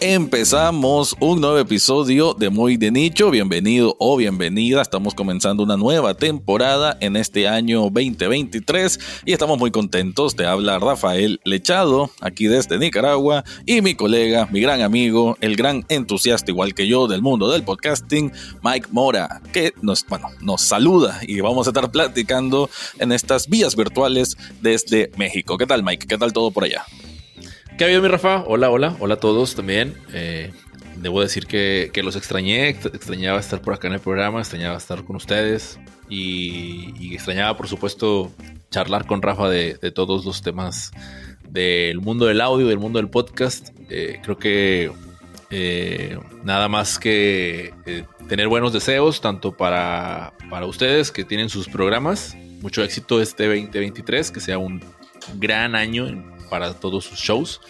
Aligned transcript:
Empezamos 0.00 1.16
un 1.18 1.40
nuevo 1.40 1.58
episodio 1.58 2.32
de 2.32 2.50
Muy 2.50 2.76
de 2.76 2.92
Nicho. 2.92 3.32
Bienvenido 3.32 3.96
o 3.98 4.16
bienvenida. 4.16 4.80
Estamos 4.80 5.12
comenzando 5.12 5.64
una 5.64 5.76
nueva 5.76 6.14
temporada 6.14 6.96
en 7.00 7.16
este 7.16 7.48
año 7.48 7.80
2023 7.90 9.00
y 9.24 9.32
estamos 9.32 9.58
muy 9.58 9.72
contentos. 9.72 10.36
de 10.36 10.46
hablar 10.46 10.82
Rafael 10.82 11.40
Lechado, 11.42 12.12
aquí 12.20 12.46
desde 12.46 12.78
Nicaragua, 12.78 13.42
y 13.66 13.82
mi 13.82 13.96
colega, 13.96 14.46
mi 14.52 14.60
gran 14.60 14.82
amigo, 14.82 15.36
el 15.40 15.56
gran 15.56 15.84
entusiasta 15.88 16.52
igual 16.52 16.74
que 16.74 16.86
yo 16.86 17.08
del 17.08 17.20
mundo 17.20 17.50
del 17.50 17.64
podcasting, 17.64 18.30
Mike 18.62 18.90
Mora, 18.92 19.42
que 19.52 19.72
nos, 19.82 20.06
bueno, 20.06 20.28
nos 20.40 20.60
saluda 20.62 21.18
y 21.26 21.40
vamos 21.40 21.66
a 21.66 21.70
estar 21.70 21.90
platicando 21.90 22.70
en 23.00 23.10
estas 23.10 23.48
vías 23.48 23.74
virtuales 23.74 24.36
desde 24.60 25.10
México. 25.16 25.58
¿Qué 25.58 25.66
tal, 25.66 25.82
Mike? 25.82 26.06
¿Qué 26.06 26.18
tal 26.18 26.32
todo 26.32 26.52
por 26.52 26.62
allá? 26.62 26.84
¿Qué 27.78 27.84
ha 27.84 27.86
habido, 27.86 28.02
mi 28.02 28.08
Rafa? 28.08 28.42
Hola, 28.44 28.70
hola, 28.70 28.96
hola 28.98 29.14
a 29.14 29.20
todos 29.20 29.54
también. 29.54 29.94
Eh, 30.12 30.50
debo 30.96 31.20
decir 31.20 31.46
que, 31.46 31.92
los 32.02 32.16
extrañé, 32.16 32.70
extrañaba 32.70 33.38
estar 33.38 33.62
por 33.62 33.72
acá 33.72 33.86
en 33.86 33.94
el 33.94 34.00
programa, 34.00 34.40
extrañaba 34.40 34.76
estar 34.76 35.04
con 35.04 35.14
ustedes 35.14 35.78
y, 36.08 37.14
extrañaba, 37.14 37.56
por 37.56 37.68
supuesto, 37.68 38.32
charlar 38.72 39.06
con 39.06 39.22
Rafa 39.22 39.48
de, 39.48 39.74
todos 39.92 40.24
los 40.24 40.42
temas 40.42 40.90
del 41.48 42.00
mundo 42.00 42.26
del 42.26 42.40
audio, 42.40 42.66
del 42.66 42.80
mundo 42.80 42.98
del 42.98 43.10
podcast. 43.10 43.68
Eh, 43.88 44.18
creo 44.24 44.38
que 44.38 44.90
eh, 45.50 46.18
nada 46.42 46.68
más 46.68 46.98
que 46.98 47.72
tener 48.28 48.48
buenos 48.48 48.72
deseos, 48.72 49.20
tanto 49.20 49.56
para, 49.56 50.32
para 50.50 50.66
ustedes 50.66 51.12
que 51.12 51.22
tienen 51.22 51.48
sus 51.48 51.68
programas. 51.68 52.36
Mucho 52.60 52.82
éxito 52.82 53.22
este 53.22 53.46
2023, 53.46 54.32
que 54.32 54.40
sea 54.40 54.58
un 54.58 54.82
gran 55.36 55.76
año 55.76 56.37
para 56.48 56.74
todos 56.74 57.04
sus 57.04 57.18
shows. 57.18 57.60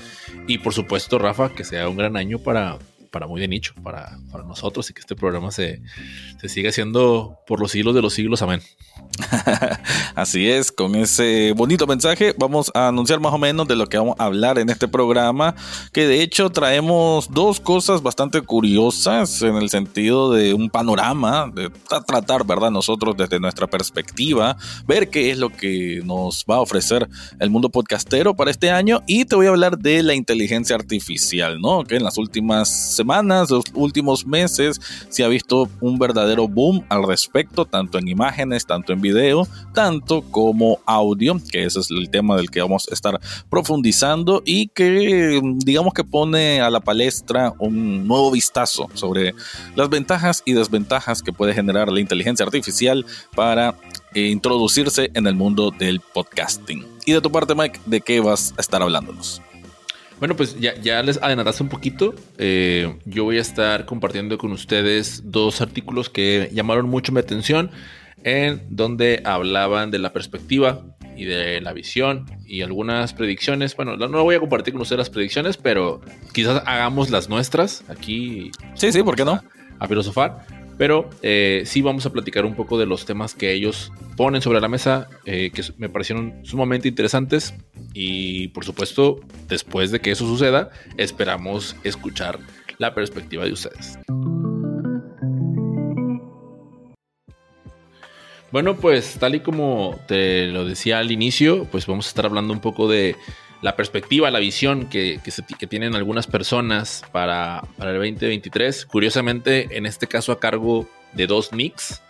Y 0.47 0.59
por 0.59 0.75
supuesto, 0.75 1.19
Rafa, 1.19 1.51
que 1.51 1.65
sea 1.65 1.89
un 1.89 1.97
gran 1.97 2.17
año 2.17 2.39
para, 2.39 2.79
para 3.11 3.27
muy 3.27 3.41
de 3.41 3.49
nicho, 3.49 3.75
para, 3.83 4.19
para 4.31 4.45
nosotros 4.45 4.89
y 4.91 4.95
que 4.95 5.01
este 5.01 5.17
programa 5.17 5.51
se, 5.51 5.83
se 6.41 6.49
siga 6.49 6.71
haciendo 6.71 7.39
por 7.47 7.61
los 7.61 7.71
siglos 7.71 7.95
de 7.95 8.03
los 8.03 8.15
siglos. 8.15 8.43
Amén. 8.43 8.61
Así 10.15 10.49
es, 10.49 10.71
con 10.73 10.95
ese 10.95 11.53
bonito 11.57 11.87
mensaje 11.87 12.35
vamos 12.39 12.71
a 12.75 12.89
anunciar 12.89 13.21
más 13.21 13.33
o 13.33 13.39
menos 13.39 13.67
de 13.67 13.77
lo 13.77 13.87
que 13.87 13.99
vamos 13.99 14.17
a 14.19 14.25
hablar 14.25 14.59
en 14.59 14.71
este 14.71 14.89
programa, 14.89 15.55
que 15.93 16.07
de 16.07 16.23
hecho 16.23 16.51
traemos 16.51 17.29
dos 17.33 17.61
cosas 17.61 18.03
bastante 18.03 18.41
curiosas 18.43 19.43
en 19.43 19.57
el 19.57 19.71
sentido 19.71 20.33
de 20.33 20.55
un 20.55 20.71
panorama, 20.71 21.51
de 21.55 21.71
tratar, 22.07 22.45
¿verdad? 22.45 22.71
Nosotros 22.71 23.17
desde 23.17 23.41
nuestra 23.41 23.67
perspectiva, 23.67 24.57
ver 24.87 25.09
qué 25.09 25.31
es 25.31 25.39
lo 25.39 25.51
que 25.51 26.01
nos 26.05 26.45
va 26.49 26.57
a 26.57 26.61
ofrecer 26.61 27.09
el 27.39 27.51
mundo 27.51 27.71
podcastero 27.71 28.35
para 28.35 28.51
este 28.51 28.71
año 28.71 29.03
y 29.07 29.25
te 29.25 29.37
voy 29.37 29.47
a 29.47 29.51
hablar 29.51 29.79
de 29.79 30.03
la 30.03 30.15
inteligencia 30.15 30.77
artificial, 30.77 31.61
¿no? 31.61 31.85
Que 31.85 31.97
en 31.97 32.05
las 32.05 32.19
últimas 32.19 32.69
semanas, 32.99 33.51
los 33.51 33.65
últimos 33.73 34.27
meses, 34.27 34.79
se 35.09 35.25
ha 35.25 35.29
visto 35.29 35.69
un 35.81 35.99
verdadero 35.99 36.47
boom 36.47 36.85
al 36.91 37.07
respecto, 37.07 37.65
tanto 37.65 37.99
en 37.99 38.09
imágenes, 38.09 38.67
tanto 38.67 38.93
en 38.93 39.01
video, 39.01 39.49
tanto 39.73 40.23
como 40.23 40.81
audio, 40.85 41.41
que 41.51 41.65
ese 41.65 41.81
es 41.81 41.91
el 41.91 42.11
tema 42.11 42.37
del 42.37 42.51
que 42.51 42.61
vamos 42.61 42.87
a 42.91 42.95
estar 42.95 43.19
profundizando 43.49 44.43
y 44.45 44.69
que 44.69 45.41
digamos 45.65 45.95
que 45.95 46.05
pone 46.05 46.61
a 46.61 46.71
la 46.71 46.81
palestra 46.81 47.55
un 47.59 48.07
nuevo 48.07 48.31
vistazo 48.31 48.89
sobre 48.95 49.35
las 49.75 49.89
ventajas 49.89 50.43
y 50.45 50.53
desventajas 50.53 51.23
que 51.23 51.33
puede 51.33 51.55
generar 51.55 51.91
la 51.91 52.01
inteligencia 52.01 52.45
artificial 52.45 53.07
para 53.35 53.75
introducirse 54.15 55.11
en 55.15 55.27
el 55.27 55.35
mundo 55.35 55.71
del 55.71 56.01
podcasting. 56.01 56.85
Y 57.07 57.13
de 57.13 57.21
tu 57.21 57.31
parte, 57.31 57.55
Mike, 57.55 57.81
¿de 57.87 58.01
qué 58.01 58.21
vas 58.21 58.53
a 58.57 58.61
estar 58.61 58.83
hablándonos? 58.83 59.41
Bueno, 60.19 60.37
pues 60.37 60.59
ya, 60.59 60.75
ya 60.81 61.03
les 61.03 61.23
adelantaste 61.23 61.63
un 61.63 61.69
poquito. 61.69 62.15
Eh, 62.39 62.99
yo 63.05 63.25
voy 63.25 63.39
a 63.39 63.41
estar 63.41 63.87
compartiendo 63.87 64.37
con 64.39 64.53
ustedes 64.53 65.23
dos 65.25 65.61
artículos 65.61 66.11
que 66.11 66.51
llamaron 66.53 66.89
mucho 66.89 67.13
mi 67.13 67.21
atención 67.21 67.71
en 68.25 68.63
donde 68.69 69.23
hablaban 69.25 69.91
de 69.91 69.99
la 69.99 70.13
perspectiva 70.13 70.83
y 71.17 71.25
de 71.25 71.61
la 71.61 71.73
visión 71.73 72.27
y 72.47 72.63
algunas 72.63 73.13
predicciones. 73.13 73.77
Bueno, 73.77 73.97
no 73.97 74.23
voy 74.23 74.37
a 74.37 74.41
compartir 74.41 74.73
con 74.73 74.83
ustedes 74.83 74.99
las 74.99 75.11
predicciones, 75.11 75.57
pero 75.57 76.01
quizás 76.33 76.63
hagamos 76.67 77.11
las 77.11 77.29
nuestras 77.29 77.85
aquí. 77.89 78.51
Sí, 78.75 78.93
sí, 78.93 79.03
¿por 79.03 79.17
qué 79.17 79.25
no? 79.25 79.43
A, 79.79 79.89
filosofar. 79.89 80.47
Pero 80.79 81.11
eh, 81.23 81.65
sí 81.67 81.83
vamos 81.83 82.07
a 82.07 82.13
platicar 82.13 82.47
un 82.47 82.55
poco 82.55 82.79
de 82.79 82.87
los 82.87 83.05
temas 83.05 83.35
que 83.35 83.53
ellos 83.53 83.93
ponen 84.17 84.41
sobre 84.41 84.61
la 84.61 84.69
mesa, 84.69 85.09
eh, 85.27 85.51
que 85.53 85.63
me 85.77 85.89
parecieron 85.89 86.41
sumamente 86.45 86.89
interesantes. 86.89 87.53
Y 87.93 88.49
por 88.49 88.65
supuesto, 88.65 89.21
después 89.49 89.91
de 89.91 90.01
que 90.01 90.13
eso 90.13 90.25
suceda, 90.27 90.71
esperamos 90.97 91.75
escuchar 91.83 92.39
la 92.79 92.95
perspectiva 92.95 93.45
de 93.45 93.53
ustedes. 93.53 93.99
Bueno, 98.51 98.77
pues 98.77 99.19
tal 99.19 99.35
y 99.35 99.41
como 99.41 99.99
te 100.07 100.47
lo 100.47 100.65
decía 100.65 101.01
al 101.01 101.11
inicio, 101.11 101.67
pues 101.67 101.87
vamos 101.87 102.07
a 102.07 102.09
estar 102.09 102.25
hablando 102.25 102.55
un 102.55 102.61
poco 102.61 102.89
de 102.89 103.15
la 103.61 103.77
perspectiva, 103.77 104.31
la 104.31 104.39
visión 104.39 104.87
que, 104.87 105.21
tienen 105.69 105.95
algunas 105.95 106.27
personas 106.27 107.03
para, 107.13 107.63
el 107.79 107.95
2023. 107.95 108.87
Curiosamente, 108.87 109.77
en 109.77 109.87
este 109.87 110.07
caso 110.07 110.33
a 110.33 110.39
cargo 110.39 110.89
de 111.13 111.27
dos 111.27 111.53
Nicks. 111.53 112.03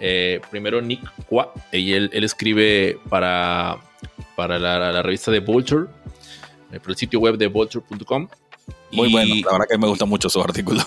Eh, 0.00 0.40
primero 0.50 0.80
Nick 0.80 1.00
Qua, 1.26 1.52
y 1.72 1.92
él, 1.92 2.10
escribe 2.12 3.00
para, 3.08 3.78
para 4.36 4.56
la, 4.58 5.02
revista 5.02 5.32
de 5.32 5.40
Vulture, 5.40 5.86
eh, 6.72 6.78
por 6.78 6.90
el 6.90 6.96
sitio 6.96 7.18
web 7.18 7.36
de 7.36 7.48
vulture.com. 7.48 8.28
Muy 8.92 9.10
bueno, 9.10 9.34
la 9.44 9.52
verdad 9.52 9.66
que 9.68 9.76
me 9.76 9.88
gustan 9.88 10.08
mucho 10.08 10.28
sus 10.28 10.42
artículos. 10.44 10.84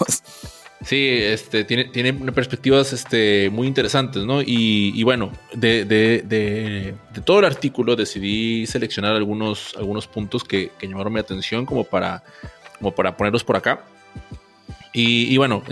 Sí, 0.92 1.08
este, 1.10 1.64
tiene, 1.64 1.86
tiene 1.86 2.12
perspectivas 2.34 2.92
este, 2.92 3.50
muy 3.50 3.66
interesantes, 3.66 4.26
¿no? 4.26 4.42
Y, 4.42 5.02
bueno, 5.04 5.32
de, 5.54 6.94
todo 7.24 7.40
el 7.40 7.46
artículo 7.46 7.96
decidí 7.96 8.68
seleccionar 8.68 9.16
algunos, 9.16 9.74
algunos 9.78 10.06
puntos 10.06 10.44
que, 10.44 10.70
llamaron 10.82 11.14
mi 11.14 11.22
atención 11.22 11.66
como 11.66 11.86
para, 11.86 12.26
como 12.78 12.94
para 12.94 13.16
ponerlos 13.16 13.42
por 13.42 13.56
acá. 13.56 13.86
Y, 14.92 15.38
bueno, 15.38 15.64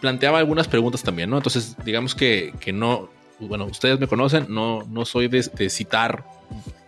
planteaba 0.00 0.40
algunas 0.40 0.66
preguntas 0.66 1.04
también, 1.04 1.30
¿no? 1.30 1.36
Entonces, 1.36 1.76
digamos 1.84 2.16
que, 2.16 2.52
que 2.58 2.72
no, 2.72 3.08
bueno, 3.38 3.66
ustedes 3.66 4.00
me 4.00 4.08
conocen, 4.08 4.46
no, 4.48 4.82
no 4.90 5.04
soy 5.04 5.28
de, 5.28 5.70
citar 5.70 6.24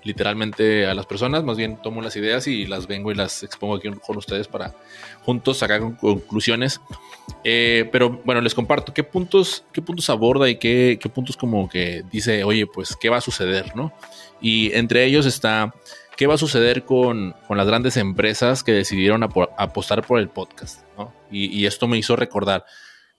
literalmente 0.09 0.87
a 0.87 0.95
las 0.95 1.05
personas, 1.05 1.45
más 1.45 1.59
bien 1.59 1.77
tomo 1.83 2.01
las 2.01 2.17
ideas 2.17 2.47
y 2.47 2.65
las 2.65 2.87
vengo 2.87 3.13
y 3.13 3.15
las 3.15 3.43
expongo 3.43 3.75
aquí 3.75 3.91
con 3.91 4.17
ustedes 4.17 4.49
para 4.49 4.75
juntos 5.23 5.59
sacar 5.59 5.83
conclusiones. 5.99 6.81
Eh, 7.45 7.87
pero 7.93 8.23
bueno, 8.25 8.41
les 8.41 8.55
comparto 8.55 8.95
qué 8.95 9.05
puntos, 9.05 9.65
qué 9.71 9.83
puntos 9.83 10.09
aborda 10.09 10.49
y 10.49 10.57
qué, 10.57 10.99
qué, 11.01 11.09
puntos 11.11 11.37
como 11.37 11.69
que 11.69 12.05
dice, 12.11 12.43
oye, 12.43 12.67
pues 12.67 12.97
qué 12.97 13.11
va 13.11 13.19
a 13.19 13.21
suceder, 13.21 13.77
¿no? 13.77 13.93
Y 14.41 14.73
entre 14.73 15.05
ellos 15.05 15.27
está 15.27 15.75
qué 16.17 16.27
va 16.27 16.35
a 16.35 16.39
suceder 16.39 16.85
con, 16.85 17.35
con 17.47 17.59
las 17.59 17.67
grandes 17.67 17.99
empresas 17.99 18.65
que 18.65 18.73
decidieron 18.73 19.23
apostar 19.23 20.05
por 20.07 20.19
el 20.19 20.31
podcast, 20.31 20.81
¿no? 20.97 21.13
Y, 21.31 21.67
esto 21.67 21.87
me 21.87 21.99
hizo 21.99 22.17
recordar 22.17 22.65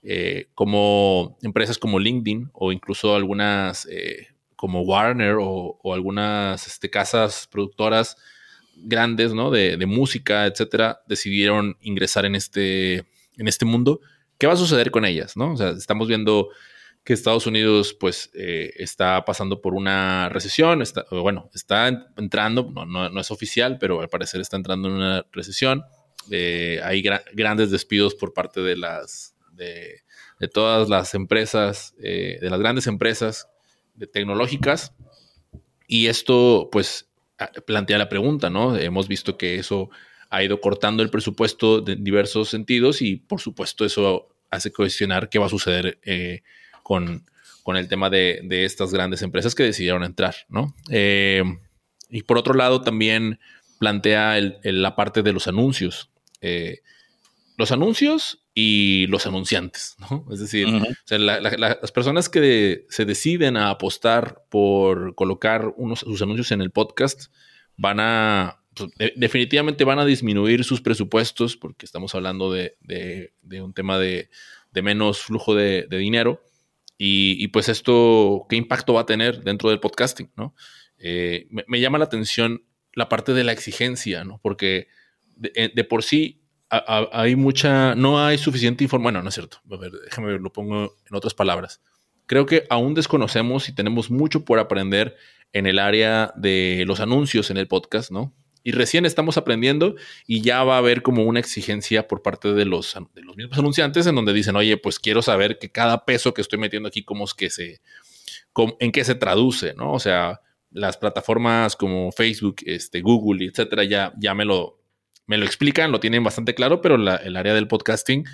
eh, 0.02 0.48
como 0.54 1.38
empresas 1.42 1.78
como 1.78 2.00
LinkedIn 2.00 2.50
o 2.52 2.72
incluso 2.72 3.14
algunas 3.14 3.86
eh, 3.86 4.26
como 4.60 4.82
Warner 4.82 5.36
o, 5.40 5.78
algunas 5.94 6.66
este, 6.66 6.90
casas 6.90 7.48
productoras 7.50 8.18
grandes, 8.76 9.32
¿no? 9.32 9.50
De, 9.50 9.78
música, 9.86 10.44
etcétera, 10.44 11.00
decidieron 11.08 11.78
ingresar 11.80 12.26
en 12.26 12.34
este, 12.34 13.06
en 13.38 13.48
este 13.48 13.64
mundo. 13.64 14.00
¿Qué 14.36 14.46
va 14.46 14.52
a 14.52 14.56
suceder 14.56 14.90
con 14.90 15.06
ellas, 15.06 15.34
no? 15.34 15.54
O 15.54 15.56
sea, 15.56 15.70
estamos 15.70 16.08
viendo 16.08 16.50
que 17.04 17.14
Estados 17.14 17.46
Unidos, 17.46 17.96
pues, 17.98 18.30
eh, 18.34 18.74
está 18.76 19.24
pasando 19.24 19.62
por 19.62 19.72
una 19.72 20.28
recesión, 20.28 20.82
está, 20.82 21.06
bueno, 21.10 21.48
está 21.54 21.88
entrando, 22.18 22.70
no, 22.86 23.18
es 23.18 23.30
oficial, 23.30 23.78
pero 23.80 24.02
al 24.02 24.10
parecer 24.10 24.42
está 24.42 24.58
entrando 24.58 24.88
en 24.88 24.94
una 24.94 25.26
recesión. 25.32 25.84
Eh, 26.30 26.82
hay 26.84 27.02
grandes 27.32 27.70
despidos 27.70 28.14
por 28.14 28.34
parte 28.34 28.60
de 28.60 28.76
las, 28.76 29.34
de, 29.52 30.02
todas 30.52 30.90
las 30.90 31.14
empresas, 31.14 31.94
eh, 32.02 32.36
de 32.42 32.50
las 32.50 32.60
grandes 32.60 32.86
empresas 32.86 33.46
de 33.94 34.06
tecnológicas. 34.06 34.94
Y 35.86 36.06
esto, 36.06 36.68
pues, 36.70 37.08
plantea 37.66 37.98
la 37.98 38.08
pregunta, 38.08 38.50
¿no? 38.50 38.76
Hemos 38.76 39.08
visto 39.08 39.36
que 39.36 39.56
eso 39.56 39.90
ha 40.28 40.42
ido 40.42 40.60
cortando 40.60 41.02
el 41.02 41.10
presupuesto 41.10 41.84
en 41.86 42.04
diversos 42.04 42.48
sentidos 42.48 43.02
y, 43.02 43.16
por 43.16 43.40
supuesto, 43.40 43.84
eso 43.84 44.28
hace 44.50 44.72
cuestionar 44.72 45.28
qué 45.28 45.38
va 45.38 45.46
a 45.46 45.50
suceder 45.50 45.98
eh, 46.04 46.42
con, 46.82 47.24
con, 47.62 47.76
el 47.76 47.88
tema 47.88 48.10
de, 48.10 48.40
de, 48.44 48.64
estas 48.64 48.92
grandes 48.92 49.22
empresas 49.22 49.54
que 49.54 49.62
decidieron 49.62 50.04
entrar, 50.04 50.34
¿no? 50.48 50.74
Eh, 50.90 51.42
y 52.08 52.22
por 52.22 52.38
otro 52.38 52.54
lado, 52.54 52.82
también 52.82 53.38
plantea 53.78 54.38
la 54.62 54.94
parte 54.94 55.22
de 55.22 55.32
los 55.32 55.48
anuncios. 55.48 56.10
Eh, 56.40 56.80
los 57.56 57.72
anuncios 57.72 58.44
y 58.62 59.06
los 59.06 59.26
anunciantes, 59.26 59.96
¿no? 59.98 60.26
Es 60.30 60.38
decir, 60.38 60.68
las 61.08 61.92
personas 61.92 62.28
que 62.28 62.84
se 62.90 63.06
deciden 63.06 63.56
a 63.56 63.70
apostar 63.70 64.44
por 64.50 65.14
colocar 65.14 65.72
unos, 65.78 66.00
sus 66.00 66.20
anuncios 66.20 66.52
en 66.52 66.60
el 66.60 66.70
podcast 66.70 67.32
van 67.78 68.00
a, 68.00 68.60
pues, 68.74 68.90
definitivamente 69.16 69.84
van 69.84 69.98
a 69.98 70.04
disminuir 70.04 70.64
sus 70.64 70.82
presupuestos 70.82 71.56
porque 71.56 71.86
estamos 71.86 72.14
hablando 72.14 72.52
de, 72.52 72.76
un 73.62 73.72
tema 73.72 73.98
de, 73.98 74.28
menos 74.74 75.20
flujo 75.20 75.54
de, 75.54 75.86
dinero. 75.88 76.42
Y, 76.98 77.48
pues 77.48 77.70
esto, 77.70 78.44
¿qué 78.50 78.56
impacto 78.56 78.92
va 78.92 79.00
a 79.02 79.06
tener 79.06 79.42
dentro 79.42 79.70
del 79.70 79.80
podcasting? 79.80 80.30
¿no? 80.36 80.54
Eh, 80.98 81.48
me, 81.48 81.80
llama 81.80 81.96
la 81.96 82.04
atención 82.04 82.62
la 82.92 83.08
parte 83.08 83.32
de 83.32 83.42
la 83.42 83.52
exigencia, 83.52 84.22
¿no? 84.24 84.38
Porque 84.42 84.88
de, 85.36 85.84
por 85.84 86.02
sí 86.02 86.39
hay 86.70 87.36
mucha, 87.36 87.94
no 87.94 88.24
hay 88.24 88.38
suficiente 88.38 88.84
información. 88.84 89.12
Bueno, 89.12 89.22
no 89.22 89.28
es 89.28 89.34
cierto. 89.34 89.58
A 89.70 89.76
ver, 89.76 89.92
déjame 90.04 90.28
ver, 90.28 90.40
lo 90.40 90.52
pongo 90.52 90.96
en 91.08 91.16
otras 91.16 91.34
palabras. 91.34 91.80
Creo 92.26 92.46
que 92.46 92.64
aún 92.70 92.94
desconocemos 92.94 93.68
y 93.68 93.74
tenemos 93.74 94.10
mucho 94.10 94.44
por 94.44 94.58
aprender 94.58 95.16
en 95.52 95.66
el 95.66 95.78
área 95.78 96.32
de 96.36 96.84
los 96.86 97.00
anuncios 97.00 97.50
en 97.50 97.56
el 97.56 97.66
podcast, 97.66 98.10
¿no? 98.12 98.32
Y 98.62 98.72
recién 98.72 99.06
estamos 99.06 99.36
aprendiendo 99.36 99.96
y 100.26 100.42
ya 100.42 100.62
va 100.64 100.74
a 100.74 100.78
haber 100.78 101.02
como 101.02 101.24
una 101.24 101.40
exigencia 101.40 102.06
por 102.06 102.22
parte 102.22 102.52
de 102.52 102.66
los, 102.66 102.94
de 103.14 103.22
los 103.22 103.36
mismos 103.36 103.58
anunciantes 103.58 104.06
en 104.06 104.14
donde 104.14 104.34
dicen, 104.34 104.54
oye, 104.54 104.76
pues 104.76 104.98
quiero 104.98 105.22
saber 105.22 105.58
que 105.58 105.72
cada 105.72 106.04
peso 106.04 106.34
que 106.34 106.42
estoy 106.42 106.58
metiendo 106.58 106.88
aquí, 106.88 107.02
cómo 107.02 107.24
es 107.24 107.32
que 107.32 107.48
se, 107.48 107.80
en 108.78 108.92
qué 108.92 109.04
se 109.04 109.14
traduce, 109.14 109.74
¿no? 109.74 109.92
O 109.92 109.98
sea, 109.98 110.40
las 110.70 110.98
plataformas 110.98 111.74
como 111.74 112.12
Facebook, 112.12 112.56
este, 112.66 113.00
Google, 113.00 113.46
etcétera, 113.46 113.84
ya, 113.84 114.12
ya 114.18 114.34
me, 114.34 114.44
lo, 114.44 114.79
me 115.30 115.38
lo 115.38 115.44
explican, 115.44 115.92
lo 115.92 116.00
tienen 116.00 116.24
bastante 116.24 116.56
claro, 116.56 116.80
pero 116.80 116.96
el 116.96 117.36
área 117.36 117.54
del 117.54 117.68
podcasting, 117.68 118.24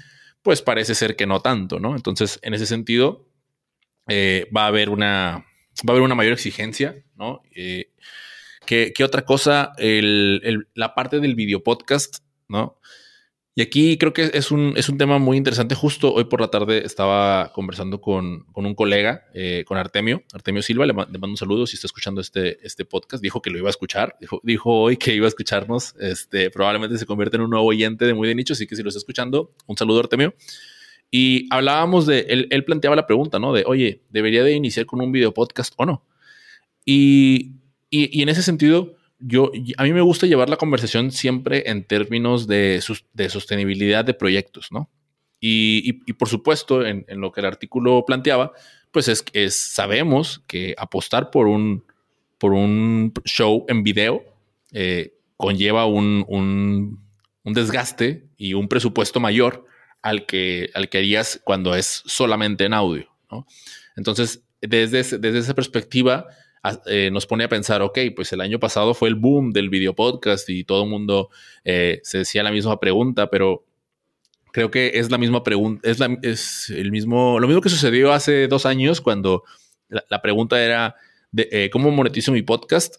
pues 0.40 0.62
parece 0.62 0.94
ser 0.94 1.14
que 1.14 1.26
no 1.26 1.43
tanto, 1.43 1.78
¿no? 1.78 1.94
Entonces, 1.94 2.38
en 2.40 2.54
ese 2.54 2.64
sentido, 2.64 3.28
eh, 4.08 4.48
va 4.56 4.64
a 4.64 4.69
haber 4.69 4.88
una, 4.88 5.44
va 5.87 5.88
a 5.88 5.90
haber 5.90 6.02
una 6.02 6.14
mayor 6.14 6.32
exigencia, 6.32 7.04
¿no? 7.14 7.43
Eh, 7.54 7.93
¿Qué, 8.64 8.94
otra 9.04 9.26
cosa? 9.26 9.72
la 9.76 10.94
parte 10.94 11.20
del 11.20 11.34
video 11.34 11.62
podcast, 11.62 12.20
¿no? 12.48 12.81
Y 13.58 13.62
aquí 13.62 13.97
creo 13.97 14.12
que 14.12 14.31
es 14.35 14.50
un, 14.50 14.75
es 14.76 14.91
un 14.91 14.99
tema 14.99 15.19
muy 15.19 15.38
interesante. 15.38 15.75
Justo 15.75 16.12
hoy 16.12 16.25
por 16.25 16.43
la 16.43 16.49
tarde 16.49 16.85
estaba 16.85 17.53
conversando 17.55 18.03
con, 18.03 18.44
un 18.55 18.75
colega, 18.75 19.25
eh, 19.32 19.64
con 19.67 19.79
Artemio, 19.79 20.23
Artemio 20.35 20.61
Silva, 20.61 20.85
le, 20.85 20.93
mando 20.93 21.26
un 21.26 21.38
saludo 21.38 21.67
si 21.67 21.76
está 21.76 21.87
escuchando 21.87 22.20
este, 22.20 22.64
este 22.67 22.85
podcast. 22.85 23.23
Dijo 23.23 23.41
que 23.41 23.49
lo 23.49 23.56
iba 23.56 23.69
a 23.69 23.70
escuchar, 23.70 24.14
dijo, 24.20 24.43
dijo 24.44 24.70
hoy 24.70 24.99
que 24.99 25.14
iba 25.14 25.25
a 25.25 25.29
escucharnos. 25.29 25.94
Este, 25.99 26.50
probablemente 26.50 26.99
se 26.99 27.06
convierte 27.06 27.38
en 27.38 27.44
un 27.44 27.50
nuevo 27.50 27.64
oyente 27.64 28.05
de 28.05 28.12
muy 28.12 28.29
de 28.29 28.35
nicho, 28.35 28.53
así 28.53 28.67
que 28.67 28.76
si 28.76 28.82
lo 28.82 28.91
está 28.91 28.99
escuchando, 28.99 29.55
un 29.64 29.79
saludo 29.79 30.00
Artemio. 30.00 30.35
Y 31.11 31.49
hablábamos 31.50 32.05
de, 32.05 32.26
él, 32.29 32.49
él 32.50 32.62
planteaba 32.62 32.94
la 32.94 33.06
pregunta, 33.06 33.38
¿no? 33.38 33.55
De, 33.55 33.64
oye, 33.67 34.03
¿debería 34.11 34.44
de 34.44 34.53
iniciar 34.53 34.85
con 34.85 35.00
un 35.00 35.12
video 35.12 35.32
podcast 35.32 35.73
o 35.79 35.87
no? 35.87 36.05
Y 36.85 37.56
y, 37.91 38.23
en 38.23 38.29
ese 38.29 38.43
sentido, 38.43 38.97
yo, 39.19 39.51
a 39.77 39.85
mí 39.85 39.93
me 39.93 40.01
gusta 40.01 40.27
llevar 40.27 40.51
la 40.51 40.57
conversación 40.57 41.11
siempre 41.11 41.71
en 41.71 41.85
términos 41.85 42.47
de, 42.47 42.83
de 43.13 43.29
sostenibilidad 43.29 44.05
de 44.05 44.15
proyectos, 44.15 44.71
¿no? 44.71 44.91
Y, 45.39 45.93
por 46.15 46.29
supuesto, 46.29 46.85
en, 46.85 47.05
lo 47.09 47.31
que 47.31 47.41
el 47.41 47.47
artículo 47.47 48.05
planteaba, 48.07 48.53
pues 48.91 49.07
es 49.09 49.23
que 49.23 49.51
sabemos 49.51 50.43
que 50.47 50.75
apostar 50.79 51.31
por 51.31 51.47
un, 51.47 51.85
por 52.39 52.53
un 52.53 53.13
show 53.25 53.65
en 53.69 53.83
video 53.83 54.25
eh, 54.73 55.15
conlleva 55.37 55.87
un, 55.87 56.25
un, 56.27 57.55
desgaste 57.55 58.27
y 58.37 58.55
un 58.55 58.67
presupuesto 58.67 59.21
mayor 59.21 59.67
al 60.03 60.27
que, 60.27 60.71
al 60.75 60.89
que 60.89 60.99
harías 60.99 61.41
cuando 61.45 61.75
es 61.75 62.03
solamente 62.07 62.65
en 62.65 62.75
audio, 62.75 63.09
¿no? 63.31 63.47
Entonces, 63.97 64.43
desde, 64.61 65.19
desde 65.19 65.39
esa 65.39 65.55
perspectiva, 65.55 66.27
eh, 66.87 67.11
nos 67.13 67.27
pone 67.27 67.45
a 67.45 67.49
pensar, 67.49 67.83
ok, 67.83 67.99
pues 68.15 68.33
el 68.33 68.41
año 68.41 68.59
pasado 68.59 68.95
fue 68.95 69.09
el 69.09 69.15
boom 69.15 69.53
del 69.53 69.69
video 69.69 69.95
podcast 69.95 70.49
y 70.49 70.65
todo 70.65 70.85
el 70.85 70.91
mundo 70.91 71.31
eh, 71.65 72.01
se 72.03 72.19
decía 72.19 72.43
la 72.43 72.51
misma 72.51 72.81
pregunta, 72.81 73.29
pero 73.31 73.65
creo 74.53 74.71
que 74.71 74.93
es 74.95 75.11
la 75.11 75.19
misma 75.19 75.43
pregunta, 75.43 75.89
es, 76.23 76.71
el 76.71 76.91
mismo, 76.91 77.39
lo 77.41 77.47
mismo 77.47 77.61
que 77.61 77.69
sucedió 77.69 78.13
hace 78.13 78.49
dos 78.49 78.67
años 78.67 79.01
cuando 79.01 79.45
la, 79.89 80.23
pregunta 80.23 80.63
era 80.63 80.97
de, 81.31 81.49
eh, 81.53 81.71
cómo 81.71 81.91
monetizo 81.91 82.33
mi 82.33 82.43
podcast. 82.43 82.97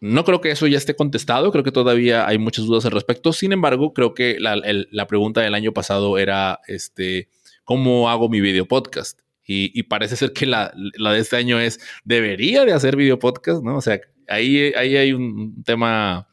No 0.00 0.24
creo 0.24 0.40
que 0.40 0.52
eso 0.52 0.66
ya 0.68 0.78
esté 0.78 0.94
contestado, 0.94 1.50
creo 1.50 1.64
que 1.64 1.72
todavía 1.72 2.28
hay 2.28 2.38
muchas 2.38 2.66
dudas 2.66 2.84
al 2.84 2.92
respecto. 2.92 3.32
Sin 3.32 3.52
embargo, 3.52 3.92
creo 3.92 4.14
que 4.14 4.38
la, 4.38 4.54
la 4.62 5.06
pregunta 5.08 5.40
del 5.40 5.54
año 5.54 5.72
pasado 5.72 6.18
era, 6.18 6.60
este, 6.68 7.28
¿cómo 7.64 8.08
hago 8.08 8.28
mi 8.28 8.40
video 8.40 8.66
podcast? 8.66 9.18
Y, 9.50 9.82
parece 9.84 10.14
ser 10.14 10.34
que 10.34 10.44
la, 10.44 10.74
de 10.74 11.18
este 11.18 11.36
año 11.36 11.58
es, 11.58 11.80
debería 12.04 12.66
de 12.66 12.74
hacer 12.74 12.96
video 12.96 13.18
podcast, 13.18 13.62
¿no? 13.62 13.78
O 13.78 13.80
sea, 13.80 13.98
ahí, 14.28 14.74
ahí 14.76 14.94
hay 14.94 15.14
un 15.14 15.62
tema 15.64 16.28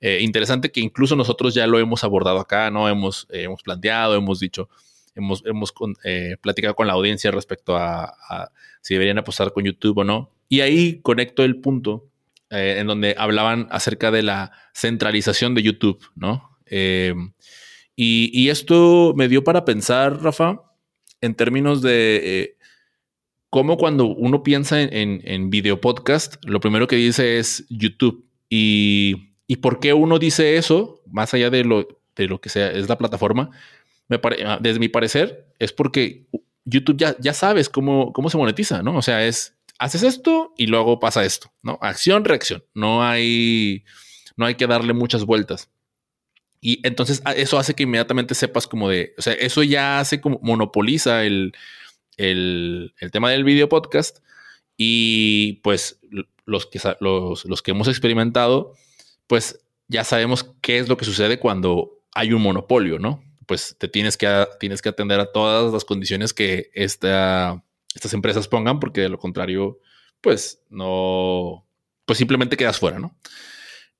eh, 0.00 0.20
interesante 0.22 0.72
que 0.72 0.80
incluso 0.80 1.16
nosotros 1.16 1.52
ya 1.52 1.66
lo 1.66 1.78
hemos 1.78 2.02
abordado 2.02 2.40
acá, 2.40 2.70
¿no? 2.70 2.88
Hemos, 2.88 3.26
eh, 3.30 3.42
hemos 3.42 3.62
planteado, 3.62 4.14
hemos 4.14 4.40
dicho, 4.40 4.70
hemos, 5.14 5.44
hemos 5.44 5.74
eh, 6.04 6.38
platicado 6.40 6.74
con 6.74 6.86
la 6.86 6.94
audiencia 6.94 7.30
respecto 7.30 7.76
a, 7.76 8.50
si 8.80 8.94
deberían 8.94 9.18
apostar 9.18 9.52
con 9.52 9.62
YouTube 9.62 9.98
o 9.98 10.04
no. 10.04 10.30
Y 10.48 10.60
ahí 10.60 11.02
conecto 11.02 11.44
el 11.44 11.60
punto 11.60 12.08
en 12.48 12.86
donde 12.86 13.16
hablaban 13.18 13.66
acerca 13.70 14.10
de 14.12 14.22
la 14.22 14.52
centralización 14.72 15.54
de 15.54 15.62
YouTube, 15.62 16.00
¿no? 16.14 16.56
Y, 16.70 17.10
y, 17.96 18.48
esto 18.48 19.14
me 19.16 19.26
dio 19.26 19.42
para 19.42 19.64
pensar, 19.64 20.22
Rafa, 20.22 20.65
en 21.20 21.34
términos 21.34 21.82
de 21.82 22.20
eh, 22.22 22.56
cómo 23.50 23.76
cuando 23.76 24.06
uno 24.06 24.42
piensa 24.42 24.80
en, 24.80 25.20
en, 25.24 25.50
video 25.50 25.80
podcast, 25.80 26.36
lo 26.44 26.60
primero 26.60 26.86
que 26.86 26.96
dice 26.96 27.38
es 27.38 27.64
YouTube. 27.68 28.24
Y, 28.48 29.32
y, 29.46 29.56
por 29.56 29.80
qué 29.80 29.92
uno 29.92 30.18
dice 30.18 30.56
eso, 30.56 31.02
más 31.10 31.34
allá 31.34 31.50
de 31.50 31.64
lo, 31.64 31.88
de 32.14 32.26
lo 32.26 32.40
que 32.40 32.48
sea, 32.48 32.70
es 32.70 32.88
la 32.88 32.98
plataforma, 32.98 33.50
me 34.08 34.20
ah, 34.44 34.58
desde 34.60 34.78
mi 34.78 34.88
parecer, 34.88 35.46
es 35.58 35.72
porque 35.72 36.26
YouTube 36.64 36.96
ya, 36.98 37.16
ya 37.18 37.32
sabes 37.32 37.68
cómo, 37.68 38.12
cómo 38.12 38.30
se 38.30 38.36
monetiza, 38.36 38.82
¿no? 38.82 38.96
O 38.96 39.02
sea, 39.02 39.26
es, 39.26 39.56
haces 39.78 40.02
esto 40.02 40.52
y 40.56 40.66
luego 40.66 41.00
pasa 41.00 41.24
esto, 41.24 41.52
¿no? 41.62 41.78
Acción, 41.80 42.24
reacción. 42.24 42.64
No 42.74 43.02
hay, 43.02 43.84
no 44.36 44.46
hay 44.46 44.54
que 44.54 44.66
darle 44.66 44.92
muchas 44.92 45.24
vueltas. 45.24 45.70
Y 46.60 46.86
entonces 46.86 47.22
ah, 47.24 47.32
eso 47.32 47.58
hace 47.58 47.74
que 47.74 47.84
inmediatamente 47.84 48.34
sepas 48.34 48.66
como 48.66 48.88
de, 48.88 49.14
o 49.18 49.22
sea, 49.22 49.34
eso 49.34 49.62
ya 49.62 50.00
hace 50.00 50.20
como 50.20 50.38
monopoliza 50.42 51.24
el, 51.24 51.52
el, 52.16 52.92
tema 53.12 53.30
del 53.30 53.44
video 53.44 53.68
podcast 53.68 54.18
y 54.76 55.54
pues 55.62 56.00
los 56.44 56.66
que, 56.66 56.80
los, 57.00 57.44
los 57.44 57.62
que 57.62 57.70
hemos 57.70 57.88
experimentado, 57.88 58.74
pues 59.26 59.60
ya 59.88 60.04
sabemos 60.04 60.54
qué 60.60 60.78
es 60.78 60.88
lo 60.88 60.96
que 60.96 61.04
sucede 61.04 61.38
cuando 61.38 62.02
hay 62.14 62.32
un 62.32 62.42
monopolio, 62.42 62.98
¿no? 62.98 63.22
Pues 63.46 63.76
te 63.78 63.88
tienes 63.88 64.16
que, 64.16 64.46
tienes 64.58 64.82
que 64.82 64.88
atender 64.88 65.20
a 65.20 65.30
todas 65.32 65.72
las 65.72 65.84
condiciones 65.84 66.32
que 66.32 66.70
esta, 66.74 67.62
estas 67.94 68.12
empresas 68.14 68.48
pongan, 68.48 68.80
porque 68.80 69.02
de 69.02 69.08
lo 69.08 69.18
contrario, 69.18 69.78
pues 70.20 70.62
no, 70.70 71.66
pues 72.04 72.18
simplemente 72.18 72.56
quedas 72.56 72.78
fuera, 72.78 72.98
¿no? 72.98 73.16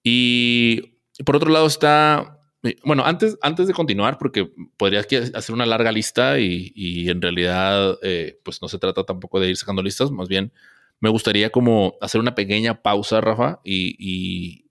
Y 0.03 1.01
por 1.25 1.37
otro 1.37 1.51
lado 1.51 1.67
está 1.67 2.41
bueno, 2.85 3.05
antes, 3.05 3.39
antes 3.43 3.67
de 3.67 3.75
continuar, 3.75 4.19
porque 4.19 4.51
podrías 4.77 5.07
hacer 5.35 5.55
una 5.55 5.67
larga 5.67 5.93
lista 5.93 6.39
y, 6.39 7.09
en 7.09 7.21
realidad, 7.23 7.99
eh, 8.03 8.41
pues 8.45 8.63
no 8.63 8.69
se 8.69 8.79
trata 8.79 9.05
tampoco 9.05 9.41
de 9.41 9.51
ir 9.51 9.57
sacando 9.57 9.83
listas, 9.83 10.11
más 10.11 10.29
bien 10.29 10.53
me 11.01 11.11
gustaría 11.11 11.51
como 11.51 11.97
hacer 12.01 12.21
una 12.21 12.35
pequeña 12.35 12.83
pausa, 12.83 13.21
Rafa, 13.21 13.61
y, 13.65 14.65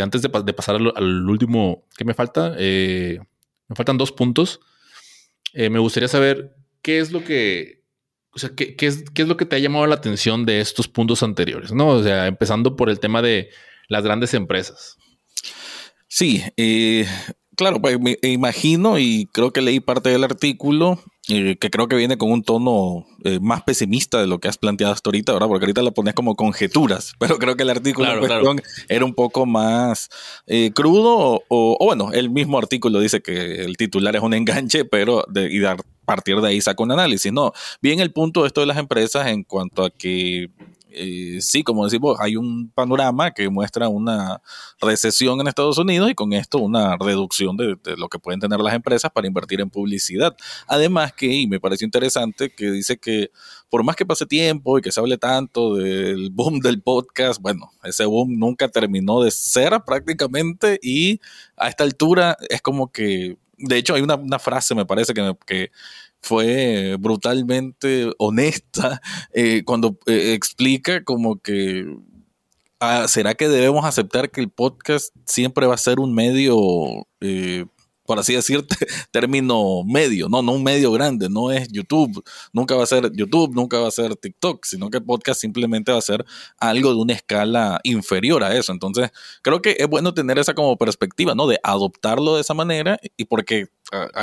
antes 0.00 0.22
de, 0.22 0.28
pasar 0.28 0.76
al, 0.76 1.28
último 1.28 1.86
que 1.96 2.04
me 2.04 2.14
falta, 2.14 2.54
eh, 2.58 3.20
me 3.68 3.76
faltan 3.76 3.98
dos 3.98 4.12
puntos. 4.12 4.60
Eh, 5.52 5.70
me 5.70 5.78
gustaría 5.78 6.08
saber 6.08 6.54
qué 6.82 6.98
es 6.98 7.12
lo 7.12 7.24
que, 7.24 7.84
o 8.32 8.38
sea, 8.38 8.50
qué, 8.54 8.74
es, 8.78 9.04
qué 9.10 9.22
es 9.22 9.28
lo 9.28 9.36
que 9.36 9.44
te 9.44 9.56
ha 9.56 9.58
llamado 9.58 9.86
la 9.86 9.96
atención 9.96 10.44
de 10.44 10.60
estos 10.60 10.88
puntos 10.88 11.22
anteriores, 11.22 11.72
¿no? 11.72 11.88
O 11.88 12.02
sea, 12.02 12.26
empezando 12.26 12.76
por 12.76 12.90
el 12.90 13.00
tema 13.00 13.22
de 13.22 13.50
las 13.88 14.04
grandes 14.04 14.34
empresas. 14.34 14.96
Sí, 16.12 16.42
eh, 16.56 17.06
claro, 17.56 17.80
pues 17.80 18.00
me 18.00 18.18
imagino 18.22 18.98
y 18.98 19.28
creo 19.32 19.52
que 19.52 19.62
leí 19.62 19.78
parte 19.78 20.10
del 20.10 20.24
artículo 20.24 20.98
eh, 21.28 21.56
que 21.56 21.70
creo 21.70 21.86
que 21.86 21.94
viene 21.94 22.18
con 22.18 22.32
un 22.32 22.42
tono 22.42 23.06
eh, 23.22 23.38
más 23.40 23.62
pesimista 23.62 24.20
de 24.20 24.26
lo 24.26 24.40
que 24.40 24.48
has 24.48 24.58
planteado 24.58 24.92
hasta 24.92 25.08
ahorita, 25.08 25.32
¿verdad? 25.32 25.46
Porque 25.46 25.66
ahorita 25.66 25.82
lo 25.82 25.92
pones 25.94 26.14
como 26.14 26.34
conjeturas, 26.34 27.12
pero 27.20 27.38
creo 27.38 27.54
que 27.54 27.62
el 27.62 27.70
artículo 27.70 28.08
era 28.88 29.04
un 29.04 29.14
poco 29.14 29.46
más 29.46 30.08
crudo 30.74 31.44
o, 31.48 31.78
bueno, 31.80 32.10
el 32.12 32.28
mismo 32.28 32.58
artículo 32.58 32.98
dice 32.98 33.22
que 33.22 33.62
el 33.62 33.76
titular 33.76 34.16
es 34.16 34.22
un 34.22 34.34
enganche, 34.34 34.84
pero 34.84 35.24
de, 35.28 35.48
y 35.48 35.64
a 35.64 35.76
partir 36.04 36.40
de 36.40 36.48
ahí 36.48 36.60
saca 36.60 36.82
un 36.82 36.90
análisis. 36.90 37.32
No, 37.32 37.52
bien 37.80 38.00
el 38.00 38.12
punto 38.12 38.40
de 38.40 38.48
esto 38.48 38.62
de 38.62 38.66
las 38.66 38.78
empresas 38.78 39.28
en 39.28 39.44
cuanto 39.44 39.84
a 39.84 39.90
que 39.90 40.48
eh, 40.92 41.38
sí, 41.40 41.62
como 41.62 41.84
decimos, 41.84 42.18
hay 42.20 42.36
un 42.36 42.70
panorama 42.70 43.30
que 43.30 43.48
muestra 43.48 43.88
una 43.88 44.40
recesión 44.80 45.40
en 45.40 45.48
Estados 45.48 45.78
Unidos 45.78 46.10
y 46.10 46.14
con 46.14 46.32
esto 46.32 46.58
una 46.58 46.96
reducción 46.96 47.56
de, 47.56 47.76
lo 47.96 48.08
que 48.08 48.18
pueden 48.18 48.40
tener 48.40 48.60
las 48.60 48.74
empresas 48.74 49.10
para 49.10 49.26
invertir 49.26 49.60
en 49.60 49.70
publicidad. 49.70 50.36
Además 50.66 51.12
que, 51.12 51.26
y 51.26 51.46
me 51.46 51.60
pareció 51.60 51.84
interesante, 51.84 52.50
que 52.54 52.70
dice 52.70 52.98
que 52.98 53.30
por 53.68 53.84
más 53.84 53.96
que 53.96 54.06
pase 54.06 54.26
tiempo 54.26 54.78
y 54.78 54.82
que 54.82 54.92
se 54.92 55.00
hable 55.00 55.16
tanto 55.16 55.74
del 55.76 56.30
boom 56.30 56.60
del 56.60 56.82
podcast, 56.82 57.40
bueno, 57.40 57.70
ese 57.84 58.04
boom 58.04 58.38
nunca 58.38 58.68
terminó 58.68 59.22
de 59.22 59.30
ser 59.30 59.80
prácticamente 59.86 60.78
y 60.82 61.20
a 61.56 61.68
esta 61.68 61.84
altura 61.84 62.36
es 62.48 62.62
como 62.62 62.90
que, 62.90 63.36
de 63.60 63.76
hecho 63.76 63.94
hay 63.94 64.02
una, 64.02 64.16
una 64.16 64.38
frase, 64.38 64.74
me 64.74 64.86
parece 64.86 65.14
que, 65.14 65.34
que 65.46 65.70
fue 66.20 66.96
brutalmente 66.98 68.12
honesta 68.18 69.00
eh, 69.32 69.62
cuando 69.64 69.98
eh, 70.06 70.32
explica 70.34 71.04
como 71.04 71.40
que 71.40 71.86
ah, 72.80 73.06
¿será 73.08 73.34
que 73.34 73.48
debemos 73.48 73.84
aceptar 73.84 74.30
que 74.30 74.40
el 74.40 74.50
podcast 74.50 75.14
siempre 75.26 75.66
va 75.66 75.74
a 75.74 75.78
ser 75.78 76.00
un 76.00 76.14
medio 76.14 77.06
eh, 77.20 77.66
por 78.10 78.18
así 78.18 78.34
decirte, 78.34 78.74
término 79.12 79.84
medio, 79.84 80.28
no, 80.28 80.42
no 80.42 80.50
un 80.50 80.64
medio 80.64 80.90
grande, 80.90 81.28
no 81.28 81.52
es 81.52 81.68
YouTube, 81.70 82.24
nunca 82.52 82.74
va 82.74 82.82
a 82.82 82.86
ser 82.86 83.12
YouTube, 83.12 83.54
nunca 83.54 83.78
va 83.78 83.86
a 83.86 83.92
ser 83.92 84.16
TikTok, 84.16 84.64
sino 84.64 84.90
que 84.90 85.00
podcast 85.00 85.40
simplemente 85.40 85.92
va 85.92 85.98
a 85.98 86.02
ser 86.02 86.24
algo 86.58 86.92
de 86.92 86.96
una 86.96 87.12
escala 87.12 87.78
inferior 87.84 88.42
a 88.42 88.56
eso. 88.56 88.72
Entonces, 88.72 89.12
creo 89.42 89.62
que 89.62 89.76
es 89.78 89.86
bueno 89.86 90.12
tener 90.12 90.40
esa 90.40 90.54
como 90.54 90.76
perspectiva, 90.76 91.36
¿no? 91.36 91.46
De 91.46 91.60
adoptarlo 91.62 92.34
de 92.34 92.40
esa 92.40 92.52
manera 92.52 92.98
y 93.16 93.26
porque 93.26 93.68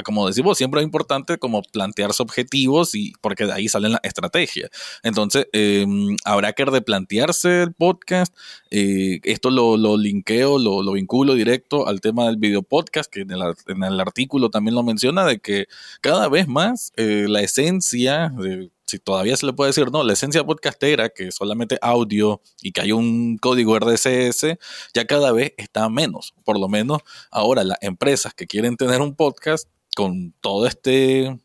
como 0.04 0.28
decimos, 0.28 0.58
siempre 0.58 0.82
es 0.82 0.86
importante 0.86 1.38
como 1.38 1.62
plantearse 1.62 2.24
objetivos 2.24 2.96
y 2.96 3.14
porque 3.22 3.46
de 3.46 3.54
ahí 3.54 3.68
salen 3.68 3.94
la 3.94 4.00
estrategia. 4.04 4.70
Entonces, 5.04 5.48
em, 5.54 6.16
habrá 6.26 6.54
que 6.54 6.66
replantearse 6.66 7.64
el 7.64 7.74
podcast. 7.74 8.36
Eh, 8.72 9.20
esto 9.24 9.50
lo, 9.50 9.78
lo 9.78 9.98
linkeo, 9.98 10.60
lo, 10.60 10.84
lo, 10.84 10.94
vinculo 10.94 11.34
directo 11.34 11.88
al 11.88 12.02
tema 12.02 12.26
del 12.26 12.38
video 12.38 12.64
podcast, 12.64 13.12
que 13.12 13.22
en 13.22 13.32
el, 13.32 13.42
en 13.68 13.84
el 13.84 14.00
artículo 14.00 14.50
también 14.50 14.76
lo 14.76 14.84
menciona, 14.84 15.26
de 15.26 15.40
que 15.40 15.68
cada 16.02 16.28
vez 16.30 16.48
más 16.48 16.92
eh, 16.96 17.26
la 17.28 17.42
esencia 17.42 18.30
de 18.30 18.72
si 18.88 19.00
todavía 19.00 19.36
se 19.36 19.46
le 19.46 19.54
puede 19.54 19.70
decir, 19.70 19.92
no, 19.92 20.04
la 20.04 20.14
esencia 20.14 20.44
podcastera, 20.44 21.10
que 21.10 21.32
solamente 21.32 21.78
audio 21.82 22.42
y 22.62 22.72
que 22.72 22.82
hay 22.82 22.94
un 22.94 23.38
código 23.38 23.78
RSS, 23.78 24.58
ya 24.94 25.06
cada 25.06 25.32
vez 25.34 25.54
está 25.58 25.90
menos. 25.90 26.34
Por 26.46 26.58
lo 26.60 26.70
menos 26.70 27.02
ahora 27.30 27.64
las 27.64 27.78
empresas 27.82 28.34
que 28.34 28.48
quieren 28.48 28.78
tener 28.78 29.02
un 29.02 29.16
podcast 29.16 29.68
con 29.96 30.34
todo 30.42 30.68
este 30.68 31.38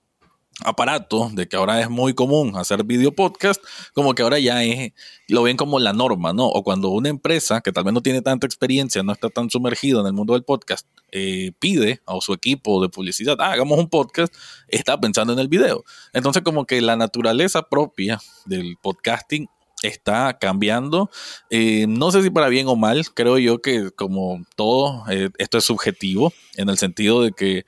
aparato 0.65 1.31
de 1.33 1.49
que 1.49 1.57
ahora 1.57 1.81
es 1.81 1.91
muy 1.91 2.15
común 2.15 2.57
hacer 2.57 2.85
video 2.85 3.13
podcast, 3.13 3.63
como 3.95 4.15
que 4.15 4.23
ahora 4.23 4.39
ya 4.39 4.63
es, 4.63 4.93
lo 5.29 5.43
ven 5.43 5.57
como 5.57 5.79
la 5.79 5.93
norma, 5.93 6.33
¿no? 6.33 6.47
O 6.47 6.63
cuando 6.63 6.91
una 6.91 7.09
empresa 7.09 7.61
que 7.61 7.73
tal 7.73 7.85
vez 7.85 7.95
no 7.95 8.03
tiene 8.03 8.23
tanta 8.23 8.47
experiencia, 8.47 9.03
no 9.03 9.13
está 9.13 9.29
tan 9.29 9.51
sumergido 9.51 10.01
en 10.01 10.07
el 10.07 10.13
mundo 10.13 10.35
del 10.35 10.45
podcast, 10.45 10.87
eh, 11.11 11.53
pide 11.59 12.01
a 12.07 12.21
su 12.21 12.33
equipo 12.33 12.83
de 12.83 12.89
publicidad, 12.89 13.37
ah, 13.41 13.53
hagamos 13.53 13.79
un 13.79 13.89
podcast, 13.89 14.35
está 14.69 15.01
pensando 15.01 15.33
en 15.33 15.39
el 15.39 15.49
video. 15.49 15.85
Entonces 16.13 16.43
como 16.43 16.67
que 16.67 16.81
la 16.81 16.97
naturaleza 16.97 17.63
propia 17.63 18.21
del 18.45 18.77
podcasting 18.83 19.49
está 19.83 20.39
cambiando. 20.39 21.11
Eh, 21.51 21.87
no 21.89 22.11
sé 22.13 22.23
si 22.23 22.31
para 22.31 22.49
bien 22.49 22.69
o 22.69 22.77
mal, 22.77 23.05
creo 23.15 23.39
yo 23.39 23.61
que 23.61 23.91
como 23.91 24.45
todo, 24.57 25.05
eh, 25.11 25.31
esto 25.39 25.59
es 25.59 25.65
subjetivo, 25.65 26.33
en 26.57 26.69
el 26.69 26.79
sentido 26.79 27.23
de 27.23 27.33
que 27.33 27.65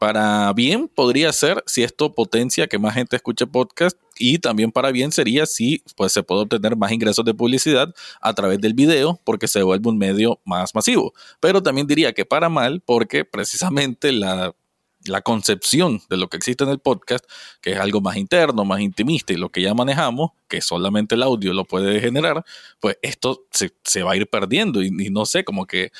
para 0.00 0.50
bien 0.54 0.88
podría 0.88 1.30
ser 1.30 1.62
si 1.66 1.82
esto 1.82 2.14
potencia 2.14 2.66
que 2.66 2.78
más 2.78 2.94
gente 2.94 3.16
escuche 3.16 3.46
podcast 3.46 3.98
y 4.18 4.38
también 4.38 4.72
para 4.72 4.92
bien 4.92 5.12
sería 5.12 5.44
si 5.44 5.84
pues, 5.94 6.10
se 6.12 6.22
puede 6.22 6.40
obtener 6.40 6.74
más 6.74 6.90
ingresos 6.90 7.22
de 7.22 7.34
publicidad 7.34 7.94
a 8.22 8.32
través 8.32 8.62
del 8.62 8.72
video 8.72 9.20
porque 9.24 9.46
se 9.46 9.62
vuelve 9.62 9.90
un 9.90 9.98
medio 9.98 10.40
más 10.46 10.74
masivo. 10.74 11.12
Pero 11.38 11.62
también 11.62 11.86
diría 11.86 12.14
que 12.14 12.24
para 12.24 12.48
mal 12.48 12.80
porque 12.80 13.26
precisamente 13.26 14.10
la, 14.10 14.54
la 15.04 15.20
concepción 15.20 16.00
de 16.08 16.16
lo 16.16 16.28
que 16.28 16.38
existe 16.38 16.64
en 16.64 16.70
el 16.70 16.78
podcast, 16.78 17.26
que 17.60 17.72
es 17.72 17.78
algo 17.78 18.00
más 18.00 18.16
interno, 18.16 18.64
más 18.64 18.80
intimista 18.80 19.34
y 19.34 19.36
lo 19.36 19.50
que 19.50 19.60
ya 19.60 19.74
manejamos, 19.74 20.30
que 20.48 20.62
solamente 20.62 21.14
el 21.14 21.22
audio 21.22 21.52
lo 21.52 21.66
puede 21.66 22.00
generar, 22.00 22.42
pues 22.80 22.96
esto 23.02 23.44
se, 23.50 24.02
va 24.02 24.12
a 24.12 24.16
ir 24.16 24.30
perdiendo 24.30 24.82
y, 24.82 24.86
y 24.86 25.10
no 25.10 25.26
sé, 25.26 25.44
como 25.44 25.66
que 25.66 25.92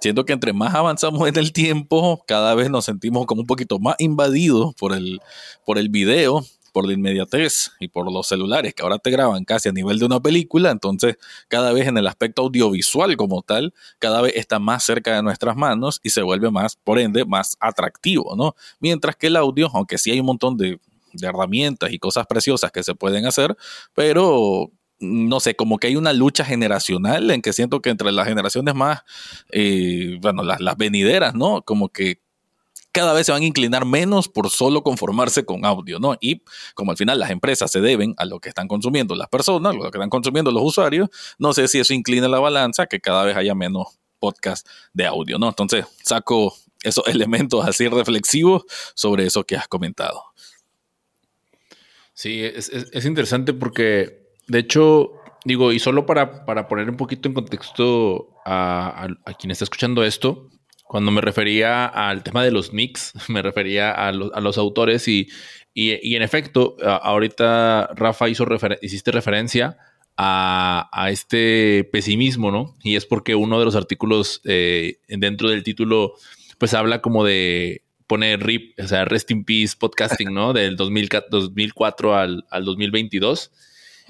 Siento 0.00 0.24
que 0.24 0.32
entre 0.32 0.52
más 0.52 0.74
avanzamos 0.74 1.26
en 1.28 1.36
el 1.36 1.52
tiempo, 1.52 2.22
cada 2.26 2.54
vez 2.54 2.70
nos 2.70 2.84
sentimos 2.84 3.26
como 3.26 3.40
un 3.40 3.46
poquito 3.46 3.78
más 3.78 3.96
invadidos 3.98 4.74
por 4.74 4.92
el, 4.92 5.20
por 5.64 5.78
el 5.78 5.88
video, 5.88 6.44
por 6.72 6.86
la 6.86 6.92
inmediatez 6.92 7.72
y 7.80 7.88
por 7.88 8.10
los 8.12 8.28
celulares 8.28 8.74
que 8.74 8.82
ahora 8.82 8.98
te 8.98 9.10
graban 9.10 9.44
casi 9.44 9.68
a 9.68 9.72
nivel 9.72 9.98
de 9.98 10.04
una 10.04 10.20
película, 10.20 10.70
entonces 10.70 11.16
cada 11.48 11.72
vez 11.72 11.88
en 11.88 11.98
el 11.98 12.06
aspecto 12.06 12.42
audiovisual 12.42 13.16
como 13.16 13.42
tal, 13.42 13.74
cada 13.98 14.20
vez 14.20 14.34
está 14.36 14.60
más 14.60 14.84
cerca 14.84 15.16
de 15.16 15.22
nuestras 15.22 15.56
manos 15.56 15.98
y 16.04 16.10
se 16.10 16.22
vuelve 16.22 16.50
más, 16.50 16.76
por 16.76 17.00
ende, 17.00 17.24
más 17.24 17.56
atractivo, 17.58 18.36
¿no? 18.36 18.54
Mientras 18.78 19.16
que 19.16 19.26
el 19.26 19.36
audio, 19.36 19.68
aunque 19.74 19.98
sí 19.98 20.12
hay 20.12 20.20
un 20.20 20.26
montón 20.26 20.56
de, 20.56 20.78
de 21.12 21.26
herramientas 21.26 21.92
y 21.92 21.98
cosas 21.98 22.26
preciosas 22.26 22.70
que 22.70 22.82
se 22.82 22.94
pueden 22.94 23.26
hacer, 23.26 23.56
pero 23.94 24.70
no 25.00 25.40
sé, 25.40 25.54
como 25.54 25.78
que 25.78 25.88
hay 25.88 25.96
una 25.96 26.12
lucha 26.12 26.44
generacional 26.44 27.30
en 27.30 27.42
que 27.42 27.52
siento 27.52 27.80
que 27.80 27.90
entre 27.90 28.10
las 28.12 28.26
generaciones 28.26 28.74
más, 28.74 29.02
eh, 29.50 30.18
bueno, 30.20 30.42
las, 30.42 30.76
venideras, 30.76 31.34
¿no? 31.34 31.62
Como 31.62 31.88
que 31.88 32.20
cada 32.90 33.12
vez 33.12 33.26
se 33.26 33.32
van 33.32 33.42
a 33.42 33.46
inclinar 33.46 33.84
menos 33.84 34.28
por 34.28 34.50
solo 34.50 34.82
conformarse 34.82 35.44
con 35.44 35.64
audio, 35.64 36.00
¿no? 36.00 36.16
Y 36.20 36.42
como 36.74 36.90
al 36.90 36.96
final 36.96 37.18
las 37.18 37.30
empresas 37.30 37.70
se 37.70 37.80
deben 37.80 38.14
a 38.16 38.24
lo 38.24 38.40
que 38.40 38.48
están 38.48 38.66
consumiendo 38.66 39.14
las 39.14 39.28
personas, 39.28 39.74
lo 39.74 39.82
que 39.82 39.98
están 39.98 40.10
consumiendo 40.10 40.50
los 40.50 40.62
usuarios, 40.64 41.08
no 41.38 41.52
sé 41.52 41.68
si 41.68 41.78
eso 41.78 41.94
inclina 41.94 42.28
la 42.28 42.40
balanza, 42.40 42.86
que 42.86 43.00
cada 43.00 43.24
vez 43.24 43.36
haya 43.36 43.54
menos 43.54 43.98
podcast 44.18 44.66
de 44.92 45.06
audio, 45.06 45.38
¿no? 45.38 45.48
Entonces 45.48 45.86
saco 46.02 46.56
esos 46.82 47.06
elementos 47.08 47.64
así 47.64 47.86
reflexivos 47.86 48.64
sobre 48.94 49.26
eso 49.26 49.44
que 49.44 49.56
has 49.56 49.68
comentado. 49.68 50.24
Sí, 52.14 52.42
es, 52.42 52.68
es 52.68 53.04
interesante 53.04 53.52
porque 53.52 54.17
de 54.48 54.58
hecho, 54.58 55.12
digo, 55.44 55.72
y 55.72 55.78
solo 55.78 56.06
para, 56.06 56.44
para 56.44 56.68
poner 56.68 56.90
un 56.90 56.96
poquito 56.96 57.28
en 57.28 57.34
contexto 57.34 58.34
a, 58.44 59.08
quien 59.38 59.50
está 59.50 59.64
escuchando 59.64 60.02
esto, 60.02 60.48
cuando 60.84 61.10
me 61.10 61.20
refería 61.20 61.84
al 61.86 62.22
tema 62.22 62.42
de 62.42 62.50
los 62.50 62.72
mix, 62.72 63.12
me 63.28 63.42
refería 63.42 63.92
a, 63.92 64.10
los, 64.12 64.58
autores 64.58 65.06
y, 65.06 65.28
y, 65.74 66.16
en 66.16 66.22
efecto, 66.22 66.76
ahorita 66.82 67.90
Rafa 67.94 68.28
hizo 68.28 68.46
hiciste 68.82 69.12
referencia 69.12 69.76
a, 70.16 71.08
este 71.10 71.88
pesimismo, 71.92 72.50
¿no? 72.50 72.76
Y 72.82 72.96
es 72.96 73.06
porque 73.06 73.34
uno 73.34 73.58
de 73.58 73.64
los 73.64 73.76
artículos 73.76 74.40
eh, 74.44 74.98
dentro 75.08 75.48
del 75.48 75.62
título, 75.62 76.14
pues 76.58 76.74
habla 76.74 77.00
como 77.00 77.24
de 77.24 77.82
poner 78.08 78.44
RIP, 78.44 78.80
o 78.80 78.88
sea, 78.88 79.04
Rest 79.04 79.30
in 79.30 79.44
Peace 79.44 79.76
Podcasting, 79.78 80.32
¿no? 80.32 80.52
Del 80.52 80.76
2004 80.76 82.16
al, 82.16 82.46
al 82.50 82.64
2022. 82.64 83.52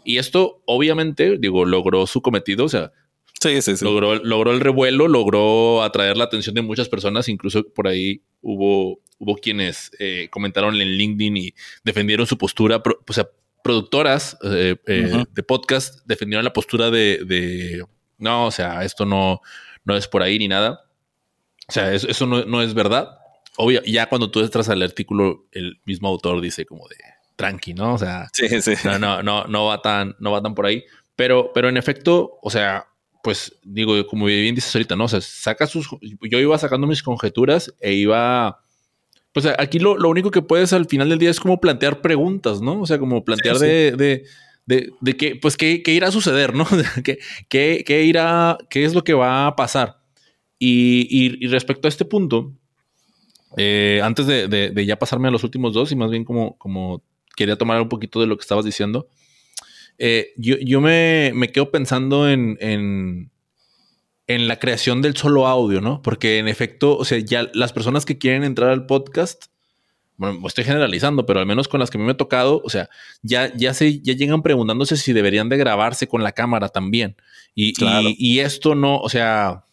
Y 0.05 0.19
esto, 0.19 0.63
obviamente, 0.67 1.39
digo, 1.39 1.65
logró 1.65 2.07
su 2.07 2.23
cometido. 2.23 2.65
O 2.65 2.69
sea, 2.69 2.93
sí, 3.41 3.61
sí, 3.63 3.77
sí. 3.77 3.85
Logró, 3.85 4.17
logró 4.17 4.53
el 4.53 4.61
revuelo, 4.61 5.09
logró 5.09 5.83
atraer 5.83 6.17
la 6.17 6.25
atención 6.25 6.55
de 6.55 6.63
muchas 6.63 6.89
personas. 6.89 7.29
Incluso 7.29 7.69
por 7.69 7.89
ahí 7.89 8.23
hubo, 8.41 9.01
hubo 9.19 9.37
quienes 9.37 9.91
eh, 9.99 10.29
comentaron 10.31 10.75
en 10.81 10.89
LinkedIn 10.89 11.37
y 11.37 11.55
defendieron 11.85 12.27
su 12.27 12.39
postura. 12.39 12.83
o 12.85 13.13
sea, 13.13 13.29
productoras 13.63 14.39
eh, 14.45 14.77
eh, 14.87 15.25
de 15.31 15.43
podcast 15.43 16.07
defendieron 16.07 16.45
la 16.45 16.53
postura 16.53 16.91
de, 16.91 17.85
no, 18.17 18.47
o 18.47 18.51
sea, 18.51 18.85
esto 18.85 19.05
no, 19.05 19.41
no 19.85 19.97
es 19.97 20.09
por 20.09 20.23
ahí 20.23 20.39
ni 20.39 20.49
nada. 20.49 20.85
O 21.69 21.73
sea, 21.73 21.93
eso, 21.93 22.09
eso 22.09 22.27
no, 22.27 22.45
no, 22.45 22.63
es 22.63 22.73
verdad. 22.73 23.19
Obvio, 23.57 23.83
ya 23.85 24.09
cuando 24.09 24.31
tú 24.31 24.41
entras 24.41 24.69
al 24.69 24.83
artículo, 24.83 25.47
el 25.53 25.81
mismo 25.85 26.09
autor 26.09 26.41
dice 26.41 26.65
como 26.65 26.89
de, 26.89 26.97
tranqui, 27.39 27.73
¿no? 27.73 27.95
O 27.95 27.99
sea, 27.99 28.29
No, 28.85 28.99
no, 28.99 29.23
no, 29.23 29.45
no 29.47 29.67
va 29.67 29.81
tan, 29.81 30.17
no 30.19 30.33
va 30.33 30.43
tan 30.43 30.55
por 30.55 30.67
ahí. 30.67 30.85
Pero, 31.17 31.53
pero 31.55 31.69
en 31.69 31.77
efecto, 31.77 32.39
o 32.43 32.51
sea, 32.51 32.87
pues 33.23 33.57
digo, 33.63 34.07
como 34.07 34.27
bien 34.27 34.55
dices 34.55 34.75
ahorita, 34.75 34.97
¿no? 34.97 35.05
O 35.05 35.09
sea, 35.09 35.21
saca 35.21 35.67
sus. 35.67 35.89
Yo 36.01 36.39
iba 36.39 36.59
sacando 36.59 36.87
mis 36.87 37.03
conjeturas 37.03 37.75
e 37.81 37.95
iba. 37.95 38.61
Pues 39.33 39.47
aquí 39.59 39.79
lo, 39.79 39.95
único 40.09 40.31
que 40.31 40.43
puedes 40.43 40.73
al 40.73 40.87
final 40.87 41.09
del 41.11 41.19
día 41.19 41.31
es 41.31 41.39
como 41.39 41.61
plantear 41.61 42.01
preguntas, 42.01 42.61
¿no? 42.61 42.81
O 42.81 42.87
sea, 42.87 42.99
como 42.99 43.25
plantear 43.25 43.59
de, 43.59 43.93
de, 43.93 44.25
de, 44.67 44.93
de, 45.01 45.17
qué, 45.17 45.37
pues, 45.37 45.57
qué, 45.57 45.83
qué, 45.83 45.93
irá 45.93 46.09
a 46.09 46.13
suceder, 46.13 46.55
¿no? 46.55 46.67
¿Qué, 47.05 47.19
qué, 47.49 47.85
qué, 47.87 48.03
irá, 48.05 48.59
qué 48.69 48.85
es 48.85 48.95
lo 48.95 49.05
que 49.05 49.15
va 49.15 49.47
a 49.47 49.55
pasar. 49.55 50.01
Y, 50.59 51.07
y, 51.11 51.47
respecto 51.47 51.87
a 51.87 51.91
este 51.91 52.05
punto, 52.05 52.53
eh, 53.57 54.01
antes 54.03 54.27
de, 54.27 54.49
de, 54.49 54.87
ya 54.87 54.99
pasarme 54.99 55.29
a 55.29 55.31
los 55.31 55.45
últimos 55.45 55.73
dos 55.73 55.93
y 55.93 55.97
más 55.97 56.11
bien 56.11 56.25
como, 56.25 56.57
como 56.59 57.03
quería 57.39 57.57
tomar 57.57 57.81
un 57.81 57.89
poquito 57.89 58.21
de 58.21 58.27
lo 58.27 58.37
que 58.37 58.43
estabas 58.43 58.65
diciendo. 58.65 59.09
Eh, 59.97 60.33
yo, 60.37 60.81
me, 60.81 61.33
quedo 61.53 61.71
pensando 61.71 62.29
en, 62.29 62.59
en, 62.61 63.31
la 64.49 64.59
creación 64.59 65.03
del 65.03 65.17
solo 65.17 65.47
audio, 65.47 65.81
¿no? 65.81 66.03
Porque 66.03 66.39
en 66.39 66.49
efecto, 66.49 66.97
o 66.97 67.05
sea, 67.05 67.19
ya 67.19 67.49
las 67.55 67.73
personas 67.73 68.05
que 68.05 68.19
quieren 68.19 68.45
entrar 68.45 68.71
al 68.71 68.87
podcast, 68.87 69.47
bueno, 70.17 70.47
estoy 70.49 70.65
generalizando, 70.65 71.27
pero 71.27 71.39
al 71.39 71.47
menos 71.47 71.69
con 71.69 71.79
las 71.79 71.91
que 71.91 71.99
a 71.99 72.01
mí 72.01 72.05
me 72.05 72.13
ha 72.13 72.17
tocado, 72.17 72.61
o 72.65 72.71
sea, 72.71 72.89
ya, 73.23 73.55
ya, 73.57 73.73
se, 73.73 74.01
ya 74.01 74.15
llegan 74.15 74.43
preguntándose 74.43 74.97
si 74.97 75.13
deberían 75.13 75.49
de 75.49 75.57
grabarse 75.57 76.09
con 76.09 76.25
la 76.25 76.33
cámara 76.33 76.69
también. 76.69 77.17
Y, 77.55 77.73
y, 78.19 78.41
esto 78.41 78.75
no, 78.75 78.99
o 78.99 79.09
sea, 79.09 79.65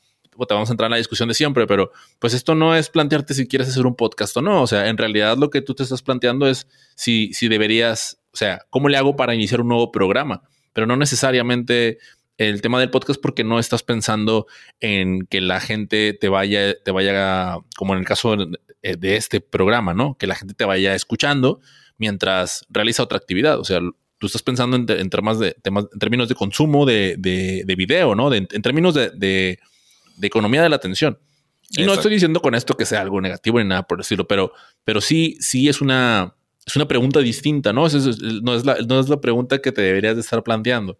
te 0.47 0.53
vamos 0.53 0.69
a 0.69 0.73
entrar 0.73 0.87
en 0.87 0.91
la 0.91 0.97
discusión 0.97 1.29
de 1.29 1.35
siempre, 1.35 1.67
pero 1.67 1.91
pues 2.19 2.33
esto 2.33 2.55
no 2.55 2.75
es 2.75 2.89
plantearte 2.89 3.33
si 3.33 3.47
quieres 3.47 3.69
hacer 3.69 3.85
un 3.85 3.95
podcast 3.95 4.35
o 4.37 4.41
no. 4.41 4.61
O 4.61 4.67
sea, 4.67 4.89
en 4.89 4.97
realidad 4.97 5.37
lo 5.37 5.49
que 5.49 5.61
tú 5.61 5.73
te 5.73 5.83
estás 5.83 6.01
planteando 6.01 6.47
es 6.47 6.67
si, 6.95 7.33
si 7.33 7.47
deberías, 7.47 8.19
o 8.33 8.37
sea, 8.37 8.65
¿cómo 8.69 8.89
le 8.89 8.97
hago 8.97 9.15
para 9.15 9.35
iniciar 9.35 9.61
un 9.61 9.69
nuevo 9.69 9.91
programa? 9.91 10.43
Pero 10.73 10.87
no 10.87 10.97
necesariamente 10.97 11.99
el 12.37 12.61
tema 12.61 12.79
del 12.79 12.89
podcast 12.89 13.21
porque 13.21 13.43
no 13.43 13.59
estás 13.59 13.83
pensando 13.83 14.47
en 14.79 15.25
que 15.27 15.41
la 15.41 15.61
gente 15.61 16.13
te 16.13 16.27
vaya, 16.27 16.75
te 16.83 16.91
vaya, 16.91 17.57
como 17.77 17.93
en 17.93 17.99
el 17.99 18.05
caso 18.05 18.35
de 18.37 19.15
este 19.15 19.41
programa, 19.41 19.93
¿no? 19.93 20.17
Que 20.17 20.27
la 20.27 20.35
gente 20.35 20.53
te 20.53 20.65
vaya 20.65 20.95
escuchando 20.95 21.61
mientras 21.97 22.65
realiza 22.69 23.03
otra 23.03 23.17
actividad. 23.17 23.59
O 23.59 23.63
sea, 23.63 23.79
tú 24.17 24.27
estás 24.27 24.43
pensando 24.43 24.75
en, 24.75 25.09
temas 25.09 25.39
de, 25.39 25.55
temas, 25.61 25.85
en 25.91 25.99
términos 25.99 26.29
de 26.29 26.35
consumo 26.35 26.85
de, 26.85 27.15
de, 27.17 27.75
video, 27.75 28.15
¿no? 28.15 28.33
en 28.33 28.47
términos 28.47 28.93
de, 28.95 29.59
economía 30.21 30.61
de 30.61 30.69
la 30.69 30.75
atención. 30.75 31.17
Y 31.71 31.83
no 31.83 31.93
estoy 31.93 32.13
diciendo 32.13 32.41
con 32.41 32.55
esto 32.55 32.75
que 32.77 32.85
sea 32.85 33.01
algo 33.01 33.19
negativo 33.21 33.59
ni 33.59 33.65
nada 33.65 33.83
por 33.83 33.97
decirlo, 33.97 34.27
pero, 34.27 34.53
pero 34.83 35.01
sí, 35.01 35.37
sí 35.39 35.67
es 35.67 35.81
una, 35.81 36.35
es 36.65 36.75
una 36.75 36.87
pregunta 36.87 37.19
distinta, 37.19 37.73
¿no? 37.73 37.87
no, 38.41 38.55
es 38.55 38.65
la, 38.65 38.77
no 38.87 38.99
es 38.99 39.09
la 39.09 39.19
pregunta 39.19 39.59
que 39.59 39.71
te 39.71 39.81
deberías 39.81 40.15
de 40.15 40.21
estar 40.21 40.43
planteando. 40.43 40.97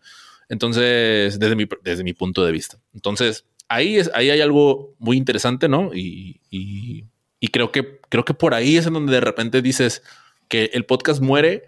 Entonces, 0.50 1.40
desde 1.40 1.56
mi, 1.56 1.68
desde 1.84 2.04
mi 2.04 2.14
punto 2.14 2.46
de 2.46 2.52
vista. 2.52 2.78
Entonces, 2.94 3.46
ahí, 3.68 3.98
es, 3.98 4.12
ahí 4.14 4.30
hay 4.30 4.42
algo 4.42 4.96
muy 5.00 5.18
interesante, 5.18 5.68
¿no? 5.68 5.92
Y, 5.94 6.42
y, 6.50 7.48
creo, 7.50 7.72
que, 7.72 8.00
creo 8.10 8.26
que 8.26 8.34
por 8.34 8.54
ahí 8.54 8.78
es 8.78 8.88
en 8.88 8.94
donde 8.94 9.14
de 9.14 9.22
repente 9.22 9.62
dices 9.62 10.04
que 10.48 10.72
el 10.74 10.86
podcast 10.86 11.22
muere 11.22 11.64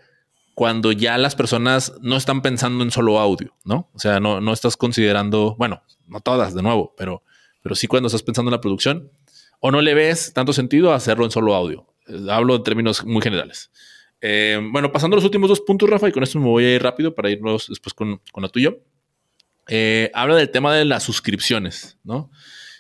cuando 0.54 0.92
ya 0.92 1.18
las 1.18 1.36
personas 1.36 1.94
no 2.02 2.18
están 2.18 2.42
pensando 2.42 2.84
en 2.84 2.92
solo 2.92 3.20
audio, 3.20 3.56
¿no? 3.64 3.90
O 3.94 4.00
sea, 4.00 4.20
no, 4.20 4.42
no 4.42 4.54
estás 4.54 4.76
considerando, 4.76 5.56
bueno, 5.58 5.84
no 6.08 6.20
todas 6.20 6.54
de 6.56 6.64
nuevo, 6.64 6.94
pero, 6.98 7.24
pero 7.68 7.76
sí 7.76 7.88
cuando 7.88 8.08
estás 8.08 8.24
pensando 8.24 8.48
en 8.48 8.54
la 8.54 8.62
producción, 8.62 9.12
o 9.60 9.72
no 9.72 9.82
le 9.82 9.94
ves 9.94 10.32
tanto 10.34 10.54
sentido 10.54 10.94
a 10.94 10.96
hacerlo 10.96 11.26
en 11.26 11.32
solo 11.32 11.54
audio. 11.54 11.86
Hablo 12.30 12.56
en 12.56 12.64
términos 12.64 13.04
muy 13.04 13.22
generales. 13.22 13.72
Eh, 14.22 14.58
bueno, 14.72 14.90
pasando 14.94 15.16
a 15.16 15.18
los 15.18 15.26
últimos 15.26 15.50
dos 15.50 15.60
puntos, 15.60 15.90
Rafa, 15.90 16.08
y 16.08 16.14
con 16.14 16.24
esto 16.24 16.40
me 16.40 16.46
voy 16.46 16.64
a 16.64 16.76
ir 16.76 16.82
rápido 16.82 17.14
para 17.14 17.30
irnos 17.30 17.68
después 17.68 17.94
con, 17.94 18.22
con 18.32 18.42
lo 18.42 18.48
tuyo. 18.48 18.80
Eh, 19.68 20.10
habla 20.14 20.38
del 20.38 20.50
tema 20.50 20.74
de 20.74 20.86
las 20.86 21.04
suscripciones, 21.04 21.98
¿no? 22.06 22.32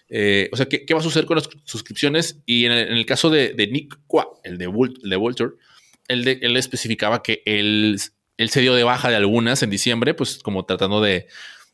Eh, 0.07 0.49
o 0.53 0.55
sea, 0.55 0.67
¿qué, 0.67 0.85
va 0.93 1.01
a 1.01 1.03
suceder 1.03 1.25
con 1.25 1.35
las 1.35 1.49
suscripciones? 1.65 2.39
Y 2.45 2.63
en 2.63 2.71
el, 2.71 3.05
caso 3.05 3.29
de, 3.29 3.53
Nick 3.69 3.99
Qua, 4.07 4.25
el 4.45 4.57
de, 4.57 4.71
el 5.03 5.09
de 5.09 5.17
Walter, 5.17 5.49
él, 6.07 6.25
él, 6.25 6.55
especificaba 6.55 7.21
que 7.21 7.43
él, 7.45 7.99
él 8.37 8.49
se 8.51 8.61
dio 8.61 8.73
de 8.73 8.85
baja 8.85 9.09
de 9.09 9.17
algunas 9.17 9.63
en 9.63 9.69
diciembre, 9.69 10.13
pues 10.13 10.37
como 10.37 10.63
tratando 10.63 11.01
de, 11.01 11.27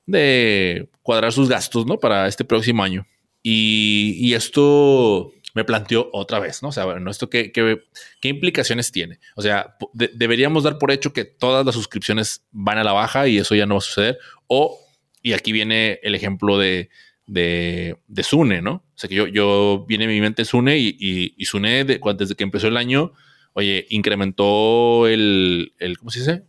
de 0.05 0.89
cuadrar 1.01 1.31
sus 1.31 1.49
gastos, 1.49 1.85
¿no? 1.85 1.99
Para 1.99 2.27
este 2.27 2.45
próximo 2.45 2.83
año. 2.83 3.05
Y, 3.41 4.15
y 4.19 4.33
esto 4.33 5.33
me 5.53 5.63
planteó 5.63 6.09
otra 6.13 6.39
vez, 6.39 6.63
¿no? 6.63 6.69
O 6.69 6.71
sea, 6.71 6.85
bueno, 6.85 7.11
¿esto 7.11 7.29
qué, 7.29 7.51
qué, 7.51 8.27
implicaciones 8.27 8.91
tiene? 8.91 9.19
O 9.35 9.41
sea, 9.41 9.75
deberíamos 9.93 10.63
dar 10.63 10.77
por 10.79 10.91
hecho 10.91 11.13
que 11.13 11.25
todas 11.25 11.65
las 11.65 11.75
suscripciones 11.75 12.45
van 12.51 12.79
a 12.79 12.83
la 12.83 12.93
baja 12.93 13.27
y 13.27 13.37
eso 13.37 13.53
ya 13.53 13.65
no 13.65 13.75
va 13.75 13.79
a 13.79 13.81
suceder. 13.81 14.17
O, 14.47 14.79
y 15.21 15.33
aquí 15.33 15.51
viene 15.51 15.99
el 16.01 16.15
ejemplo 16.15 16.57
de, 16.57 16.89
de, 17.27 17.97
de 18.07 18.23
Sune, 18.23 18.61
¿no? 18.61 18.73
O 18.73 18.95
sea, 18.95 19.07
que 19.07 19.15
yo, 19.15 19.27
yo 19.27 19.85
viene 19.87 20.05
en 20.05 20.09
mi 20.09 20.21
mente 20.21 20.45
Sune 20.45 20.79
y, 20.79 20.97
y, 20.99 21.45
Sune, 21.45 21.85
desde 21.85 22.35
que 22.35 22.43
empezó 22.43 22.67
el 22.67 22.77
año, 22.77 23.13
oye, 23.53 23.85
incrementó 23.89 25.07
el, 25.07 25.73
el 25.77 25.99
¿cómo 25.99 26.09
se 26.09 26.19
dice? 26.19 26.43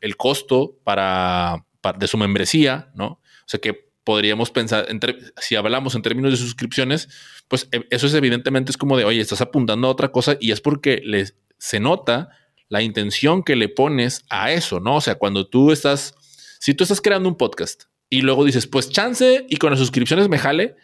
El 0.00 0.16
costo 0.16 0.78
para, 0.82 1.66
de 1.92 2.08
su 2.08 2.18
membresía, 2.18 2.90
¿no? 2.94 3.06
O 3.06 3.48
sea, 3.48 3.60
que 3.60 3.86
podríamos 4.04 4.50
pensar, 4.50 4.86
entre, 4.88 5.18
si 5.36 5.56
hablamos 5.56 5.96
en 5.96 6.02
términos 6.02 6.30
de 6.30 6.36
suscripciones, 6.36 7.08
pues 7.48 7.68
eh, 7.72 7.86
eso 7.90 8.06
es 8.06 8.14
evidentemente 8.14 8.70
es 8.70 8.76
como 8.76 8.96
de, 8.96 9.04
oye, 9.04 9.20
estás 9.20 9.40
apuntando 9.40 9.88
a 9.88 9.90
otra 9.90 10.12
cosa 10.12 10.36
y 10.40 10.52
es 10.52 10.60
porque 10.60 11.00
les, 11.04 11.34
se 11.58 11.80
nota 11.80 12.30
la 12.68 12.82
intención 12.82 13.42
que 13.42 13.56
le 13.56 13.68
pones 13.68 14.24
a 14.30 14.52
eso, 14.52 14.78
¿no? 14.78 14.96
O 14.96 15.00
sea, 15.00 15.16
cuando 15.16 15.48
tú 15.48 15.72
estás, 15.72 16.14
si 16.60 16.74
tú 16.74 16.84
estás 16.84 17.00
creando 17.00 17.28
un 17.28 17.36
podcast 17.36 17.84
y 18.08 18.22
luego 18.22 18.44
dices, 18.44 18.66
pues 18.66 18.90
chance 18.90 19.44
y 19.48 19.56
con 19.56 19.70
las 19.70 19.80
suscripciones 19.80 20.28
me 20.28 20.38
jale, 20.38 20.76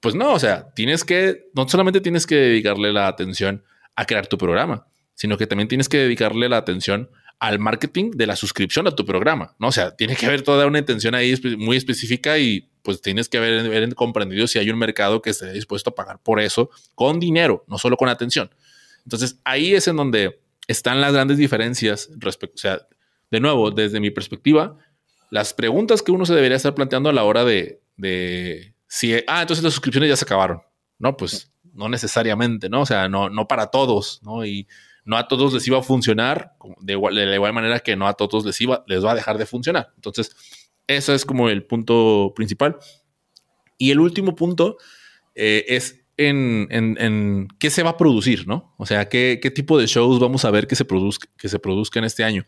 pues 0.00 0.14
no, 0.14 0.32
o 0.32 0.38
sea, 0.38 0.72
tienes 0.74 1.04
que, 1.04 1.50
no 1.54 1.68
solamente 1.68 2.00
tienes 2.00 2.26
que 2.26 2.36
dedicarle 2.36 2.92
la 2.92 3.08
atención 3.08 3.62
a 3.94 4.06
crear 4.06 4.26
tu 4.26 4.38
programa, 4.38 4.86
sino 5.14 5.36
que 5.36 5.46
también 5.46 5.68
tienes 5.68 5.88
que 5.88 5.98
dedicarle 5.98 6.48
la 6.48 6.56
atención 6.56 7.10
al 7.40 7.58
marketing 7.58 8.10
de 8.12 8.26
la 8.26 8.36
suscripción 8.36 8.86
a 8.86 8.90
tu 8.90 9.06
programa, 9.06 9.56
¿no? 9.58 9.68
O 9.68 9.72
sea, 9.72 9.96
tiene 9.96 10.14
que 10.14 10.26
haber 10.26 10.42
toda 10.42 10.66
una 10.66 10.78
intención 10.78 11.14
ahí 11.14 11.34
muy 11.56 11.78
específica 11.78 12.38
y 12.38 12.68
pues 12.82 13.00
tienes 13.00 13.30
que 13.30 13.38
haber, 13.38 13.94
comprendido 13.94 14.46
si 14.46 14.58
hay 14.58 14.70
un 14.70 14.78
mercado 14.78 15.22
que 15.22 15.30
esté 15.30 15.50
dispuesto 15.52 15.90
a 15.90 15.94
pagar 15.94 16.20
por 16.22 16.38
eso 16.38 16.70
con 16.94 17.18
dinero, 17.18 17.64
no 17.66 17.78
solo 17.78 17.96
con 17.96 18.10
atención. 18.10 18.50
Entonces, 19.04 19.40
ahí 19.44 19.74
es 19.74 19.88
en 19.88 19.96
donde 19.96 20.38
están 20.68 21.00
las 21.00 21.14
grandes 21.14 21.38
diferencias 21.38 22.10
respecto, 22.18 22.56
o 22.56 22.58
sea, 22.58 22.86
de 23.30 23.40
nuevo, 23.40 23.70
desde 23.70 24.00
mi 24.00 24.10
perspectiva, 24.10 24.76
las 25.30 25.54
preguntas 25.54 26.02
que 26.02 26.12
uno 26.12 26.26
se 26.26 26.34
debería 26.34 26.58
estar 26.58 26.74
planteando 26.74 27.08
a 27.08 27.12
la 27.14 27.24
hora 27.24 27.44
de, 27.44 27.80
de 27.96 28.74
si, 28.86 29.14
ah, 29.26 29.40
entonces 29.40 29.64
las 29.64 29.72
suscripciones 29.72 30.10
ya 30.10 30.16
se 30.16 30.24
acabaron. 30.24 30.60
No, 30.98 31.16
pues 31.16 31.50
no 31.72 31.88
necesariamente, 31.88 32.68
¿no? 32.68 32.82
O 32.82 32.86
sea, 32.86 33.08
no, 33.08 33.30
no 33.30 33.48
para 33.48 33.68
todos, 33.68 34.20
¿no? 34.22 34.44
Y 34.44 34.68
no 35.04 35.16
a 35.16 35.28
todos 35.28 35.52
les 35.52 35.66
iba 35.66 35.78
a 35.78 35.82
funcionar 35.82 36.52
de, 36.80 36.94
igual, 36.94 37.14
de 37.14 37.26
la 37.26 37.34
igual 37.34 37.52
manera 37.52 37.80
que 37.80 37.96
no 37.96 38.06
a 38.06 38.14
todos 38.14 38.44
les, 38.44 38.60
iba, 38.60 38.84
les 38.86 39.04
va 39.04 39.12
a 39.12 39.14
dejar 39.14 39.38
de 39.38 39.46
funcionar. 39.46 39.92
Entonces, 39.96 40.34
ese 40.86 41.14
es 41.14 41.24
como 41.24 41.48
el 41.48 41.64
punto 41.64 42.32
principal. 42.34 42.76
Y 43.78 43.90
el 43.90 44.00
último 44.00 44.34
punto 44.34 44.76
eh, 45.34 45.64
es 45.68 46.04
en, 46.16 47.48
qué 47.58 47.70
se 47.70 47.82
va 47.82 47.90
a 47.90 47.96
producir, 47.96 48.46
¿no? 48.46 48.74
O 48.76 48.86
sea, 48.86 49.08
qué, 49.08 49.38
tipo 49.54 49.78
de 49.78 49.86
shows 49.86 50.18
vamos 50.18 50.44
a 50.44 50.50
ver 50.50 50.66
que 50.66 50.76
se, 50.76 50.84
produzca, 50.84 51.28
que 51.38 51.48
se 51.48 51.58
produzcan 51.58 52.04
este 52.04 52.24
año. 52.24 52.44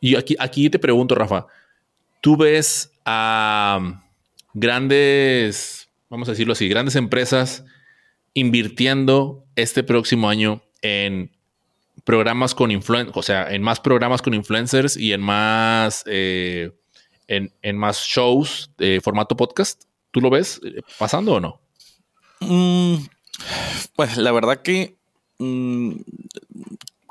Y 0.00 0.16
aquí, 0.16 0.36
aquí 0.38 0.68
te 0.70 0.78
pregunto, 0.78 1.14
Rafa, 1.14 1.46
¿tú 2.20 2.36
ves 2.36 2.92
a 3.04 4.02
grandes, 4.54 5.88
vamos 6.08 6.28
a 6.28 6.32
decirlo 6.32 6.52
así, 6.54 6.68
grandes 6.68 6.96
empresas 6.96 7.64
invirtiendo 8.34 9.44
este 9.56 9.82
próximo 9.82 10.28
año 10.28 10.62
en 10.82 11.37
programas 12.08 12.54
con 12.54 12.70
influencers, 12.70 13.14
o 13.18 13.22
sea, 13.22 13.52
en 13.52 13.60
más 13.60 13.80
programas 13.80 14.22
con 14.22 14.32
influencers 14.32 14.96
y 14.96 15.12
en 15.12 15.20
más 15.20 16.04
eh, 16.06 16.72
en, 17.26 17.76
más 17.76 17.98
shows 17.98 18.70
de 18.78 19.02
formato 19.02 19.36
podcast. 19.36 19.84
¿Tú 20.10 20.22
lo 20.22 20.30
ves 20.30 20.58
eh, 20.64 20.80
pasando 20.98 21.34
o 21.34 21.40
no? 21.40 21.60
Mm, 22.40 22.94
pues 23.94 24.16
la 24.16 24.32
verdad 24.32 24.62
que 24.62 24.96
mm, 25.36 25.96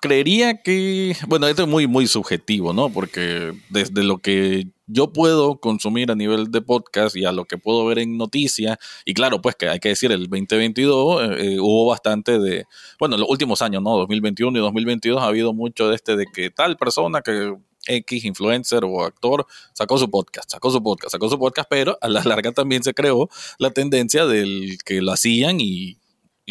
creería 0.01 0.62
que, 0.62 1.15
bueno, 1.27 1.47
esto 1.47 1.63
es 1.63 1.67
muy, 1.67 1.88
muy 1.88 2.07
subjetivo, 2.07 2.73
¿no? 2.73 2.89
Porque 2.89 3.53
desde 3.69 4.03
lo 4.03 4.19
que 4.19 4.67
yo 4.88 5.12
puedo 5.12 5.60
consumir 5.60 6.12
a 6.12 6.15
nivel 6.15 6.49
de 6.51 6.62
podcast 6.62 7.15
y 7.15 7.25
a 7.25 7.31
lo 7.31 7.45
que 7.45 7.57
puedo 7.57 7.86
ver 7.86 7.99
en 7.99 8.17
noticias, 8.17 8.77
y 9.05 9.13
claro, 9.13 9.41
pues 9.41 9.55
que 9.55 9.69
hay 9.69 9.79
que 9.79 9.89
decir, 9.89 10.12
el 10.12 10.27
2022 10.29 11.21
eh, 11.21 11.53
eh, 11.53 11.60
hubo 11.60 11.88
bastante 11.88 12.39
de, 12.39 12.65
bueno, 12.99 13.15
en 13.15 13.21
los 13.21 13.29
últimos 13.29 13.62
años, 13.62 13.81
¿no? 13.83 13.97
2021 13.97 14.57
y 14.57 14.62
2022 14.62 15.21
ha 15.21 15.27
habido 15.27 15.53
mucho 15.53 15.89
de 15.89 15.95
este 15.95 16.15
de 16.15 16.25
que 16.33 16.49
tal 16.49 16.77
persona 16.77 17.21
que 17.21 17.55
X 17.88 18.25
influencer 18.25 18.83
o 18.83 19.03
actor 19.03 19.45
sacó 19.73 19.97
su 19.97 20.10
podcast, 20.10 20.51
sacó 20.51 20.71
su 20.71 20.81
podcast, 20.83 21.12
sacó 21.12 21.29
su 21.29 21.39
podcast, 21.39 21.67
pero 21.69 21.97
a 22.01 22.07
la 22.07 22.23
larga 22.23 22.51
también 22.51 22.83
se 22.83 22.93
creó 22.93 23.29
la 23.57 23.71
tendencia 23.71 24.25
del 24.25 24.77
que 24.86 25.01
lo 25.01 25.12
hacían 25.12 25.60
y, 25.60 25.97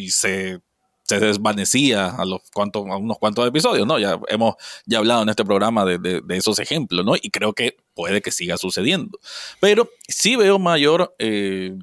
se, 0.09 0.61
desvanecía 1.09 2.09
a, 2.09 2.25
los 2.25 2.41
cuantos, 2.53 2.85
a 2.87 2.97
unos 2.97 3.19
cuantos 3.19 3.47
episodios, 3.47 3.87
¿no? 3.87 3.99
Ya 3.99 4.19
hemos 4.29 4.57
ya 4.85 4.99
hablado 4.99 5.23
en 5.23 5.29
este 5.29 5.45
programa 5.45 5.85
de, 5.85 6.23
esos 6.31 6.59
ejemplos, 6.59 7.05
¿no? 7.05 7.15
Y 7.17 7.31
creo 7.31 7.53
que 7.53 7.77
puede 7.95 8.21
que 8.21 8.31
siga 8.31 8.57
sucediendo. 8.57 9.19
Pero 9.61 9.89
sí 10.09 10.37
veo 10.37 10.59
mayor 10.59 11.15
eh, 11.19 11.79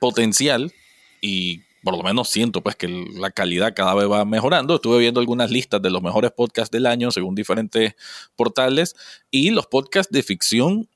potencial 0.00 0.72
y 1.20 1.62
por 1.82 1.96
lo 1.96 2.02
menos 2.02 2.28
siento 2.28 2.62
pues 2.62 2.74
que 2.74 2.88
la 2.88 3.30
calidad 3.30 3.74
cada 3.74 3.94
vez 3.94 4.10
va 4.10 4.24
mejorando. 4.24 4.76
Estuve 4.76 4.98
viendo 4.98 5.20
algunas 5.20 5.50
listas 5.50 5.82
de 5.82 5.90
los 5.90 6.02
mejores 6.02 6.32
podcasts 6.32 6.70
del 6.70 6.86
año 6.86 7.10
según 7.10 7.34
diferentes 7.34 7.94
portales 8.34 8.96
y 9.30 9.50
los 9.50 9.66
podcasts 9.66 10.12
de 10.12 10.22
ficción 10.22 10.88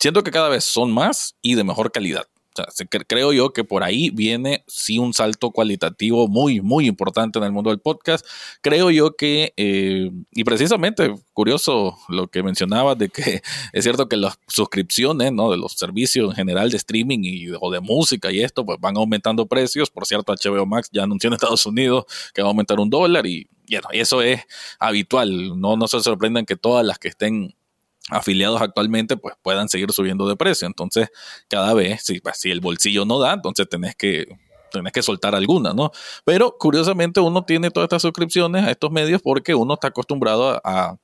siento 0.00 0.22
que 0.22 0.30
cada 0.30 0.48
vez 0.48 0.64
son 0.64 0.92
más 0.92 1.36
y 1.42 1.54
de 1.54 1.64
mejor 1.64 1.92
calidad 1.92 2.26
creo 3.06 3.32
yo 3.32 3.52
que 3.52 3.64
por 3.64 3.82
ahí 3.82 4.10
viene 4.10 4.64
sí 4.66 4.98
un 4.98 5.14
salto 5.14 5.50
cualitativo 5.50 6.28
muy, 6.28 6.60
muy 6.60 6.86
importante 6.86 7.38
en 7.38 7.44
el 7.44 7.52
mundo 7.52 7.70
del 7.70 7.80
podcast. 7.80 8.26
Creo 8.60 8.90
yo 8.90 9.16
que, 9.16 9.52
eh, 9.56 10.10
y 10.32 10.44
precisamente, 10.44 11.14
curioso 11.32 11.96
lo 12.08 12.28
que 12.28 12.42
mencionabas 12.42 12.98
de 12.98 13.08
que 13.08 13.42
es 13.72 13.84
cierto 13.84 14.08
que 14.08 14.16
las 14.16 14.38
suscripciones, 14.46 15.32
¿no? 15.32 15.50
De 15.50 15.56
los 15.56 15.72
servicios 15.72 16.30
en 16.30 16.36
general 16.36 16.70
de 16.70 16.76
streaming 16.76 17.20
y, 17.22 17.46
o 17.60 17.70
de 17.70 17.80
música 17.80 18.30
y 18.32 18.40
esto, 18.40 18.64
pues 18.64 18.78
van 18.80 18.96
aumentando 18.96 19.46
precios. 19.46 19.90
Por 19.90 20.06
cierto, 20.06 20.32
HBO 20.32 20.66
Max 20.66 20.88
ya 20.92 21.04
anunció 21.04 21.28
en 21.28 21.34
Estados 21.34 21.66
Unidos 21.66 22.04
que 22.34 22.42
va 22.42 22.48
a 22.48 22.50
aumentar 22.50 22.80
un 22.80 22.90
dólar 22.90 23.26
y 23.26 23.48
y 23.68 23.76
eso 23.92 24.22
es 24.22 24.42
habitual. 24.78 25.60
No, 25.60 25.76
no 25.76 25.88
se 25.88 26.00
sorprendan 26.00 26.46
que 26.46 26.56
todas 26.56 26.84
las 26.84 26.98
que 26.98 27.08
estén 27.08 27.54
afiliados 28.10 28.60
actualmente 28.60 29.16
pues 29.16 29.34
puedan 29.42 29.68
seguir 29.68 29.92
subiendo 29.92 30.28
de 30.28 30.36
precio. 30.36 30.66
Entonces, 30.66 31.08
cada 31.48 31.74
vez, 31.74 32.02
si, 32.04 32.20
pues, 32.20 32.38
si 32.38 32.50
el 32.50 32.60
bolsillo 32.60 33.04
no 33.04 33.18
da, 33.18 33.34
entonces 33.34 33.68
tenés 33.68 33.94
que 33.96 34.26
tenés 34.70 34.92
que 34.92 35.02
soltar 35.02 35.34
alguna, 35.34 35.72
¿no? 35.72 35.90
Pero 36.24 36.54
curiosamente 36.58 37.20
uno 37.20 37.42
tiene 37.42 37.70
todas 37.70 37.86
estas 37.86 38.02
suscripciones 38.02 38.64
a 38.66 38.70
estos 38.70 38.90
medios 38.90 39.22
porque 39.22 39.54
uno 39.54 39.74
está 39.74 39.88
acostumbrado 39.88 40.60
a, 40.62 40.98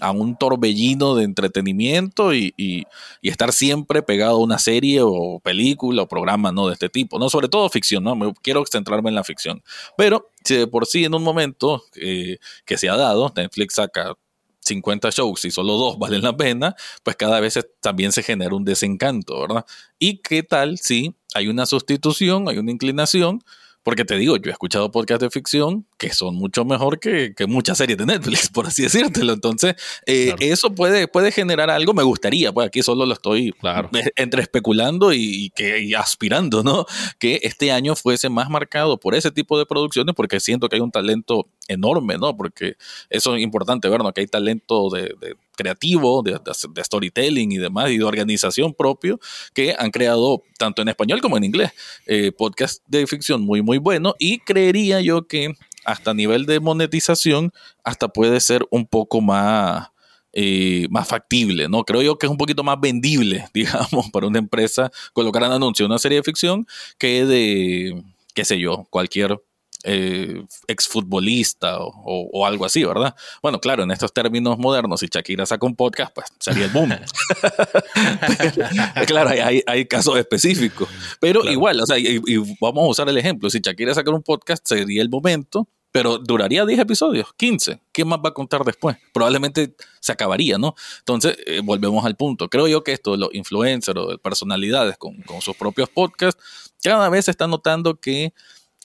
a 0.00 0.10
un 0.10 0.36
torbellino 0.36 1.14
de 1.14 1.24
entretenimiento 1.24 2.34
y, 2.34 2.54
y, 2.56 2.84
estar 3.22 3.52
siempre 3.52 4.02
pegado 4.02 4.36
a 4.36 4.38
una 4.38 4.58
serie 4.58 5.00
o 5.02 5.40
película 5.40 6.02
o 6.02 6.08
programa 6.08 6.52
¿no? 6.52 6.66
de 6.66 6.74
este 6.74 6.88
tipo, 6.88 7.18
¿no? 7.18 7.28
Sobre 7.28 7.48
todo 7.48 7.68
ficción, 7.68 8.04
¿no? 8.04 8.16
Me, 8.16 8.32
quiero 8.42 8.64
centrarme 8.70 9.10
en 9.10 9.14
la 9.14 9.24
ficción. 9.24 9.62
Pero 9.96 10.28
si 10.44 10.56
de 10.56 10.66
por 10.66 10.86
sí 10.86 11.04
en 11.04 11.14
un 11.14 11.22
momento 11.22 11.82
eh, 11.96 12.38
que 12.64 12.78
se 12.78 12.88
ha 12.88 12.96
dado, 12.96 13.32
Netflix 13.36 13.74
saca 13.74 14.14
50 14.60 15.10
shows 15.10 15.44
y 15.44 15.50
solo 15.50 15.74
dos 15.74 15.98
valen 15.98 16.22
la 16.22 16.36
pena, 16.36 16.74
pues 17.02 17.16
cada 17.16 17.40
vez 17.40 17.58
también 17.80 18.12
se 18.12 18.22
genera 18.22 18.54
un 18.54 18.64
desencanto, 18.64 19.40
¿verdad? 19.40 19.64
¿Y 19.98 20.18
qué 20.18 20.42
tal 20.42 20.78
si 20.78 21.14
hay 21.34 21.48
una 21.48 21.66
sustitución, 21.66 22.48
hay 22.48 22.58
una 22.58 22.70
inclinación? 22.70 23.42
Porque 23.82 24.04
te 24.04 24.16
digo, 24.16 24.36
yo 24.36 24.50
he 24.50 24.52
escuchado 24.52 24.90
podcasts 24.90 25.22
de 25.22 25.30
ficción 25.30 25.86
que 25.96 26.12
son 26.12 26.34
mucho 26.34 26.64
mejor 26.64 26.98
que, 26.98 27.34
muchas 27.46 27.78
series 27.78 27.98
de 27.98 28.06
Netflix, 28.06 28.48
por 28.52 28.66
así 28.66 28.82
decírtelo. 28.82 29.32
Entonces, 29.32 29.74
eh, 30.06 30.34
eso 30.40 30.74
puede, 30.74 31.08
puede 31.08 31.32
generar 31.32 31.70
algo, 31.70 31.94
me 31.94 32.02
gustaría, 32.02 32.52
pues 32.52 32.66
aquí 32.66 32.82
solo 32.82 33.06
lo 33.06 33.12
estoy 33.12 33.52
claro. 33.52 33.90
entre 34.16 34.42
especulando 34.42 35.12
y, 35.12 35.50
que, 35.54 35.94
aspirando, 35.96 36.62
¿no? 36.62 36.86
Que 37.18 37.40
este 37.42 37.72
año 37.72 37.96
fuese 37.96 38.28
más 38.28 38.50
marcado 38.50 38.98
por 38.98 39.14
ese 39.14 39.30
tipo 39.30 39.58
de 39.58 39.66
producciones, 39.66 40.14
porque 40.14 40.40
siento 40.40 40.68
que 40.68 40.76
hay 40.76 40.82
un 40.82 40.90
talento 40.90 41.48
enorme, 41.68 42.18
¿no? 42.18 42.36
Porque 42.36 42.76
eso 43.08 43.34
es 43.34 43.42
importante 43.42 43.88
ver, 43.88 44.02
¿no? 44.02 44.12
Que 44.12 44.22
hay 44.22 44.26
talento 44.26 44.90
de, 44.90 45.14
creativo, 45.60 46.22
de, 46.22 46.40
storytelling 46.82 47.52
y 47.52 47.58
demás, 47.58 47.90
y 47.90 47.98
de 47.98 48.04
organización 48.04 48.72
propio, 48.72 49.20
que 49.52 49.74
han 49.78 49.90
creado 49.90 50.42
tanto 50.58 50.80
en 50.80 50.88
español 50.88 51.20
como 51.20 51.36
en 51.36 51.44
inglés 51.44 51.72
eh, 52.06 52.32
podcast 52.32 52.82
de 52.86 53.06
ficción 53.06 53.42
muy, 53.42 53.60
muy 53.60 53.76
bueno. 53.76 54.14
Y 54.18 54.38
creería 54.38 55.02
yo 55.02 55.26
que 55.26 55.54
hasta 55.84 56.14
nivel 56.14 56.46
de 56.46 56.60
monetización, 56.60 57.52
hasta 57.84 58.08
puede 58.08 58.40
ser 58.40 58.66
un 58.70 58.86
poco 58.86 59.20
más, 59.20 59.88
eh, 60.32 60.86
más 60.90 61.06
factible, 61.08 61.68
¿no? 61.68 61.84
Creo 61.84 62.00
yo 62.00 62.16
que 62.16 62.26
es 62.26 62.30
un 62.30 62.38
poquito 62.38 62.62
más 62.62 62.80
vendible, 62.80 63.46
digamos, 63.54 64.10
para 64.10 64.26
una 64.26 64.38
empresa 64.38 64.90
colocar 65.12 65.42
en 65.42 65.52
anuncio 65.52 65.84
una 65.84 65.98
serie 65.98 66.18
de 66.18 66.24
ficción 66.24 66.66
que 66.98 67.26
de, 67.26 68.02
qué 68.34 68.44
sé 68.46 68.58
yo, 68.58 68.86
cualquier 68.90 69.38
eh, 69.84 70.44
exfutbolista 70.66 71.78
o, 71.80 72.46
algo 72.46 72.64
así, 72.64 72.84
¿verdad? 72.84 73.14
Bueno, 73.42 73.60
claro, 73.60 73.82
en 73.82 73.90
estos 73.90 74.12
términos 74.12 74.58
modernos, 74.58 75.00
si 75.00 75.06
Shakira 75.06 75.46
saca 75.46 75.66
un 75.66 75.76
podcast, 75.76 76.14
pues 76.14 76.26
sería 76.38 76.66
el 76.66 76.70
boom. 76.70 76.90
claro, 79.06 79.30
hay, 79.66 79.84
casos 79.86 80.18
específicos. 80.18 80.88
Pero 81.20 81.44
igual, 81.44 81.80
o 81.80 81.86
sea, 81.86 81.98
y, 81.98 82.20
vamos 82.60 82.84
a 82.84 82.88
usar 82.88 83.08
el 83.08 83.18
ejemplo, 83.18 83.50
si 83.50 83.60
Shakira 83.60 83.94
saca 83.94 84.10
un 84.10 84.22
podcast, 84.22 84.66
sería 84.66 85.02
el 85.02 85.08
momento, 85.08 85.68
pero 85.92 86.18
duraría 86.18 86.64
10 86.64 86.80
episodios, 86.80 87.32
15. 87.36 87.80
¿Qué 87.92 88.04
más 88.04 88.20
va 88.24 88.28
a 88.28 88.34
contar 88.34 88.64
después? 88.64 88.96
Probablemente 89.12 89.74
se 90.00 90.12
acabaría, 90.12 90.56
¿no? 90.56 90.74
Entonces, 90.98 91.36
eh, 91.46 91.60
volvemos 91.64 92.04
al 92.04 92.16
punto. 92.16 92.48
Creo 92.48 92.68
yo 92.68 92.84
que 92.84 92.92
esto 92.92 93.12
de 93.12 93.18
los 93.18 93.34
influencers 93.34 93.98
o 93.98 94.08
de 94.08 94.18
personalidades 94.18 94.96
con, 94.98 95.20
con 95.22 95.40
sus 95.40 95.56
propios 95.56 95.88
podcasts, 95.88 96.72
cada 96.82 97.08
vez 97.08 97.24
se 97.24 97.32
está 97.32 97.46
notando 97.46 97.96
que 97.96 98.32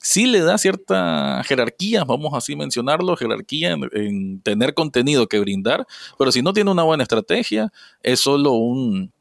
sí 0.00 0.26
le 0.26 0.40
da 0.40 0.58
cierta 0.58 1.42
jerarquía, 1.44 2.04
vamos 2.04 2.32
así 2.34 2.56
mencionarlo, 2.56 3.16
jerarquía 3.16 3.76
en, 3.92 4.40
tener 4.42 4.74
contenido 4.74 5.26
que 5.26 5.40
brindar, 5.40 5.86
pero 6.18 6.32
si 6.32 6.42
no 6.42 6.52
tiene 6.52 6.70
una 6.70 6.82
buena 6.82 7.02
estrategia, 7.02 7.72
es 8.02 8.20
solo 8.20 8.52
un, 8.52 9.12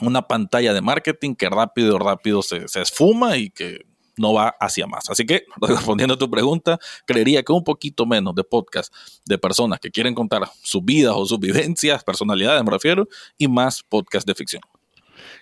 una 0.00 0.22
pantalla 0.22 0.72
de 0.72 0.80
marketing 0.80 1.34
que 1.34 1.48
rápido, 1.48 1.98
rápido 1.98 2.42
se, 2.42 2.66
se 2.68 2.82
esfuma 2.82 3.36
y 3.36 3.50
que 3.50 3.86
no 4.16 4.32
va 4.32 4.54
hacia 4.60 4.86
más. 4.86 5.10
Así 5.10 5.24
que, 5.24 5.44
respondiendo 5.60 6.14
a 6.14 6.18
tu 6.18 6.30
pregunta, 6.30 6.78
creería 7.06 7.42
que 7.42 7.52
un 7.52 7.64
poquito 7.64 8.06
menos 8.06 8.34
de 8.34 8.44
podcast 8.44 8.94
de 9.24 9.38
personas 9.38 9.80
que 9.80 9.90
quieren 9.90 10.14
contar 10.14 10.42
sus 10.62 10.84
vidas 10.84 11.14
o 11.16 11.26
sus 11.26 11.38
vivencias, 11.38 12.04
personalidades 12.04 12.62
me 12.64 12.70
refiero, 12.70 13.08
y 13.38 13.48
más 13.48 13.82
podcast 13.82 14.26
de 14.26 14.34
ficción. 14.34 14.62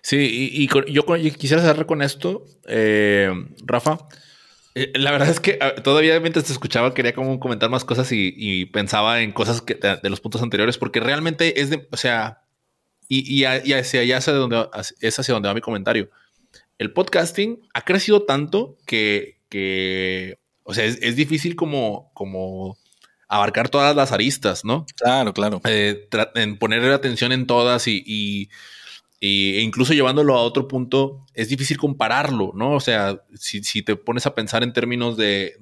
Sí, 0.03 0.51
y, 0.53 0.69
yo, 0.93 1.05
quisiera 1.37 1.63
cerrar 1.63 1.87
con 1.87 2.03
esto, 2.03 2.45
eh, 2.67 3.31
Rafa. 3.65 3.99
Eh, 4.75 4.93
la 4.95 5.11
verdad 5.11 5.29
es 5.29 5.41
que 5.41 5.59
ah, 5.61 5.75
todavía 5.83 6.19
mientras 6.21 6.45
te 6.45 6.53
escuchaba 6.53 6.95
quería 6.95 7.13
como 7.13 7.41
comentar 7.41 7.71
más 7.71 7.85
cosas 7.85 8.09
y, 8.13 8.67
pensaba 8.67 9.21
en 9.21 9.33
cosas 9.33 9.63
que, 9.63 9.75
de, 9.75 10.11
los 10.11 10.21
puntos 10.21 10.43
anteriores, 10.43 10.79
porque 10.79 11.01
realmente 11.01 11.61
es 11.61 11.71
de, 11.71 11.89
o 11.91 11.97
sea, 11.97 12.43
y, 13.09 13.45
hacia 13.45 14.01
allá 14.01 14.19
hacia 14.19 14.33
donde, 14.33 14.69
es 15.01 15.19
hacia 15.19 15.35
donde 15.35 15.49
va 15.49 15.55
mi 15.55 15.61
comentario. 15.61 16.11
El 16.79 16.93
podcasting 16.93 17.61
ha 17.75 17.83
crecido 17.83 18.23
tanto 18.23 18.79
que, 18.87 20.39
o 20.63 20.73
sea, 20.73 20.85
es, 20.85 21.17
difícil 21.17 21.57
como, 21.57 22.11
como 22.15 22.79
abarcar 23.29 23.69
todas 23.69 23.95
las 23.97 24.13
aristas, 24.13 24.65
¿no? 24.65 24.87
Claro, 24.97 25.35
claro. 25.35 25.61
Eh, 25.65 26.09
en 26.37 26.57
poner 26.57 26.85
atención 26.93 27.33
en 27.33 27.47
todas 27.47 27.89
y 27.89 28.49
e 29.21 29.61
incluso 29.61 29.93
llevándolo 29.93 30.35
a 30.35 30.43
otro 30.43 30.67
punto, 30.67 31.27
es 31.35 31.49
difícil 31.49 31.77
compararlo, 31.77 32.53
¿no? 32.55 32.73
O 32.73 32.81
sea, 32.81 33.23
si, 33.35 33.83
te 33.83 33.97
pones 33.97 34.27
a 34.27 34.35
pensar 34.35 34.63
en 34.63 34.73
términos 34.73 35.17
de, 35.17 35.57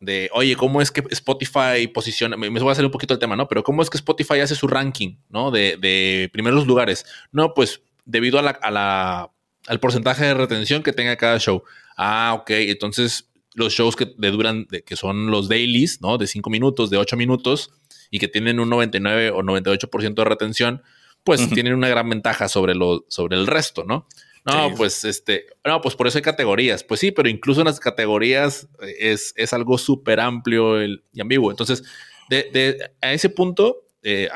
de, 0.00 0.30
oye, 0.32 0.54
¿cómo 0.56 0.82
es 0.82 0.90
que 0.90 1.02
Spotify 1.10 1.88
posiciona? 1.92 2.36
Me, 2.36 2.48
voy 2.50 2.68
a 2.68 2.72
hacer 2.72 2.84
un 2.84 2.90
poquito 2.90 3.14
el 3.14 3.20
tema, 3.20 3.34
¿no? 3.34 3.48
Pero 3.48 3.62
¿cómo 3.62 3.82
es 3.82 3.90
que 3.90 3.96
Spotify 3.96 4.40
hace 4.40 4.54
su 4.54 4.68
ranking, 4.68 5.16
¿no? 5.30 5.50
De, 5.50 5.76
de 5.78 6.28
primeros 6.32 6.66
lugares. 6.66 7.06
No, 7.32 7.54
pues 7.54 7.80
debido 8.04 8.38
a 8.38 8.42
la, 8.42 9.30
al 9.66 9.80
porcentaje 9.80 10.24
de 10.24 10.34
retención 10.34 10.82
que 10.82 10.92
tenga 10.92 11.16
cada 11.16 11.38
show. 11.38 11.62
Ah, 11.96 12.36
ok. 12.38 12.50
Entonces, 12.50 13.30
los 13.54 13.72
shows 13.72 13.96
que 13.96 14.06
duran, 14.16 14.66
que 14.66 14.96
son 14.96 15.30
los 15.30 15.48
dailies, 15.48 16.00
¿no? 16.00 16.18
De 16.18 16.26
5 16.26 16.50
minutos, 16.50 16.90
de 16.90 16.96
8 16.96 17.16
minutos 17.16 17.70
y 18.10 18.18
que 18.18 18.28
tienen 18.28 18.60
un 18.60 18.70
99 18.70 19.30
o 19.30 19.42
98% 19.42 20.14
de 20.14 20.24
retención, 20.24 20.82
pues 21.24 21.48
tienen 21.50 21.74
una 21.74 21.88
gran 21.88 22.08
ventaja 22.08 22.48
sobre, 22.48 22.74
lo, 22.74 23.04
sobre 23.08 23.36
el 23.36 23.46
resto, 23.46 23.84
¿no? 23.84 24.06
No, 24.44 24.74
pues 24.74 25.04
este, 25.04 25.46
no, 25.64 25.80
pues 25.80 25.94
por 25.94 26.06
eso 26.06 26.18
hay 26.18 26.22
categorías. 26.22 26.82
Pues 26.82 27.00
sí, 27.00 27.10
pero 27.10 27.28
incluso 27.28 27.60
en 27.60 27.66
las 27.66 27.80
categorías 27.80 28.68
eh, 28.80 28.94
es, 28.98 29.34
es 29.36 29.52
algo 29.52 29.76
súper 29.76 30.20
amplio 30.20 30.82
y 30.84 31.20
ambiguo. 31.20 31.50
Entonces, 31.50 31.84
de, 32.30 32.90
a 33.00 33.12
ese 33.12 33.28
punto, 33.28 33.84
eh, 34.02 34.28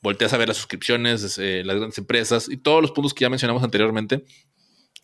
volteas 0.00 0.32
a 0.32 0.38
ver 0.38 0.48
las 0.48 0.56
suscripciones, 0.56 1.38
eh, 1.38 1.62
las 1.64 1.76
grandes 1.76 1.98
empresas 1.98 2.48
y 2.48 2.56
todos 2.56 2.82
los 2.82 2.92
puntos 2.92 3.14
que 3.14 3.22
ya 3.22 3.30
mencionamos 3.30 3.62
anteriormente. 3.62 4.24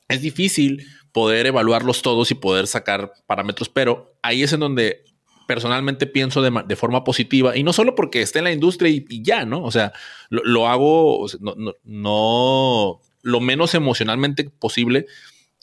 Es 0.09 0.23
difícil 0.23 0.87
poder 1.13 1.47
evaluarlos 1.47 2.01
todos 2.01 2.31
y 2.31 2.35
poder 2.35 2.67
sacar 2.67 3.13
parámetros, 3.27 3.69
pero 3.69 4.19
ahí 4.23 4.43
es 4.43 4.53
en 4.53 4.61
donde 4.61 5.05
personalmente 5.49 6.07
pienso 6.07 6.43
de, 6.43 6.77
forma 6.77 7.05
positiva 7.05 7.57
y 7.57 7.63
no 7.63 7.73
solo 7.73 7.95
porque 7.95 8.21
esté 8.21 8.41
en 8.41 8.45
la 8.45 8.53
industria 8.53 8.91
y, 8.91 9.23
ya, 9.23 9.47
¿no? 9.47 9.65
O 9.65 9.71
sea, 9.71 9.95
lo, 10.29 10.69
hago 10.69 11.27
no, 11.85 13.01
lo 13.23 13.41
menos 13.41 13.75
emocionalmente 13.75 14.45
posible 14.45 15.07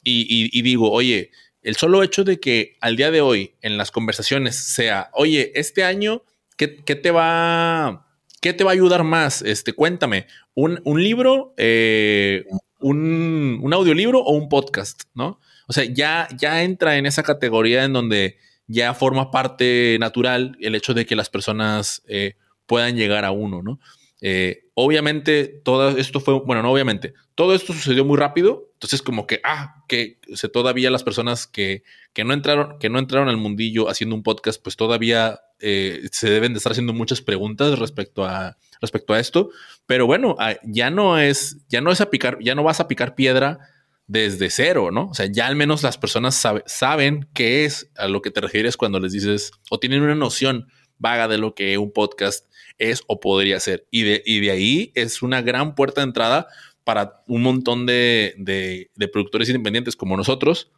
y, 0.04 0.60
digo, 0.64 0.92
oye, 0.92 1.30
el 1.62 1.76
solo 1.76 2.02
hecho 2.02 2.24
de 2.24 2.40
que 2.40 2.78
al 2.82 2.96
día 2.96 3.12
de 3.12 3.22
hoy 3.22 3.54
en 3.62 3.78
las 3.78 3.92
conversaciones 3.92 4.56
sea, 4.56 5.12
oye, 5.14 5.52
este 5.54 5.84
año, 5.84 6.24
¿qué, 6.58 6.68
te 6.68 7.12
va... 7.12 8.08
¿Qué 8.42 8.54
te 8.54 8.64
va 8.64 8.72
a 8.72 8.74
ayudar 8.74 9.04
más? 9.04 9.44
Este, 9.44 9.74
cuéntame, 9.74 10.26
un, 10.56 10.82
libro, 10.84 11.54
eh, 11.58 12.46
un, 12.80 13.60
un 13.62 13.74
audiolibro 13.74 14.20
o 14.22 14.34
un 14.34 14.50
podcast, 14.50 15.04
¿no? 15.14 15.40
O 15.68 15.74
sea, 15.74 15.84
ya, 15.84 16.28
ya 16.36 16.64
entra 16.64 16.98
en 16.98 17.06
esa 17.06 17.22
categoría 17.22 17.84
en 17.84 17.94
donde 17.94 18.38
ya 18.68 18.94
forma 18.94 19.32
parte 19.32 19.98
natural 20.00 20.58
el 20.60 20.76
hecho 20.76 20.94
de 20.94 21.06
que 21.06 21.16
las 21.16 21.30
personas 21.30 22.02
eh, 22.08 22.36
puedan 22.66 22.96
llegar 22.96 23.26
a 23.26 23.32
uno, 23.32 23.62
¿no? 23.62 23.80
Eh, 24.22 24.70
obviamente, 24.74 25.46
todo 25.64 25.90
esto 25.98 26.20
fue, 26.20 26.40
bueno, 26.40 26.64
no 26.64 26.72
obviamente, 26.72 27.14
todo 27.36 27.54
esto 27.54 27.74
sucedió 27.74 28.06
muy 28.06 28.18
rápido, 28.18 28.72
entonces 28.74 29.02
como 29.02 29.28
que, 29.28 29.42
ah, 29.44 29.84
que 29.88 30.18
todavía 30.52 30.90
las 30.90 31.04
personas 31.04 31.48
que, 31.48 31.84
que, 32.14 32.24
no 32.24 32.34
entraron, 32.34 32.80
que 32.80 32.90
no 32.90 32.98
entraron 32.98 33.28
al 33.28 33.38
mundillo 33.38 33.90
haciendo 33.90 34.16
un 34.16 34.24
podcast, 34.24 34.62
pues 34.64 34.78
todavía 34.78 35.42
eh, 35.60 36.08
se 36.12 36.30
deben 36.30 36.54
de 36.54 36.58
estar 36.58 36.72
haciendo 36.72 36.94
muchas 36.94 37.22
preguntas 37.22 37.78
respecto 37.78 38.26
a, 38.26 38.58
respecto 38.82 39.14
a 39.14 39.20
esto, 39.20 39.50
pero 39.86 40.08
bueno, 40.08 40.36
ah, 40.40 40.56
ya 40.64 40.90
no 40.90 41.20
es, 41.20 41.58
ya 41.68 41.82
no 41.82 41.92
es 41.92 42.02
a 42.02 42.10
picar, 42.10 42.40
ya 42.42 42.56
no 42.56 42.64
vas 42.64 42.80
a 42.80 42.88
picar 42.88 43.16
piedra 43.16 43.60
desde 44.08 44.50
cero, 44.50 44.92
¿no? 44.92 45.10
O 45.10 45.14
sea, 45.14 45.26
ya 45.26 45.48
al 45.48 45.56
menos 45.56 45.84
las 45.84 45.98
personas 45.98 46.42
saben 46.66 47.28
qué 47.34 47.66
es 47.66 47.90
a 47.98 48.08
lo 48.08 48.22
que 48.22 48.32
te 48.32 48.42
refieres 48.42 48.78
cuando 48.78 49.00
les 49.00 49.12
dices 49.12 49.52
o 49.70 49.80
tienen 49.80 50.02
una 50.02 50.16
noción 50.16 50.68
vaga 50.98 51.28
de 51.28 51.38
lo 51.38 51.56
que 51.56 51.78
un 51.78 51.92
podcast 51.92 52.48
es 52.78 53.04
o 53.08 53.20
podría 53.20 53.60
ser. 53.60 53.88
Y 53.92 54.04
de, 54.04 54.24
y 54.26 54.40
de 54.42 54.52
ahí 54.52 54.92
es 54.96 55.22
una 55.22 55.42
gran 55.42 55.76
puerta 55.76 56.02
de 56.02 56.08
entrada 56.08 56.48
para 56.84 57.24
un 57.28 57.42
montón 57.42 57.86
de, 57.86 58.36
de, 58.38 59.08
productores 59.08 59.50
independientes 59.50 59.96
como 59.96 60.16
nosotros 60.16 60.72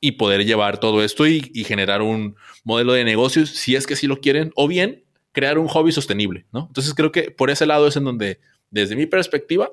y 0.00 0.12
poder 0.12 0.44
llevar 0.44 0.80
todo 0.80 1.04
esto 1.04 1.26
y, 1.26 1.40
generar 1.64 2.02
un 2.02 2.34
modelo 2.64 2.92
de 2.92 3.04
negocios 3.04 3.50
si 3.50 3.76
es 3.76 3.86
que 3.86 3.94
sí 3.94 4.08
lo 4.08 4.20
quieren, 4.20 4.50
o 4.56 4.66
bien 4.66 5.04
crear 5.30 5.58
un 5.58 5.68
hobby 5.68 5.92
sostenible, 5.92 6.46
¿no? 6.52 6.66
Entonces 6.66 6.92
creo 6.94 7.12
que 7.12 7.30
por 7.30 7.48
ese 7.48 7.64
lado 7.64 7.86
es 7.86 7.96
en 7.96 8.04
donde, 8.04 8.40
desde 8.70 8.96
mi 8.96 9.06
perspectiva, 9.06 9.70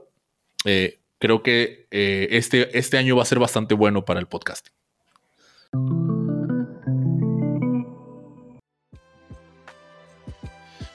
eh, 0.64 0.99
creo 1.20 1.44
que 1.44 1.88
eh, 1.92 2.30
este, 2.32 2.78
este 2.78 2.98
año 2.98 3.16
va 3.16 3.24
a 3.24 3.26
ser 3.26 3.40
bastante 3.40 3.76
bueno 3.76 4.06
para 4.06 4.20
el 4.20 4.28
podcasting. 4.28 4.74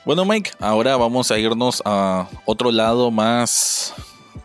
Bueno, 0.04 0.26
Mike, 0.26 0.50
ahora 0.58 0.96
vamos 0.96 1.30
a 1.30 1.38
irnos 1.38 1.82
a 1.86 2.28
otro 2.44 2.70
lado 2.70 3.10
más 3.10 3.94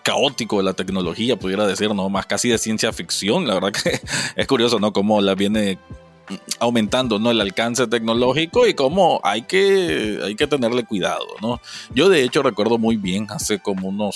caótico 0.04 0.58
de 0.58 0.64
la 0.64 0.74
tecnología, 0.74 1.38
pudiera 1.38 1.68
decir, 1.68 1.94
¿no? 1.94 2.10
Más 2.10 2.26
casi 2.26 2.50
de 2.50 2.58
ciencia 2.58 2.94
ficción. 2.94 3.46
La 3.46 3.56
verdad 3.56 3.72
que 3.72 4.00
es 4.36 4.48
curioso, 4.48 4.80
¿no? 4.80 4.94
Cómo 4.94 5.20
la 5.22 5.36
viene 5.36 5.78
aumentando 6.60 7.20
¿no? 7.20 7.32
el 7.32 7.42
alcance 7.42 7.88
tecnológico 7.88 8.68
y 8.68 8.74
cómo 8.74 9.20
hay 9.24 9.44
que, 9.44 10.20
hay 10.24 10.36
que 10.36 10.48
tenerle 10.48 10.84
cuidado. 10.84 11.26
¿no? 11.42 11.62
Yo 11.94 12.10
de 12.10 12.24
hecho 12.24 12.44
recuerdo 12.44 12.78
muy 12.78 12.98
bien, 12.98 13.28
hace 13.30 13.60
como 13.60 13.90
unos 13.90 14.16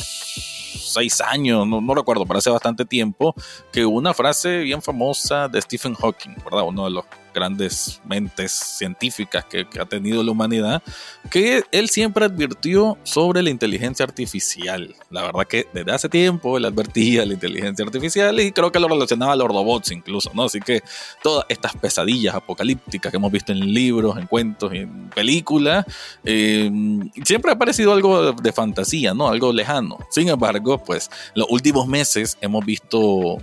seis 0.94 1.22
años, 1.22 1.68
no, 1.68 1.82
no 1.82 1.96
recuerdo, 1.96 2.26
pero 2.26 2.40
hace 2.40 2.50
bastante 2.50 2.86
tiempo, 2.86 3.36
que 3.72 3.86
una 3.86 4.14
frase 4.14 4.60
bien 4.60 4.82
famosa 4.82 5.48
de 5.48 5.62
Stephen 5.62 5.96
Hawking, 5.96 6.36
¿verdad? 6.44 6.64
Uno 6.68 6.86
de 6.86 6.92
los 6.92 7.06
grandes 7.34 8.02
mentes 8.06 8.52
científicas 8.52 9.46
que, 9.46 9.68
ha 9.80 9.86
tenido 9.86 10.24
la 10.24 10.32
humanidad, 10.32 10.82
que 11.30 11.64
él 11.72 11.90
siempre 11.90 12.26
advirtió 12.26 12.98
sobre 13.04 13.42
la 13.42 13.50
inteligencia 13.50 14.06
artificial. 14.06 14.96
La 15.10 15.24
verdad 15.24 15.46
que 15.48 15.68
desde 15.74 15.92
hace 15.92 16.10
tiempo 16.10 16.58
él 16.58 16.66
advertía 16.66 17.26
la 17.26 17.34
inteligencia 17.34 17.84
artificial 17.86 18.40
y 18.40 18.52
creo 18.52 18.72
que 18.72 18.80
lo 18.80 18.88
relacionaba 18.88 19.34
a 19.34 19.36
los 19.36 19.48
robots 19.48 19.92
incluso, 19.92 20.32
¿no? 20.34 20.44
Así 20.44 20.60
que 20.60 20.82
todas 21.22 21.46
estas 21.50 21.76
pesadillas 21.76 22.36
apocalípticas 22.36 23.12
que 23.12 23.18
hemos 23.18 23.32
visto 23.32 23.52
en 23.52 23.74
libros, 23.74 24.18
en 24.18 24.28
cuentos, 24.28 24.72
en 24.74 25.10
películas, 25.10 25.86
eh, 26.24 26.70
siempre 27.26 27.52
ha 27.52 27.58
parecido 27.58 27.94
algo 27.94 28.32
de, 28.32 28.42
de 28.42 28.52
fantasía, 28.52 29.14
¿no? 29.14 29.28
Algo 29.28 29.52
lejano. 29.52 29.98
Sin 30.10 30.30
embargo, 30.30 30.78
pues 30.78 31.10
los 31.36 31.48
últimos 31.50 31.88
meses 31.88 32.38
hemos 32.42 32.66
visto 32.66 33.38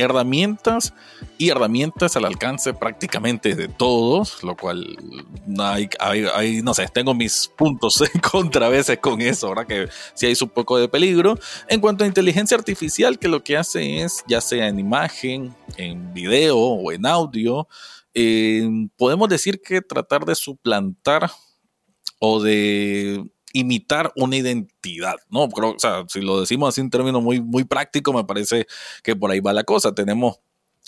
herramientas 0.00 0.94
y 1.38 1.50
herramientas 1.50 2.16
al 2.16 2.24
alcance 2.24 2.72
prácticamente 2.74 3.54
de 3.54 3.68
todos, 3.68 4.42
lo 4.42 4.56
cual 4.56 4.96
hay, 5.58 6.62
no 6.62 6.74
sé, 6.74 6.88
tengo 6.92 7.14
mis 7.14 7.50
puntos 7.56 8.00
en 8.14 8.20
contra 8.20 8.66
a 8.66 8.70
veces 8.70 8.98
con 8.98 9.20
eso, 9.20 9.48
ahora 9.48 9.66
que 9.66 9.88
sí 10.14 10.26
hay 10.26 10.34
un 10.40 10.48
poco 10.48 10.78
de 10.78 10.88
peligro. 10.88 11.38
En 11.68 11.80
cuanto 11.80 12.04
a 12.04 12.06
inteligencia 12.06 12.56
artificial, 12.56 13.18
que 13.18 13.28
lo 13.28 13.42
que 13.44 13.56
hace 13.56 14.02
es, 14.02 14.24
ya 14.26 14.40
sea 14.40 14.68
en 14.68 14.78
imagen, 14.78 15.54
en 15.76 16.12
video 16.12 16.58
o 16.58 16.92
en 16.92 17.06
audio, 17.06 17.68
eh, 18.14 18.68
podemos 18.96 19.28
decir 19.28 19.60
que 19.60 19.80
tratar 19.80 20.24
de 20.24 20.34
suplantar 20.34 21.30
o 22.18 22.42
de 22.42 23.24
imitar 23.52 24.12
una 24.16 24.36
identidad, 24.36 25.16
¿no? 25.28 25.48
Creo, 25.48 25.72
o 25.72 25.78
sea, 25.78 26.04
si 26.08 26.20
lo 26.20 26.40
decimos 26.40 26.68
así 26.70 26.80
en 26.80 26.90
términos 26.90 27.22
muy, 27.22 27.40
muy 27.40 27.64
prácticos, 27.64 28.14
me 28.14 28.24
parece 28.24 28.66
que 29.02 29.16
por 29.16 29.30
ahí 29.30 29.40
va 29.40 29.52
la 29.52 29.64
cosa. 29.64 29.94
Tenemos 29.94 30.40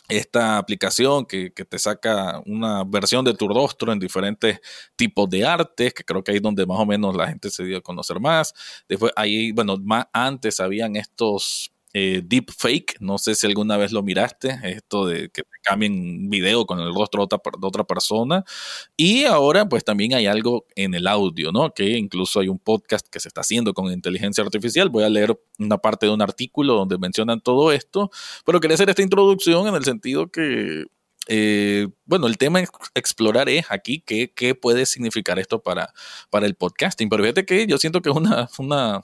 esta 0.08 0.58
aplicación 0.58 1.26
que, 1.26 1.50
te 1.50 1.78
saca 1.78 2.42
una 2.46 2.84
versión 2.84 3.24
de 3.24 3.34
tu 3.34 3.48
rostro 3.48 3.92
en 3.92 3.98
diferentes 3.98 4.60
tipos 4.96 5.28
de 5.30 5.44
artes, 5.44 5.94
que 5.94 6.04
creo 6.04 6.22
que 6.22 6.32
ahí 6.32 6.36
es 6.36 6.42
donde 6.42 6.66
más 6.66 6.78
o 6.78 6.86
menos 6.86 7.16
la 7.16 7.28
gente 7.28 7.50
se 7.50 7.64
dio 7.64 7.78
a 7.78 7.80
conocer 7.80 8.20
más. 8.20 8.52
Después 8.88 9.12
ahí, 9.16 9.52
bueno, 9.52 9.76
más 9.78 10.06
antes 10.12 10.60
habían 10.60 10.96
estos 10.96 11.72
eh, 11.94 12.22
deep 12.24 12.50
fake, 12.56 12.96
no 13.00 13.18
sé 13.18 13.34
si 13.34 13.46
alguna 13.46 13.76
vez 13.76 13.92
lo 13.92 14.02
miraste, 14.02 14.58
esto 14.64 15.06
de 15.06 15.28
que 15.28 15.42
te 15.42 15.58
cambien 15.62 16.30
video 16.30 16.64
con 16.64 16.80
el 16.80 16.94
rostro 16.94 17.26
de 17.26 17.38
otra, 17.60 17.84
persona. 17.84 18.44
Y 18.96 19.24
ahora 19.24 19.68
pues 19.68 19.84
también 19.84 20.14
hay 20.14 20.26
algo 20.26 20.66
en 20.74 20.94
el 20.94 21.06
audio, 21.06 21.52
¿no? 21.52 21.74
Que 21.74 21.98
incluso 21.98 22.40
hay 22.40 22.48
un 22.48 22.58
podcast 22.58 23.06
que 23.08 23.20
se 23.20 23.28
está 23.28 23.42
haciendo 23.42 23.74
con 23.74 23.92
inteligencia 23.92 24.42
artificial. 24.42 24.88
Voy 24.88 25.04
a 25.04 25.10
leer 25.10 25.38
una 25.58 25.78
parte 25.78 26.06
de 26.06 26.12
un 26.12 26.22
artículo 26.22 26.74
donde 26.74 26.98
mencionan 26.98 27.40
todo 27.40 27.72
esto, 27.72 28.10
pero 28.46 28.60
quería 28.60 28.74
hacer 28.74 28.88
esta 28.88 29.02
introducción 29.02 29.66
en 29.68 29.74
el 29.74 29.84
sentido 29.84 30.30
que 30.30 30.86
eh, 31.28 31.88
bueno, 32.04 32.26
el 32.26 32.36
tema 32.36 32.60
explorar 32.94 33.48
es 33.48 33.66
aquí 33.70 34.02
qué, 34.04 34.32
qué 34.34 34.54
puede 34.54 34.86
significar 34.86 35.38
esto 35.38 35.62
para, 35.62 35.92
para 36.30 36.46
el 36.46 36.54
podcasting. 36.54 37.08
Pero 37.08 37.22
fíjate 37.22 37.44
que 37.44 37.66
yo 37.66 37.78
siento 37.78 38.02
que 38.02 38.10
es 38.10 38.16
una, 38.16 38.48
una, 38.58 39.02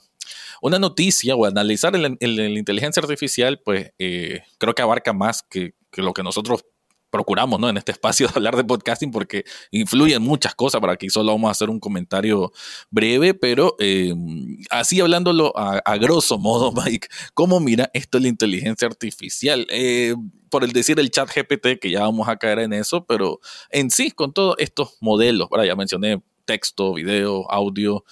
una 0.61 0.79
noticia 0.79 1.35
o 1.35 1.45
analizar 1.45 1.97
la 1.97 2.07
inteligencia 2.09 3.01
artificial, 3.01 3.59
pues 3.63 3.91
eh, 3.99 4.41
creo 4.57 4.73
que 4.75 4.81
abarca 4.81 5.13
más 5.13 5.43
que, 5.43 5.73
lo 5.93 6.13
que 6.13 6.23
nosotros 6.23 6.63
procuramos, 7.09 7.59
¿no? 7.59 7.69
En 7.69 7.77
este 7.77 7.91
espacio 7.91 8.27
de 8.27 8.33
hablar 8.35 8.55
de 8.55 8.63
podcasting 8.63 9.11
porque 9.11 9.43
influyen 9.71 10.21
muchas 10.21 10.53
cosas. 10.53 10.79
Para 10.79 10.93
aquí 10.93 11.09
solo 11.09 11.31
vamos 11.31 11.47
a 11.47 11.51
hacer 11.51 11.69
un 11.69 11.79
comentario 11.79 12.51
breve, 12.91 13.33
pero 13.33 13.75
eh, 13.79 14.13
así 14.69 15.01
hablándolo 15.01 15.51
a, 15.55 15.97
grosso 15.97 16.37
modo, 16.37 16.71
Mike, 16.85 17.07
¿cómo 17.33 17.59
mira 17.59 17.89
esto 17.93 18.19
la 18.19 18.27
inteligencia 18.27 18.87
artificial? 18.87 19.65
Eh, 19.69 20.13
por 20.49 20.63
el 20.63 20.71
decir 20.71 20.99
el 20.99 21.11
chat 21.11 21.29
GPT, 21.33 21.79
que 21.79 21.91
ya 21.91 22.01
vamos 22.01 22.27
a 22.27 22.37
caer 22.37 22.59
en 22.59 22.73
eso, 22.73 23.05
pero 23.05 23.39
en 23.69 23.89
sí, 23.89 24.11
con 24.11 24.33
todos 24.33 24.55
estos 24.59 24.97
modelos, 24.99 25.49
ya 25.65 25.75
mencioné 25.75 26.21
texto, 26.45 26.93
video, 26.93 27.49
audio, 27.51 28.03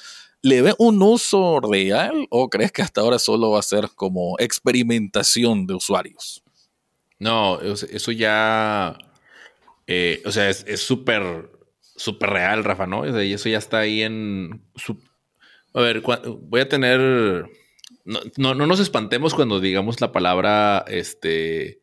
¿Le 0.47 0.61
ve 0.61 0.73
un 0.77 1.01
uso 1.01 1.59
real 1.59 2.25
o 2.29 2.49
crees 2.49 2.71
que 2.71 2.81
hasta 2.81 3.01
ahora 3.01 3.19
solo 3.19 3.51
va 3.51 3.59
a 3.59 3.63
ser 3.63 3.89
como 3.95 4.37
experimentación 4.39 5.67
de 5.67 5.73
usuarios? 5.73 6.41
No, 7.19 7.59
eso 7.59 8.11
ya, 8.13 8.97
eh, 9.87 10.21
o 10.25 10.31
sea, 10.31 10.49
es 10.49 10.79
súper, 10.79 11.49
súper 11.81 12.29
real, 12.29 12.63
Rafa, 12.63 12.87
¿no? 12.87 13.05
y 13.21 13.33
eso 13.33 13.49
ya 13.49 13.57
está 13.57 13.79
ahí 13.79 14.03
en... 14.03 14.61
A 15.73 15.81
ver, 15.81 16.01
voy 16.01 16.61
a 16.61 16.69
tener... 16.69 17.49
No, 18.05 18.53
no, 18.53 18.65
nos 18.65 18.79
espantemos 18.79 19.33
cuando 19.33 19.59
digamos 19.59 19.99
la 19.99 20.13
palabra, 20.13 20.85
este, 20.87 21.81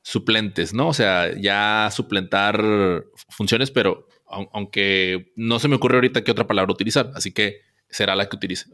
suplentes, 0.00 0.72
¿no? 0.72 0.88
O 0.88 0.94
sea, 0.94 1.36
ya 1.38 1.90
suplentar 1.92 3.04
funciones, 3.28 3.70
pero 3.70 4.08
aunque 4.26 5.30
no 5.36 5.58
se 5.58 5.68
me 5.68 5.76
ocurre 5.76 5.96
ahorita 5.96 6.24
qué 6.24 6.30
otra 6.30 6.46
palabra 6.46 6.72
utilizar, 6.72 7.12
así 7.14 7.32
que 7.32 7.67
será 7.90 8.16
la 8.16 8.28
que 8.28 8.36
utilicen. 8.36 8.72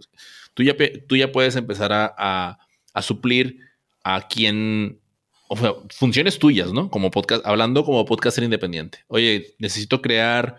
Tú 0.54 0.62
ya, 0.62 0.76
tú 1.08 1.16
ya 1.16 1.32
puedes 1.32 1.56
empezar 1.56 1.90
a, 1.92 2.58
suplir 3.02 3.58
a 4.04 4.28
quien, 4.28 5.00
o 5.48 5.56
sea, 5.56 5.72
funciones 5.90 6.38
tuyas, 6.38 6.72
¿no? 6.72 6.90
Como 6.90 7.10
podcast, 7.10 7.44
hablando 7.44 7.84
como 7.84 8.04
podcaster 8.04 8.44
independiente. 8.44 8.98
Oye, 9.08 9.54
necesito 9.58 10.00
crear 10.00 10.58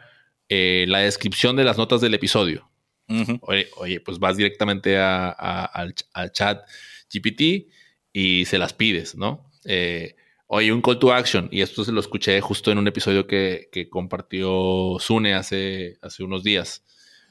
eh, 0.49 0.85
la 0.87 0.99
descripción 0.99 1.55
de 1.55 1.63
las 1.63 1.77
notas 1.77 2.01
del 2.01 2.13
episodio. 2.13 2.69
oye, 3.41 3.99
pues 4.01 4.19
vas 4.19 4.35
directamente 4.35 4.97
al, 4.97 5.93
chat 6.33 6.67
GPT 7.13 7.71
y 8.11 8.45
se 8.45 8.57
las 8.57 8.73
pides, 8.73 9.15
¿no? 9.15 9.51
Eh, 9.65 10.15
oye, 10.47 10.71
un 10.71 10.81
call 10.81 10.99
to 10.99 11.13
action, 11.13 11.49
y 11.51 11.61
esto 11.61 11.83
se 11.83 11.91
lo 11.91 11.99
escuché 11.99 12.39
justo 12.41 12.71
en 12.71 12.77
un 12.77 12.87
episodio 12.87 13.27
que, 13.27 13.69
que 13.71 13.89
compartió 13.89 14.97
Sune 14.99 15.33
hace, 15.33 15.97
hace 16.01 16.23
unos 16.23 16.43
días. 16.43 16.84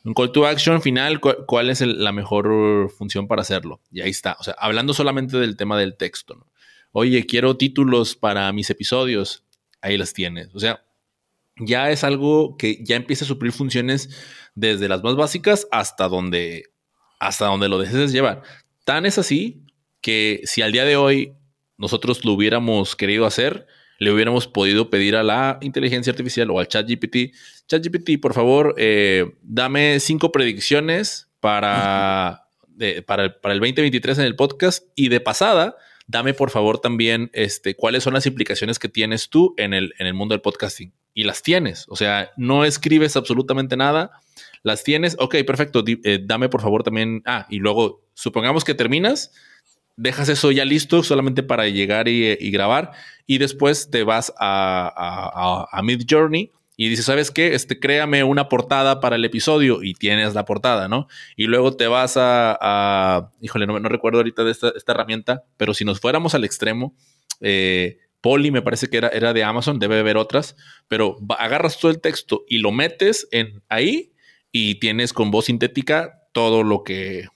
Un 0.05 0.13
call 0.13 0.33
to 0.33 0.47
action 0.47 0.83
final, 0.83 1.19
¿cuál 1.21 1.71
es 1.71 1.81
la 1.81 2.13
mejor 2.13 2.91
función 2.91 3.27
para 3.27 3.41
hacerlo? 3.41 3.81
Y 3.91 4.03
ahí 4.03 4.11
está. 4.11 4.37
O 4.39 4.45
sea, 4.45 4.55
hablando 4.59 4.93
solamente 4.93 5.39
del 5.39 5.57
tema 5.57 5.79
del 5.79 5.97
texto. 5.97 6.47
Oye, 6.93 7.25
quiero 7.25 7.57
títulos 7.57 8.15
para 8.15 8.53
mis 8.53 8.69
episodios. 8.69 9.45
Ahí 9.81 9.97
las 9.97 10.13
tienes. 10.13 10.55
O 10.55 10.61
sea, 10.61 10.85
ya 11.59 11.91
es 11.91 12.05
algo 12.05 12.57
que 12.59 12.85
ya 12.85 12.97
empieza 12.97 13.25
a 13.25 13.29
suplir 13.29 13.53
funciones 13.53 14.11
desde 14.55 14.89
las 14.89 15.03
más 15.03 15.17
básicas 15.17 15.67
hasta 15.71 16.07
donde, 16.09 16.65
hasta 17.19 17.47
donde 17.47 17.71
lo 17.71 17.79
desees 17.79 18.13
llevar. 18.13 18.43
Tan 18.85 19.07
es 19.07 19.17
así 19.17 19.63
que 20.03 20.43
si 20.45 20.61
al 20.61 20.73
día 20.73 20.85
de 20.85 20.97
hoy 20.97 21.35
nosotros 21.79 22.27
lo 22.27 22.33
hubiéramos 22.33 22.95
querido 22.95 23.25
hacer, 23.25 23.67
le 23.99 24.13
hubiéramos 24.13 24.47
podido 24.47 24.91
pedir 24.91 25.17
a 25.17 25.23
la 25.23 25.59
inteligencia 25.63 26.11
artificial 26.11 26.51
o 26.51 26.59
al 26.59 26.69
chat 26.69 26.87
GPT, 26.87 27.35
chat 27.69 27.85
GPT, 27.85 28.21
por 28.21 28.35
favor, 28.35 28.75
eh, 28.79 29.33
dame 29.43 30.01
cinco 30.01 30.33
predicciones 30.33 31.29
para, 31.41 32.49
para, 33.07 33.25
el, 33.25 33.35
para 33.37 33.55
el 33.55 33.61
2023 33.61 34.19
en 34.19 34.25
el 34.25 34.37
podcast 34.37 34.85
y 34.95 35.09
de 35.09 35.21
pasada, 35.21 35.77
dame 36.07 36.35
por 36.35 36.51
favor 36.51 36.79
también 36.79 37.31
este, 37.33 37.75
cuáles 37.75 38.03
son 38.03 38.15
las 38.15 38.27
implicaciones 38.27 38.79
que 38.79 38.89
tienes 38.89 39.29
tú 39.29 39.55
en 39.57 39.75
el, 39.75 39.95
en 39.99 40.07
el 40.07 40.15
mundo 40.15 40.35
del 40.35 40.43
podcasting. 40.43 40.93
Y 41.17 41.25
las 41.25 41.43
tienes, 41.43 41.87
o 41.89 41.97
sea, 41.97 42.33
no 42.37 42.65
escribes 42.65 43.17
absolutamente 43.17 43.77
nada, 43.77 44.11
las 44.65 44.83
tienes, 44.83 45.17
ok, 45.21 45.37
perfecto, 45.47 45.85
eh, 45.87 46.19
dame 46.21 46.49
por 46.49 46.61
favor 46.61 46.83
también, 46.83 47.23
ah, 47.25 47.47
y 47.49 47.59
luego 47.59 48.03
supongamos 48.15 48.65
que 48.65 48.75
terminas, 48.75 49.31
dejas 49.97 50.29
eso 50.29 50.51
ya 50.51 50.65
listo 50.65 51.03
solamente 51.03 51.43
para 51.43 51.69
llegar 51.69 52.09
y, 52.09 52.51
grabar 52.51 52.93
y 53.27 53.39
después 53.39 53.91
te 53.91 54.03
vas 54.03 54.33
a, 54.39 55.69
a, 55.71 55.83
Mid 55.83 56.03
Journey 56.09 56.51
y 56.77 56.89
dices, 56.89 57.05
¿sabes 57.05 57.31
qué? 57.31 57.55
Este, 57.55 57.79
créame 57.79 58.25
una 58.25 58.49
portada 58.49 59.01
para 59.01 59.17
el 59.17 59.25
episodio 59.25 59.83
y 59.83 59.95
tienes 59.95 60.35
la 60.35 60.45
portada, 60.45 60.89
¿no? 60.89 61.07
Y 61.37 61.47
luego 61.47 61.77
te 61.77 61.87
vas 61.87 62.15
a, 62.17 63.31
híjole, 63.41 63.67
no, 63.67 63.79
no, 63.79 63.89
recuerdo 63.89 64.19
ahorita 64.19 64.45
de 64.45 64.51
esta, 64.51 64.73
esta, 64.75 64.93
herramienta, 64.93 65.45
pero 65.57 65.75
si 65.75 65.85
nos 65.85 66.01
fuéramos 66.01 66.35
al 66.35 66.45
extremo, 66.45 66.97
eh, 67.41 67.99
me 68.51 68.63
parece 68.63 68.89
que 68.89 68.97
era, 68.97 69.09
era 69.09 69.33
de 69.33 69.45
Amazon, 69.45 69.79
debe 69.79 69.99
haber 69.99 70.17
otras, 70.17 70.57
pero 70.89 71.19
agarras 71.39 71.79
todo 71.79 71.91
el 71.91 72.01
texto 72.01 72.45
y 72.49 72.59
lo 72.59 72.73
metes 72.73 73.29
en 73.31 73.63
ahí 73.69 74.13
y 74.51 74.77
tienes 74.77 75.13
con 75.13 75.31
voz 75.31 75.47
sintética 75.47 76.23
todo 76.33 76.63
lo 76.63 76.85
que 76.85 77.29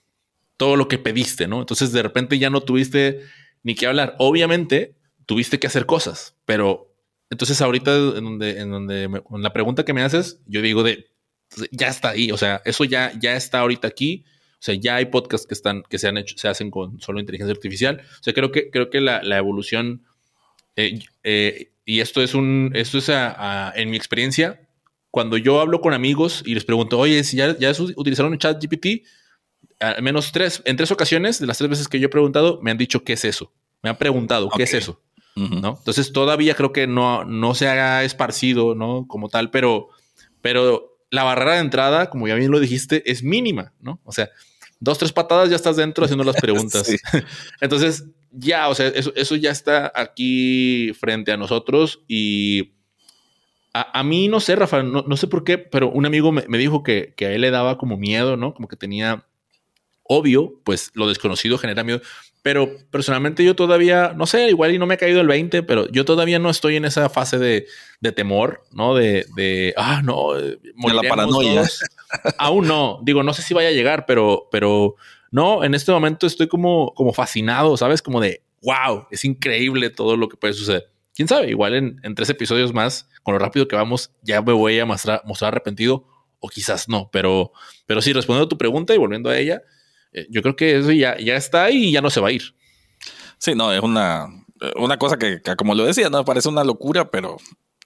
todo 0.57 0.75
lo 0.75 0.87
que 0.87 0.97
pediste, 0.97 1.47
¿no? 1.47 1.59
Entonces 1.59 1.91
de 1.93 2.01
repente 2.01 2.37
ya 2.37 2.49
no 2.49 2.61
tuviste 2.61 3.21
ni 3.63 3.75
que 3.75 3.87
hablar. 3.87 4.15
Obviamente 4.17 4.95
tuviste 5.25 5.59
que 5.59 5.67
hacer 5.67 5.85
cosas, 5.85 6.35
pero 6.45 6.88
entonces 7.29 7.61
ahorita 7.61 7.95
en 7.95 8.23
donde, 8.23 8.59
en 8.59 8.71
donde 8.71 9.03
en 9.03 9.41
la 9.43 9.53
pregunta 9.53 9.85
que 9.85 9.93
me 9.93 10.01
haces, 10.01 10.41
yo 10.47 10.61
digo 10.61 10.83
de 10.83 11.09
ya 11.71 11.87
está 11.87 12.09
ahí, 12.09 12.31
o 12.31 12.37
sea, 12.37 12.61
eso 12.65 12.83
ya, 12.83 13.11
ya 13.19 13.35
está 13.35 13.59
ahorita 13.59 13.87
aquí. 13.87 14.25
O 14.53 14.61
sea, 14.61 14.75
ya 14.75 14.95
hay 14.95 15.05
podcasts 15.05 15.47
que 15.47 15.53
están, 15.53 15.83
que 15.83 15.97
se 15.97 16.07
han 16.07 16.17
hecho, 16.17 16.37
se 16.37 16.47
hacen 16.49 16.69
con 16.69 16.99
solo 16.99 17.19
inteligencia 17.19 17.53
artificial. 17.53 18.01
O 18.19 18.23
sea, 18.23 18.33
creo 18.33 18.51
que, 18.51 18.69
creo 18.69 18.89
que 18.89 18.99
la, 18.99 19.37
evolución, 19.37 20.03
eh, 20.75 20.99
eh, 21.23 21.71
y 21.85 22.01
esto 22.01 22.21
es 22.21 22.33
un, 22.33 22.71
esto 22.75 22.97
es 22.97 23.09
en 23.09 23.89
mi 23.89 23.95
experiencia, 23.95 24.67
cuando 25.11 25.37
yo 25.37 25.61
hablo 25.61 25.79
con 25.79 25.93
amigos 25.93 26.43
y 26.45 26.53
les 26.53 26.65
pregunto, 26.65 26.99
oye, 26.99 27.23
si 27.23 27.37
ya, 27.37 27.57
ya 27.57 27.71
utilizaron 27.95 28.37
chat 28.37 28.61
GPT, 28.61 29.03
al 29.79 30.03
menos 30.03 30.31
tres, 30.33 30.61
en 30.65 30.75
tres 30.75 30.91
ocasiones, 30.91 31.39
de 31.39 31.47
las 31.47 31.57
tres 31.57 31.69
veces 31.69 31.87
que 31.87 31.99
yo 31.99 32.07
he 32.07 32.09
preguntado, 32.09 32.59
me 32.61 32.69
han 32.69 32.77
dicho 32.77 33.03
qué 33.03 33.13
es 33.13 33.23
eso. 33.23 33.53
Me 33.81 33.89
han 33.89 33.97
preguntado 33.97 34.49
qué 34.49 34.63
es 34.63 34.73
eso. 34.73 35.01
¿No? 35.39 35.75
Entonces 35.77 36.11
todavía 36.11 36.55
creo 36.55 36.73
que 36.73 36.87
no, 36.87 37.23
no 37.25 37.55
se 37.55 37.67
ha 37.67 38.03
esparcido, 38.03 38.75
¿no? 38.75 39.05
Como 39.07 39.29
tal, 39.29 39.51
pero, 39.51 39.89
pero 40.41 40.97
la 41.09 41.23
barrera 41.23 41.53
de 41.53 41.61
entrada, 41.61 42.09
como 42.09 42.27
ya 42.27 42.35
bien 42.35 42.51
lo 42.51 42.59
dijiste, 42.59 43.09
es 43.09 43.23
mínima, 43.23 43.73
¿no? 43.79 43.99
O 44.03 44.11
sea, 44.11 44.29
dos, 44.79 44.97
tres 44.97 45.11
patadas 45.11 45.49
ya 45.49 45.55
estás 45.55 45.75
dentro 45.75 46.05
haciendo 46.05 46.23
las 46.23 46.35
preguntas. 46.41 46.89
Entonces, 47.61 48.05
ya, 48.31 48.69
o 48.69 48.75
sea, 48.75 48.87
eso, 48.87 49.35
ya 49.35 49.51
está 49.51 49.91
aquí 49.95 50.91
frente 50.99 51.31
a 51.31 51.37
nosotros 51.37 52.03
y 52.07 52.73
a, 53.73 54.03
mí 54.03 54.27
no 54.27 54.39
sé, 54.39 54.55
Rafa, 54.55 54.83
no, 54.83 55.15
sé 55.15 55.27
por 55.27 55.43
qué, 55.43 55.57
pero 55.57 55.89
un 55.89 56.05
amigo 56.05 56.31
me, 56.31 56.43
me 56.47 56.57
dijo 56.57 56.83
que, 56.83 57.13
que, 57.15 57.27
a 57.27 57.31
él 57.31 57.41
le 57.41 57.51
daba 57.51 57.77
como 57.77 57.97
miedo, 57.97 58.35
¿no? 58.35 58.53
Como 58.53 58.67
que 58.67 58.75
tenía 58.75 59.28
obvio, 60.09 60.59
pues 60.63 60.89
lo 60.95 61.07
desconocido 61.07 61.57
genera 61.57 61.83
miedo. 61.83 62.01
Pero 62.41 62.77
personalmente 62.89 63.43
yo 63.43 63.55
todavía, 63.55 64.13
no 64.15 64.25
sé, 64.25 64.49
igual 64.49 64.73
y 64.73 64.79
no 64.79 64.87
me 64.87 64.95
ha 64.95 64.97
caído 64.97 65.21
el 65.21 65.27
20, 65.27 65.61
pero 65.63 65.87
yo 65.91 66.03
todavía 66.03 66.39
no 66.39 66.49
estoy 66.49 66.77
en 66.77 66.85
esa 66.85 67.09
fase 67.09 67.37
de, 67.37 67.67
temor, 68.13 68.63
¿no? 68.71 68.95
De, 68.95 69.25
de, 69.35 69.73
ah, 69.77 70.01
no, 70.03 70.33
de 70.33 70.57
la 70.73 71.03
paranoia. 71.03 71.63
Aún 72.39 72.67
no, 72.67 72.99
digo, 73.03 73.21
no 73.23 73.33
sé 73.33 73.43
si 73.43 73.53
vaya 73.53 73.69
a 73.69 73.73
llegar, 73.73 74.05
pero, 74.07 74.47
pero 74.51 74.95
no, 75.31 75.63
en 75.63 75.75
este 75.75 75.91
momento 75.91 76.25
estoy 76.25 76.47
como, 76.47 76.93
como 76.95 77.13
fascinado, 77.13 77.77
¿sabes? 77.77 78.01
Como 78.01 78.19
de, 78.19 78.41
wow, 78.63 79.05
es 79.11 79.25
increíble 79.25 79.91
todo 79.91 80.17
lo 80.17 80.27
que 80.27 80.37
puede 80.37 80.53
suceder. 80.53 80.89
Quién 81.13 81.27
sabe, 81.27 81.49
igual 81.49 81.75
en, 81.75 81.99
en 82.01 82.15
tres 82.15 82.29
episodios 82.31 82.73
más, 82.73 83.09
con 83.21 83.33
lo 83.33 83.39
rápido 83.39 83.67
que 83.67 83.75
vamos, 83.75 84.11
ya 84.23 84.41
me 84.41 84.53
voy 84.53 84.79
a 84.79 84.85
mostrar, 84.85 85.21
mostrar 85.25 85.49
arrepentido 85.49 86.07
o 86.39 86.47
quizás 86.47 86.87
no, 86.87 87.09
pero, 87.11 87.51
pero 87.85 88.01
sí, 88.01 88.11
respondiendo 88.13 88.45
a 88.45 88.49
tu 88.49 88.57
pregunta 88.57 88.95
y 88.95 88.97
volviendo 88.97 89.29
a 89.29 89.37
ella, 89.37 89.61
eh, 90.11 90.27
yo 90.29 90.41
creo 90.41 90.55
que 90.55 90.77
eso 90.77 90.91
ya, 90.91 91.17
ya 91.17 91.35
está 91.35 91.71
y 91.71 91.91
ya 91.91 92.01
no 92.01 92.09
se 92.09 92.19
va 92.19 92.29
a 92.29 92.31
ir. 92.31 92.55
Sí, 93.37 93.55
no, 93.55 93.71
es 93.71 93.81
una, 93.81 94.27
una 94.75 94.97
cosa 94.97 95.17
que, 95.17 95.41
como 95.57 95.75
lo 95.75 95.85
decía, 95.85 96.09
no 96.09 96.25
parece 96.25 96.49
una 96.49 96.63
locura, 96.63 97.09
pero 97.09 97.37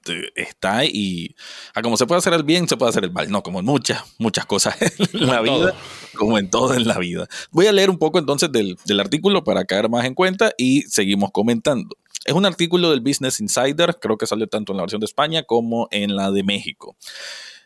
eh, 0.07 0.31
está 0.35 0.83
y 0.85 1.35
a 1.73 1.81
como 1.81 1.95
se 1.95 2.05
puede 2.05 2.19
hacer 2.19 2.33
el 2.33 2.43
bien, 2.43 2.67
se 2.67 2.75
puede 2.75 2.89
hacer 2.89 3.03
el 3.03 3.11
mal, 3.11 3.29
no, 3.29 3.43
como 3.43 3.59
en 3.59 3.65
muchas, 3.65 4.01
muchas 4.17 4.45
cosas 4.45 4.75
en 5.13 5.27
la 5.27 5.41
vida, 5.41 5.75
como 6.15 6.37
en 6.37 6.49
todo 6.49 6.73
en 6.73 6.87
la 6.87 6.97
vida. 6.97 7.27
Voy 7.51 7.67
a 7.67 7.71
leer 7.71 7.89
un 7.89 7.99
poco 7.99 8.19
entonces 8.19 8.51
del, 8.51 8.77
del 8.85 8.99
artículo 8.99 9.43
para 9.43 9.65
caer 9.65 9.89
más 9.89 10.05
en 10.05 10.15
cuenta 10.15 10.51
y 10.57 10.81
seguimos 10.83 11.31
comentando. 11.31 11.95
Es 12.25 12.33
un 12.33 12.45
artículo 12.45 12.89
del 12.89 13.01
Business 13.01 13.39
Insider, 13.41 13.97
creo 13.99 14.17
que 14.17 14.25
salió 14.25 14.47
tanto 14.47 14.71
en 14.71 14.77
la 14.77 14.83
versión 14.83 15.01
de 15.01 15.05
España 15.05 15.43
como 15.43 15.87
en 15.91 16.15
la 16.15 16.31
de 16.31 16.43
México. 16.43 16.95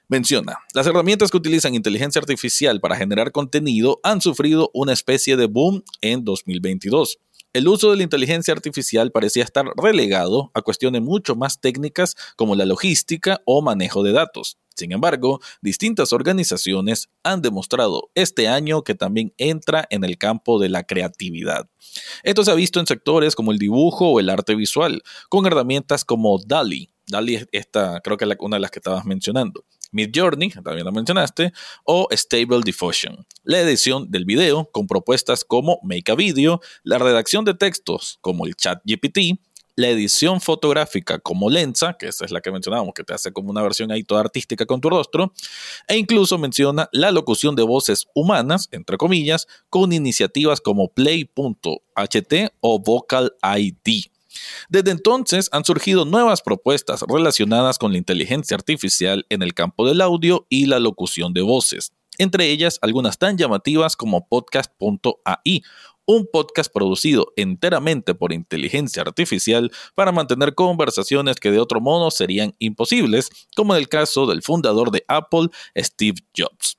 Menciona, 0.10 0.60
las 0.74 0.88
herramientas 0.88 1.32
que 1.32 1.36
utilizan 1.36 1.76
inteligencia 1.76 2.22
artificial 2.22 2.80
para 2.80 2.96
generar 2.96 3.34
contenido 3.34 4.00
han 4.04 4.22
sufrido 4.22 4.72
una 4.74 4.94
especie 4.94 5.36
de 5.36 5.48
boom 5.48 5.84
en 6.00 6.24
2022. 6.24 7.20
El 7.52 7.68
uso 7.68 7.92
de 7.92 7.98
la 7.98 8.04
inteligencia 8.04 8.54
artificial 8.54 9.12
parecía 9.12 9.44
estar 9.44 9.66
relegado 9.76 10.50
a 10.54 10.62
cuestiones 10.62 11.02
mucho 11.02 11.36
más 11.36 11.60
técnicas 11.60 12.16
como 12.38 12.56
la 12.56 12.66
logística 12.66 13.42
o 13.44 13.62
manejo 13.62 14.02
de 14.02 14.14
datos. 14.14 14.58
Sin 14.78 14.94
embargo, 14.94 15.42
distintas 15.62 16.14
organizaciones 16.14 17.10
han 17.24 17.42
demostrado 17.42 18.10
este 18.16 18.48
año 18.48 18.84
que 18.84 18.96
también 18.96 19.34
entra 19.38 19.88
en 19.90 20.06
el 20.06 20.18
campo 20.18 20.58
de 20.58 20.70
la 20.70 20.84
creatividad. 20.84 21.68
Esto 22.24 22.46
se 22.46 22.52
ha 22.52 22.56
visto 22.56 22.80
en 22.80 22.88
sectores 22.88 23.36
como 23.36 23.52
el 23.52 23.58
dibujo 23.58 24.08
o 24.10 24.20
el 24.22 24.30
arte 24.30 24.56
visual, 24.56 25.02
con 25.28 25.46
herramientas 25.46 26.06
como 26.06 26.40
DALI. 26.40 26.92
DALI 27.08 27.36
es 27.36 27.48
esta, 27.52 28.00
creo 28.02 28.18
que 28.18 28.26
es 28.26 28.32
una 28.40 28.58
de 28.58 28.62
las 28.62 28.72
que 28.72 28.80
estabas 28.80 29.06
mencionando, 29.06 29.66
Mid 29.92 30.12
Journey, 30.14 30.50
también 30.50 30.86
lo 30.86 30.92
mencionaste, 30.92 31.54
o 31.84 32.08
Stable 32.12 32.62
Diffusion. 32.64 33.26
La 33.44 33.60
edición 33.60 34.10
del 34.12 34.26
video 34.26 34.70
con 34.72 34.88
propuestas 34.88 35.44
como 35.44 35.80
Make 35.84 36.12
a 36.12 36.16
Video, 36.16 36.62
la 36.84 36.98
redacción 36.98 37.46
de 37.46 37.54
textos 37.54 38.20
como 38.22 38.46
el 38.46 38.56
Chat 38.56 38.82
GPT, 38.86 39.40
la 39.78 39.90
edición 39.90 40.42
fotográfica 40.42 41.20
como 41.20 41.52
Lensa, 41.52 41.96
que 41.98 42.08
esa 42.08 42.26
es 42.26 42.32
la 42.32 42.42
que 42.42 42.52
mencionábamos, 42.52 42.96
que 42.96 43.04
te 43.04 43.14
hace 43.14 43.32
como 43.32 43.52
una 43.52 43.62
versión 43.62 43.92
ahí 43.92 44.04
toda 44.04 44.22
artística 44.22 44.66
con 44.66 44.82
tu 44.82 44.90
rostro, 44.90 45.32
e 45.88 45.98
incluso 45.98 46.38
menciona 46.40 46.90
la 46.92 47.12
locución 47.12 47.56
de 47.56 47.62
voces 47.62 48.08
humanas, 48.16 48.70
entre 48.72 48.98
comillas, 48.98 49.48
con 49.70 49.94
iniciativas 49.94 50.62
como 50.62 50.90
Play.ht 50.90 52.34
o 52.60 52.80
Vocal 52.80 53.34
ID. 53.44 54.06
Desde 54.70 54.92
entonces 54.92 55.50
han 55.52 55.66
surgido 55.66 56.06
nuevas 56.06 56.42
propuestas 56.42 57.04
relacionadas 57.08 57.78
con 57.78 57.92
la 57.92 57.98
inteligencia 57.98 58.56
artificial 58.56 59.26
en 59.30 59.42
el 59.42 59.54
campo 59.54 59.88
del 59.88 60.02
audio 60.02 60.46
y 60.50 60.66
la 60.66 60.80
locución 60.80 61.34
de 61.34 61.42
voces, 61.42 61.94
entre 62.18 62.50
ellas 62.52 62.80
algunas 62.82 63.18
tan 63.18 63.38
llamativas 63.38 63.96
como 63.96 64.28
podcast.ai, 64.28 65.64
un 66.06 66.26
podcast 66.32 66.72
producido 66.74 67.34
enteramente 67.36 68.16
por 68.16 68.32
inteligencia 68.32 69.02
artificial 69.02 69.72
para 69.94 70.14
mantener 70.14 70.56
conversaciones 70.56 71.36
que 71.36 71.52
de 71.52 71.60
otro 71.60 71.82
modo 71.82 72.10
serían 72.12 72.56
imposibles, 72.60 73.30
como 73.56 73.76
en 73.76 73.80
el 73.80 73.90
caso 73.90 74.26
del 74.26 74.42
fundador 74.42 74.90
de 74.92 75.04
Apple, 75.08 75.50
Steve 75.76 76.22
Jobs. 76.36 76.78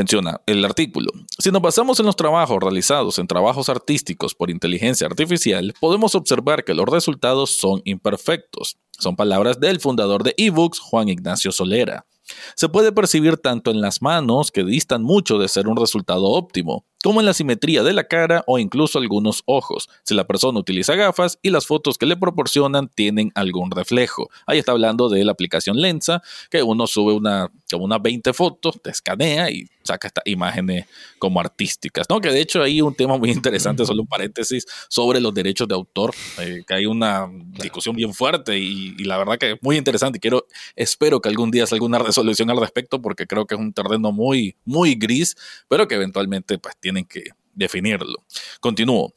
Menciona 0.00 0.40
el 0.46 0.64
artículo. 0.64 1.12
Si 1.38 1.50
nos 1.50 1.60
basamos 1.60 2.00
en 2.00 2.06
los 2.06 2.16
trabajos 2.16 2.58
realizados 2.58 3.18
en 3.18 3.26
trabajos 3.26 3.68
artísticos 3.68 4.34
por 4.34 4.48
inteligencia 4.48 5.06
artificial, 5.06 5.74
podemos 5.78 6.14
observar 6.14 6.64
que 6.64 6.72
los 6.72 6.86
resultados 6.86 7.50
son 7.50 7.82
imperfectos. 7.84 8.78
Son 8.98 9.14
palabras 9.14 9.60
del 9.60 9.78
fundador 9.78 10.22
de 10.22 10.32
eBooks, 10.38 10.78
Juan 10.78 11.10
Ignacio 11.10 11.52
Solera. 11.52 12.06
Se 12.54 12.68
puede 12.68 12.92
percibir 12.92 13.36
tanto 13.36 13.70
en 13.70 13.80
las 13.80 14.02
manos, 14.02 14.50
que 14.50 14.64
distan 14.64 15.02
mucho 15.02 15.38
de 15.38 15.48
ser 15.48 15.68
un 15.68 15.76
resultado 15.76 16.24
óptimo, 16.24 16.84
como 17.02 17.20
en 17.20 17.26
la 17.26 17.34
simetría 17.34 17.82
de 17.82 17.92
la 17.92 18.04
cara 18.04 18.44
o 18.46 18.58
incluso 18.58 18.98
algunos 18.98 19.42
ojos, 19.46 19.88
si 20.04 20.14
la 20.14 20.26
persona 20.26 20.58
utiliza 20.58 20.94
gafas 20.94 21.38
y 21.42 21.50
las 21.50 21.66
fotos 21.66 21.98
que 21.98 22.06
le 22.06 22.16
proporcionan 22.16 22.88
tienen 22.88 23.32
algún 23.34 23.70
reflejo. 23.70 24.28
Ahí 24.46 24.58
está 24.58 24.72
hablando 24.72 25.08
de 25.08 25.24
la 25.24 25.32
aplicación 25.32 25.80
Lensa, 25.80 26.22
que 26.50 26.62
uno 26.62 26.86
sube 26.86 27.14
una, 27.14 27.50
unas 27.78 28.00
20 28.02 28.32
fotos, 28.32 28.80
te 28.82 28.90
escanea 28.90 29.50
y 29.50 29.66
saca 29.82 30.08
estas 30.08 30.24
imágenes 30.26 30.86
como 31.18 31.40
artísticas, 31.40 32.06
¿no? 32.08 32.20
Que 32.20 32.30
de 32.30 32.40
hecho 32.40 32.62
hay 32.62 32.80
un 32.80 32.94
tema 32.94 33.16
muy 33.16 33.30
interesante, 33.30 33.84
solo 33.84 34.02
un 34.02 34.08
paréntesis, 34.08 34.66
sobre 34.88 35.20
los 35.20 35.34
derechos 35.34 35.68
de 35.68 35.74
autor, 35.74 36.14
eh, 36.38 36.62
que 36.66 36.74
hay 36.74 36.86
una 36.86 37.28
discusión 37.60 37.96
bien 37.96 38.14
fuerte 38.14 38.58
y, 38.58 38.90
la 39.04 39.18
verdad 39.18 39.38
que 39.38 39.52
es 39.52 39.58
muy 39.62 39.76
interesante 39.76 40.18
y 40.18 40.20
quiero, 40.20 40.46
espero 40.76 41.20
que 41.20 41.28
algún 41.28 41.50
día 41.50 41.66
salga 41.66 41.84
una 41.84 41.98
resolución 41.98 42.50
al 42.50 42.58
respecto 42.58 43.00
porque 43.00 43.26
creo 43.26 43.46
que 43.46 43.54
es 43.54 43.60
un 43.60 43.72
terreno 43.72 44.12
muy, 44.12 44.56
muy 44.64 44.94
gris, 44.94 45.36
pero 45.68 45.88
que 45.88 45.94
eventualmente 45.96 46.58
pues 46.58 46.76
tienen 46.78 47.04
que 47.04 47.24
definirlo. 47.54 48.24
Continúo. 48.60 49.12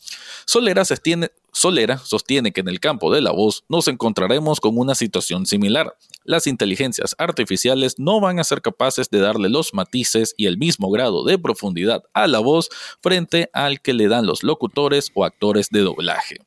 Solera 0.46 0.86
sostiene, 0.86 1.32
Solera 1.52 1.98
sostiene 2.00 2.52
que 2.52 2.62
en 2.62 2.68
el 2.68 2.80
campo 2.80 3.14
de 3.14 3.22
la 3.22 3.32
voz 3.32 3.64
nos 3.70 3.88
encontraremos 3.88 4.60
con 4.60 4.78
una 4.78 4.96
situación 4.96 5.46
similar. 5.46 5.96
Las 6.24 6.48
inteligencias 6.48 7.16
artificiales 7.18 8.00
no 8.00 8.20
van 8.20 8.40
a 8.40 8.44
ser 8.44 8.62
capaces 8.62 9.10
de 9.10 9.20
darle 9.20 9.50
los 9.50 9.74
matices 9.74 10.34
y 10.38 10.48
el 10.48 10.58
mismo 10.58 10.90
grado 10.90 11.24
de 11.24 11.38
profundidad 11.38 12.04
a 12.14 12.28
la 12.28 12.40
voz 12.40 12.70
frente 13.02 13.50
al 13.54 13.82
que 13.82 13.94
le 13.94 14.08
dan 14.08 14.26
los 14.26 14.44
locutores 14.44 15.12
o 15.14 15.26
actores 15.26 15.70
de 15.70 15.82
doblaje 15.82 16.38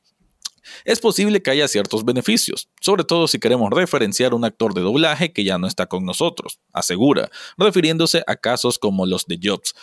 es 0.85 0.99
posible 0.99 1.41
que 1.41 1.51
haya 1.51 1.67
ciertos 1.67 2.05
beneficios, 2.05 2.69
sobre 2.81 3.03
todo 3.03 3.27
si 3.27 3.39
queremos 3.39 3.69
referenciar 3.71 4.33
un 4.33 4.45
actor 4.45 4.73
de 4.73 4.81
doblaje 4.81 5.33
que 5.33 5.43
ya 5.43 5.57
no 5.57 5.67
está 5.67 5.87
con 5.87 6.05
nosotros, 6.05 6.59
asegura, 6.73 7.29
refiriéndose 7.57 8.23
a 8.27 8.35
casos 8.35 8.79
como 8.79 9.05
los 9.05 9.25
de 9.25 9.39
Jobs. 9.41 9.73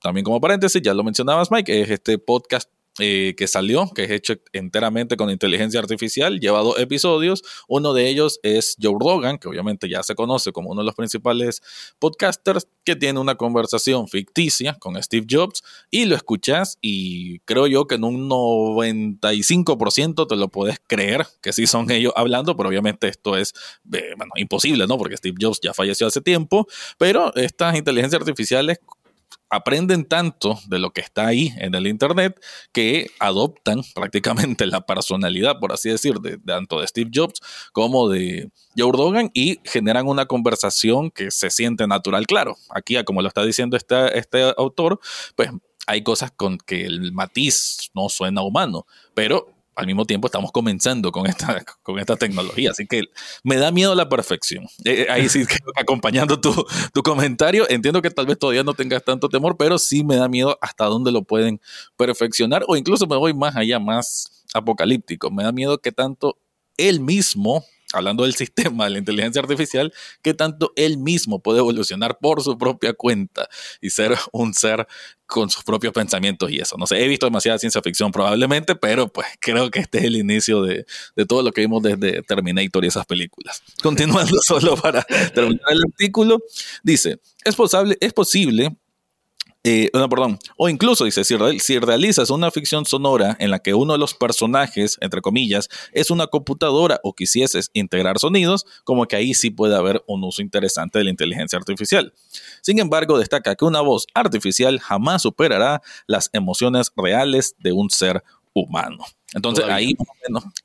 también 0.00 0.24
como 0.24 0.40
paréntesis, 0.40 0.82
ya 0.82 0.94
lo 0.94 1.04
mencionabas 1.04 1.50
Mike, 1.50 1.82
es 1.82 1.90
este 1.90 2.18
podcast 2.18 2.70
eh, 2.98 3.34
que 3.38 3.48
salió, 3.48 3.90
que 3.94 4.04
es 4.04 4.10
hecho 4.10 4.34
enteramente 4.52 5.16
con 5.16 5.30
inteligencia 5.30 5.80
artificial, 5.80 6.40
lleva 6.40 6.60
dos 6.60 6.78
episodios. 6.78 7.42
Uno 7.66 7.94
de 7.94 8.08
ellos 8.08 8.38
es 8.42 8.76
Joe 8.80 8.96
Rogan, 9.00 9.38
que 9.38 9.48
obviamente 9.48 9.88
ya 9.88 10.02
se 10.02 10.14
conoce 10.14 10.52
como 10.52 10.70
uno 10.70 10.82
de 10.82 10.86
los 10.86 10.94
principales 10.94 11.62
podcasters, 11.98 12.68
que 12.84 12.94
tiene 12.94 13.18
una 13.18 13.36
conversación 13.36 14.08
ficticia 14.08 14.74
con 14.74 15.02
Steve 15.02 15.26
Jobs 15.30 15.62
y 15.90 16.04
lo 16.04 16.16
escuchas 16.16 16.76
y 16.82 17.38
creo 17.40 17.66
yo 17.66 17.86
que 17.86 17.94
en 17.94 18.04
un 18.04 18.28
95% 18.28 20.26
te 20.26 20.36
lo 20.36 20.48
puedes 20.48 20.78
creer 20.86 21.26
que 21.40 21.54
sí 21.54 21.66
son 21.66 21.90
ellos 21.90 22.12
hablando, 22.14 22.56
pero 22.56 22.68
obviamente 22.68 23.08
esto 23.08 23.36
es 23.38 23.54
eh, 23.92 24.14
imposible, 24.36 24.86
¿no? 24.86 24.98
Porque 24.98 25.16
Steve 25.16 25.36
Jobs 25.40 25.60
ya 25.62 25.72
falleció 25.72 26.06
hace 26.06 26.20
tiempo, 26.20 26.66
pero 26.98 27.34
estas 27.36 27.74
inteligencias 27.76 28.20
artificiales 28.20 28.80
aprenden 29.52 30.06
tanto 30.06 30.58
de 30.66 30.78
lo 30.78 30.92
que 30.92 31.02
está 31.02 31.26
ahí 31.26 31.52
en 31.58 31.74
el 31.74 31.86
Internet 31.86 32.42
que 32.72 33.10
adoptan 33.20 33.82
prácticamente 33.94 34.66
la 34.66 34.86
personalidad, 34.86 35.60
por 35.60 35.72
así 35.72 35.90
decir, 35.90 36.14
de, 36.20 36.38
tanto 36.38 36.80
de 36.80 36.86
Steve 36.86 37.10
Jobs 37.14 37.40
como 37.72 38.08
de 38.08 38.50
Joe 38.76 38.92
Rogan 38.92 39.30
y 39.34 39.60
generan 39.64 40.08
una 40.08 40.24
conversación 40.24 41.10
que 41.10 41.30
se 41.30 41.50
siente 41.50 41.86
natural. 41.86 42.26
Claro, 42.26 42.56
aquí, 42.70 42.96
como 43.04 43.20
lo 43.20 43.28
está 43.28 43.44
diciendo 43.44 43.76
este, 43.76 44.18
este 44.18 44.54
autor, 44.56 44.98
pues 45.36 45.50
hay 45.86 46.02
cosas 46.02 46.30
con 46.30 46.56
que 46.56 46.86
el 46.86 47.12
matiz 47.12 47.90
no 47.94 48.08
suena 48.08 48.42
humano, 48.42 48.86
pero 49.14 49.52
al 49.74 49.86
mismo 49.86 50.04
tiempo 50.04 50.26
estamos 50.26 50.52
comenzando 50.52 51.12
con 51.12 51.26
esta, 51.26 51.62
con 51.82 51.98
esta 51.98 52.16
tecnología, 52.16 52.70
así 52.70 52.86
que 52.86 53.02
me 53.42 53.56
da 53.56 53.70
miedo 53.70 53.94
la 53.94 54.08
perfección. 54.08 54.64
Eh, 54.84 55.02
eh, 55.02 55.06
ahí 55.10 55.28
sí, 55.28 55.44
acompañando 55.76 56.40
tu, 56.40 56.52
tu, 56.92 57.02
comentario, 57.02 57.68
entiendo 57.68 58.02
que 58.02 58.10
tal 58.10 58.26
vez 58.26 58.38
todavía 58.38 58.64
no 58.64 58.74
tengas 58.74 59.04
tanto 59.04 59.28
temor, 59.28 59.56
pero 59.56 59.78
sí 59.78 60.04
me 60.04 60.16
da 60.16 60.28
miedo 60.28 60.58
hasta 60.60 60.84
dónde 60.86 61.12
lo 61.12 61.22
pueden 61.22 61.60
perfeccionar 61.96 62.64
o 62.66 62.76
incluso 62.76 63.06
me 63.06 63.16
voy 63.16 63.34
más 63.34 63.56
allá, 63.56 63.78
más 63.78 64.44
apocalíptico. 64.54 65.30
Me 65.30 65.44
da 65.44 65.52
miedo 65.52 65.78
que 65.78 65.92
tanto 65.92 66.38
él 66.76 67.00
mismo 67.00 67.64
hablando 67.92 68.24
del 68.24 68.34
sistema 68.42 68.84
de 68.84 68.90
la 68.90 68.98
inteligencia 68.98 69.40
artificial, 69.42 69.92
que 70.22 70.34
tanto 70.34 70.72
él 70.76 70.98
mismo 70.98 71.40
puede 71.40 71.60
evolucionar 71.60 72.18
por 72.18 72.42
su 72.42 72.58
propia 72.58 72.92
cuenta 72.92 73.48
y 73.80 73.90
ser 73.90 74.16
un 74.32 74.54
ser 74.54 74.86
con 75.32 75.48
sus 75.48 75.64
propios 75.64 75.94
pensamientos 75.94 76.50
y 76.50 76.58
eso. 76.58 76.76
No 76.76 76.86
sé, 76.86 77.02
he 77.02 77.08
visto 77.08 77.24
demasiada 77.24 77.58
ciencia 77.58 77.80
ficción 77.80 78.12
probablemente, 78.12 78.74
pero 78.74 79.08
pues 79.08 79.26
creo 79.40 79.70
que 79.70 79.80
este 79.80 79.98
es 79.98 80.04
el 80.04 80.16
inicio 80.16 80.62
de, 80.62 80.84
de 81.16 81.26
todo 81.26 81.42
lo 81.42 81.52
que 81.52 81.62
vimos 81.62 81.82
desde 81.82 82.22
Terminator 82.22 82.84
y 82.84 82.88
esas 82.88 83.06
películas. 83.06 83.62
Continuando 83.82 84.36
solo 84.42 84.76
para 84.76 85.02
terminar 85.02 85.64
el 85.70 85.80
artículo, 85.90 86.42
dice, 86.82 87.18
es 87.44 87.56
posible, 87.56 87.96
es 88.00 88.12
posible 88.12 88.76
eh, 89.64 89.90
no, 89.94 90.08
perdón. 90.08 90.38
O 90.56 90.68
incluso, 90.68 91.04
dice, 91.04 91.22
si, 91.22 91.36
si, 91.60 91.78
realizas 91.78 92.30
una 92.30 92.50
ficción 92.50 92.84
sonora 92.84 93.36
en 93.38 93.50
la 93.50 93.60
que 93.60 93.74
uno 93.74 93.92
de 93.92 93.98
los 93.98 94.12
personajes, 94.12 94.98
entre 95.00 95.20
comillas, 95.20 95.68
es 95.92 96.10
una 96.10 96.26
computadora 96.26 96.98
o 97.04 97.14
quisieses 97.14 97.70
integrar 97.72 98.18
sonidos, 98.18 98.66
como 98.82 99.06
que 99.06 99.14
ahí 99.14 99.34
sí 99.34 99.50
puede 99.50 99.76
haber 99.76 100.02
un 100.08 100.24
uso 100.24 100.42
interesante 100.42 100.98
de 100.98 101.04
la 101.04 101.10
inteligencia 101.10 101.58
artificial. 101.58 102.12
Sin 102.60 102.80
embargo, 102.80 103.18
destaca 103.18 103.54
que 103.54 103.64
una 103.64 103.80
voz 103.80 104.06
artificial 104.14 104.80
jamás 104.80 105.22
superará 105.22 105.80
las 106.08 106.28
emociones 106.32 106.90
reales 106.96 107.54
de 107.60 107.72
un 107.72 107.88
ser 107.88 108.24
humano. 108.54 109.04
Entonces 109.34 109.64
ahí, 109.64 109.96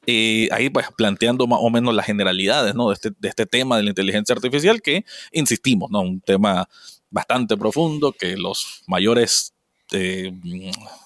eh, 0.08 0.50
ahí 0.52 0.70
pues 0.70 0.88
planteando 0.98 1.48
más 1.48 1.60
o 1.62 1.70
menos 1.70 1.94
las 1.94 2.06
generalidades 2.06 2.76
¿no? 2.76 2.90
de, 2.90 2.96
este, 2.96 3.12
de 3.18 3.30
este 3.30 3.46
tema 3.46 3.78
de 3.78 3.84
la 3.84 3.90
inteligencia 3.90 4.36
artificial 4.36 4.82
que, 4.82 5.06
insistimos, 5.32 5.90
¿no? 5.90 6.02
un 6.02 6.20
tema 6.20 6.68
bastante 7.10 7.58
profundo 7.58 8.12
que 8.12 8.38
los 8.38 8.84
mayores 8.88 9.54
eh, 9.94 10.34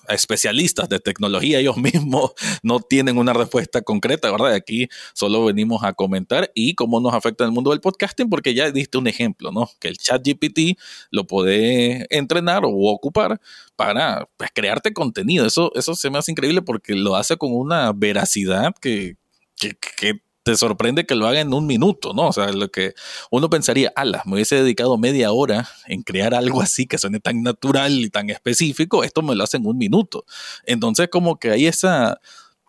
especialistas 0.10 0.90
de 0.90 1.00
tecnología 1.00 1.60
ellos 1.60 1.78
mismos 1.78 2.32
no 2.64 2.80
tienen 2.80 3.18
una 3.18 3.32
respuesta 3.32 3.82
concreta, 3.84 4.32
¿verdad? 4.32 4.54
Aquí 4.54 4.88
solo 5.14 5.46
venimos 5.46 5.84
a 5.84 5.94
comentar 5.94 6.52
y 6.56 6.74
cómo 6.74 7.00
nos 7.00 7.14
afecta 7.14 7.46
el 7.46 7.52
mundo 7.52 7.70
del 7.70 7.80
podcasting, 7.80 8.30
porque 8.30 8.56
ya 8.56 8.72
diste 8.72 8.98
un 8.98 9.08
ejemplo, 9.08 9.52
¿no? 9.52 9.70
Que 9.80 9.88
el 9.88 9.98
chat 9.98 10.26
GPT 10.26 10.80
lo 11.12 11.28
puede 11.28 12.08
entrenar 12.10 12.66
o 12.66 12.72
ocupar 12.72 13.40
para 13.76 14.28
pues, 14.38 14.50
crearte 14.54 14.94
contenido. 14.94 15.46
Eso, 15.46 15.72
eso 15.76 15.96
se 15.96 16.10
me 16.10 16.18
hace 16.18 16.32
increíble 16.32 16.64
porque 16.64 16.96
lo 16.96 17.16
hace 17.16 17.38
con 17.38 17.54
una 17.54 17.92
veracidad 17.94 18.74
que, 18.82 19.16
que, 19.56 19.78
que 19.98 20.22
te 20.44 20.58
sorprende 20.58 21.06
que 21.06 21.16
lo 21.16 21.28
haga 21.28 21.40
en 21.40 21.54
un 21.54 21.68
minuto, 21.68 22.14
¿no? 22.14 22.28
O 22.28 22.34
sea, 22.34 22.52
lo 22.52 22.72
que 22.72 22.94
uno 23.30 23.50
pensaría, 23.50 23.92
ala, 23.96 24.24
me 24.26 24.36
hubiese 24.36 24.56
dedicado 24.56 24.98
media 24.98 25.32
hora 25.32 25.70
en 25.88 26.04
crear 26.04 26.34
algo 26.34 26.62
así 26.62 26.88
que 26.88 26.98
suene 26.98 27.20
tan 27.20 27.44
natural 27.44 27.92
y 28.00 28.10
tan 28.10 28.30
específico, 28.30 29.04
esto 29.04 29.22
me 29.22 29.36
lo 29.36 29.44
hace 29.44 29.58
en 29.58 29.68
un 29.68 29.78
minuto. 29.78 30.26
Entonces, 30.66 31.10
como 31.10 31.38
que 31.38 31.52
hay 31.52 31.68
esa, 31.68 32.20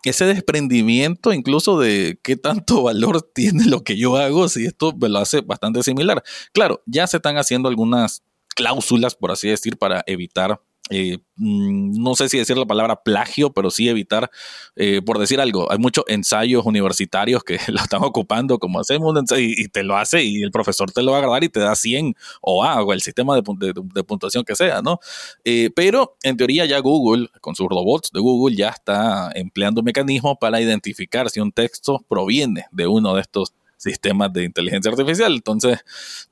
ese 0.03 0.25
desprendimiento 0.25 1.33
incluso 1.33 1.79
de 1.79 2.19
qué 2.21 2.35
tanto 2.35 2.83
valor 2.83 3.21
tiene 3.33 3.65
lo 3.65 3.83
que 3.83 3.97
yo 3.97 4.17
hago 4.17 4.49
si 4.49 4.65
esto 4.65 4.93
me 4.95 5.09
lo 5.09 5.19
hace 5.19 5.41
bastante 5.41 5.81
similar. 5.83 6.23
Claro, 6.53 6.83
ya 6.85 7.07
se 7.07 7.17
están 7.17 7.37
haciendo 7.37 7.69
algunas 7.69 8.23
cláusulas, 8.55 9.15
por 9.15 9.31
así 9.31 9.49
decir, 9.49 9.77
para 9.77 10.03
evitar 10.05 10.61
eh, 10.89 11.19
mm, 11.37 12.01
no 12.03 12.13
sé 12.15 12.27
si 12.27 12.37
decir 12.37 12.57
la 12.57 12.65
palabra 12.65 12.97
plagio, 13.03 13.53
pero 13.53 13.71
sí 13.71 13.87
evitar, 13.87 14.29
eh, 14.75 15.01
por 15.01 15.17
decir 15.17 15.39
algo, 15.39 15.71
hay 15.71 15.77
muchos 15.77 16.03
ensayos 16.07 16.65
universitarios 16.65 17.43
que 17.43 17.57
lo 17.69 17.81
están 17.81 18.03
ocupando 18.03 18.59
como 18.59 18.79
hacemos 18.79 19.09
un 19.11 19.17
ensayo 19.19 19.41
y, 19.41 19.67
te 19.69 19.83
lo 19.83 19.95
hace 19.95 20.23
y 20.23 20.43
el 20.43 20.51
profesor 20.51 20.91
te 20.91 21.01
lo 21.01 21.11
va 21.11 21.17
a 21.17 21.21
agradar 21.21 21.43
y 21.43 21.49
te 21.49 21.61
da 21.61 21.75
100 21.75 22.15
o 22.41 22.63
A 22.65 22.83
o 22.83 22.91
el 22.91 23.01
sistema 23.01 23.35
de, 23.35 23.43
puntuación 24.03 24.43
que 24.43 24.55
sea, 24.55 24.81
¿no? 24.81 24.99
Eh, 25.45 25.69
pero 25.73 26.17
en 26.21 26.35
teoría 26.35 26.65
ya 26.65 26.79
Google, 26.79 27.29
con 27.39 27.55
sus 27.55 27.67
robots 27.69 28.11
de 28.11 28.19
Google, 28.19 28.55
ya 28.55 28.69
está 28.69 29.31
empleando 29.35 29.81
un 29.81 29.85
mecanismo 29.85 30.37
para 30.37 30.59
identificar 30.59 31.29
si 31.29 31.39
un 31.39 31.51
texto 31.51 32.03
proviene 32.09 32.65
de 32.71 32.87
uno 32.87 33.15
de 33.15 33.21
estos 33.21 33.53
sistemas 33.77 34.31
de 34.33 34.43
inteligencia 34.45 34.91
artificial. 34.91 35.33
Entonces, 35.33 35.79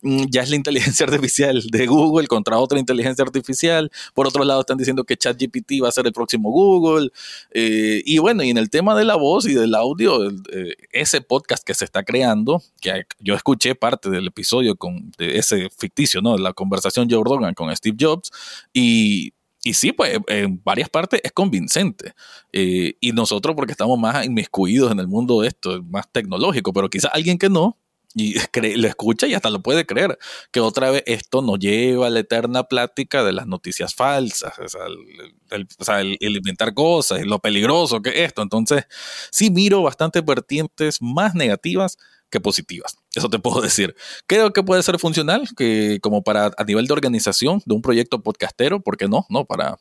mm, 0.02 0.26
ya 0.30 0.42
es 0.42 0.50
la 0.50 0.56
inteligencia 0.56 1.06
artificial 1.08 1.62
de 1.70 1.86
Google 1.88 2.28
contra 2.28 2.58
otra 2.58 2.80
inteligencia 2.80 3.24
artificial. 3.24 3.92
Por 4.14 4.28
otro 4.28 4.44
lado, 4.44 4.62
están 4.62 4.78
diciendo 4.78 5.04
que 5.04 5.18
ChatGPT 5.18 5.84
va 5.84 5.90
a 5.90 5.92
ser 5.92 6.06
el 6.08 6.14
próximo 6.14 6.52
Google. 6.52 7.10
Eh, 7.52 8.02
y 8.06 8.18
bueno, 8.20 8.44
y 8.44 8.50
en 8.50 8.58
el 8.58 8.70
tema 8.70 8.96
de 8.96 9.06
la 9.06 9.16
voz 9.16 9.46
y 9.46 9.54
del 9.54 9.76
audio, 9.76 10.30
eh, 10.30 10.76
ese 10.92 11.22
podcast 11.22 11.64
que 11.64 11.74
se 11.74 11.86
está 11.86 12.04
creando, 12.04 12.62
que 12.80 13.06
yo 13.20 13.36
escuché 13.36 13.76
parte 13.76 14.10
del 14.10 14.28
episodio 14.28 14.76
con 14.76 15.12
de 15.18 15.38
ese 15.38 15.70
ficticio, 15.78 16.22
¿no? 16.22 16.38
La 16.38 16.54
conversación 16.54 17.10
Joe 17.10 17.24
Rogan 17.24 17.54
con 17.54 17.76
Steve 17.76 17.98
Jobs. 18.00 18.32
Y 18.74 19.34
y 19.64 19.74
sí, 19.74 19.92
pues 19.92 20.20
en 20.28 20.62
varias 20.64 20.90
partes 20.90 21.22
es 21.24 21.32
convincente. 21.32 22.14
Eh, 22.52 22.96
y 23.00 23.12
nosotros 23.12 23.56
porque 23.56 23.74
estamos 23.74 24.00
más 24.00 24.26
inmiscuidos 24.26 24.92
en 24.92 25.00
el 25.00 25.08
mundo 25.08 25.42
de 25.42 25.50
esto, 25.50 25.84
más 25.84 26.12
tecnológico, 26.12 26.74
pero 26.74 26.90
quizás 26.90 27.12
alguien 27.14 27.38
que 27.38 27.50
no, 27.50 27.78
y 28.16 28.36
lo 28.78 28.88
escucha 28.88 29.28
y 29.28 29.34
hasta 29.34 29.50
lo 29.50 29.62
puede 29.62 29.86
creer, 29.86 30.18
que 30.52 30.60
otra 30.60 30.92
vez 30.92 31.04
esto 31.06 31.42
nos 31.42 31.60
lleva 31.60 32.08
a 32.08 32.10
la 32.10 32.20
eterna 32.20 32.64
plática 32.64 33.24
de 33.24 33.34
las 33.34 33.48
noticias 33.48 33.96
falsas, 33.96 34.54
o 34.60 34.68
sea, 34.68 36.00
el, 36.00 36.18
el 36.20 36.38
inventar 36.38 36.74
cosas, 36.74 37.26
lo 37.26 37.40
peligroso 37.40 38.02
que 38.02 38.10
es 38.10 38.16
esto. 38.28 38.42
Entonces, 38.42 38.86
sí 39.32 39.50
miro 39.50 39.84
bastantes 39.84 40.24
vertientes 40.24 41.02
más 41.02 41.36
negativas 41.36 41.98
que 42.32 42.40
positivas. 42.40 42.98
Eso 43.14 43.30
te 43.30 43.38
puedo 43.40 43.62
decir. 43.62 43.96
Creo 44.26 44.54
que 44.54 44.64
puede 44.64 44.82
ser 44.82 44.98
funcional, 44.98 45.48
que 45.56 46.00
como 46.02 46.24
para 46.24 46.52
a 46.58 46.64
nivel 46.64 46.88
de 46.88 46.94
organización 46.94 47.62
de 47.66 47.76
un 47.76 47.82
proyecto 47.82 48.24
podcastero, 48.24 48.82
¿por 48.82 48.98
qué 48.98 49.08
no? 49.08 49.28
No, 49.30 49.46
para 49.46 49.78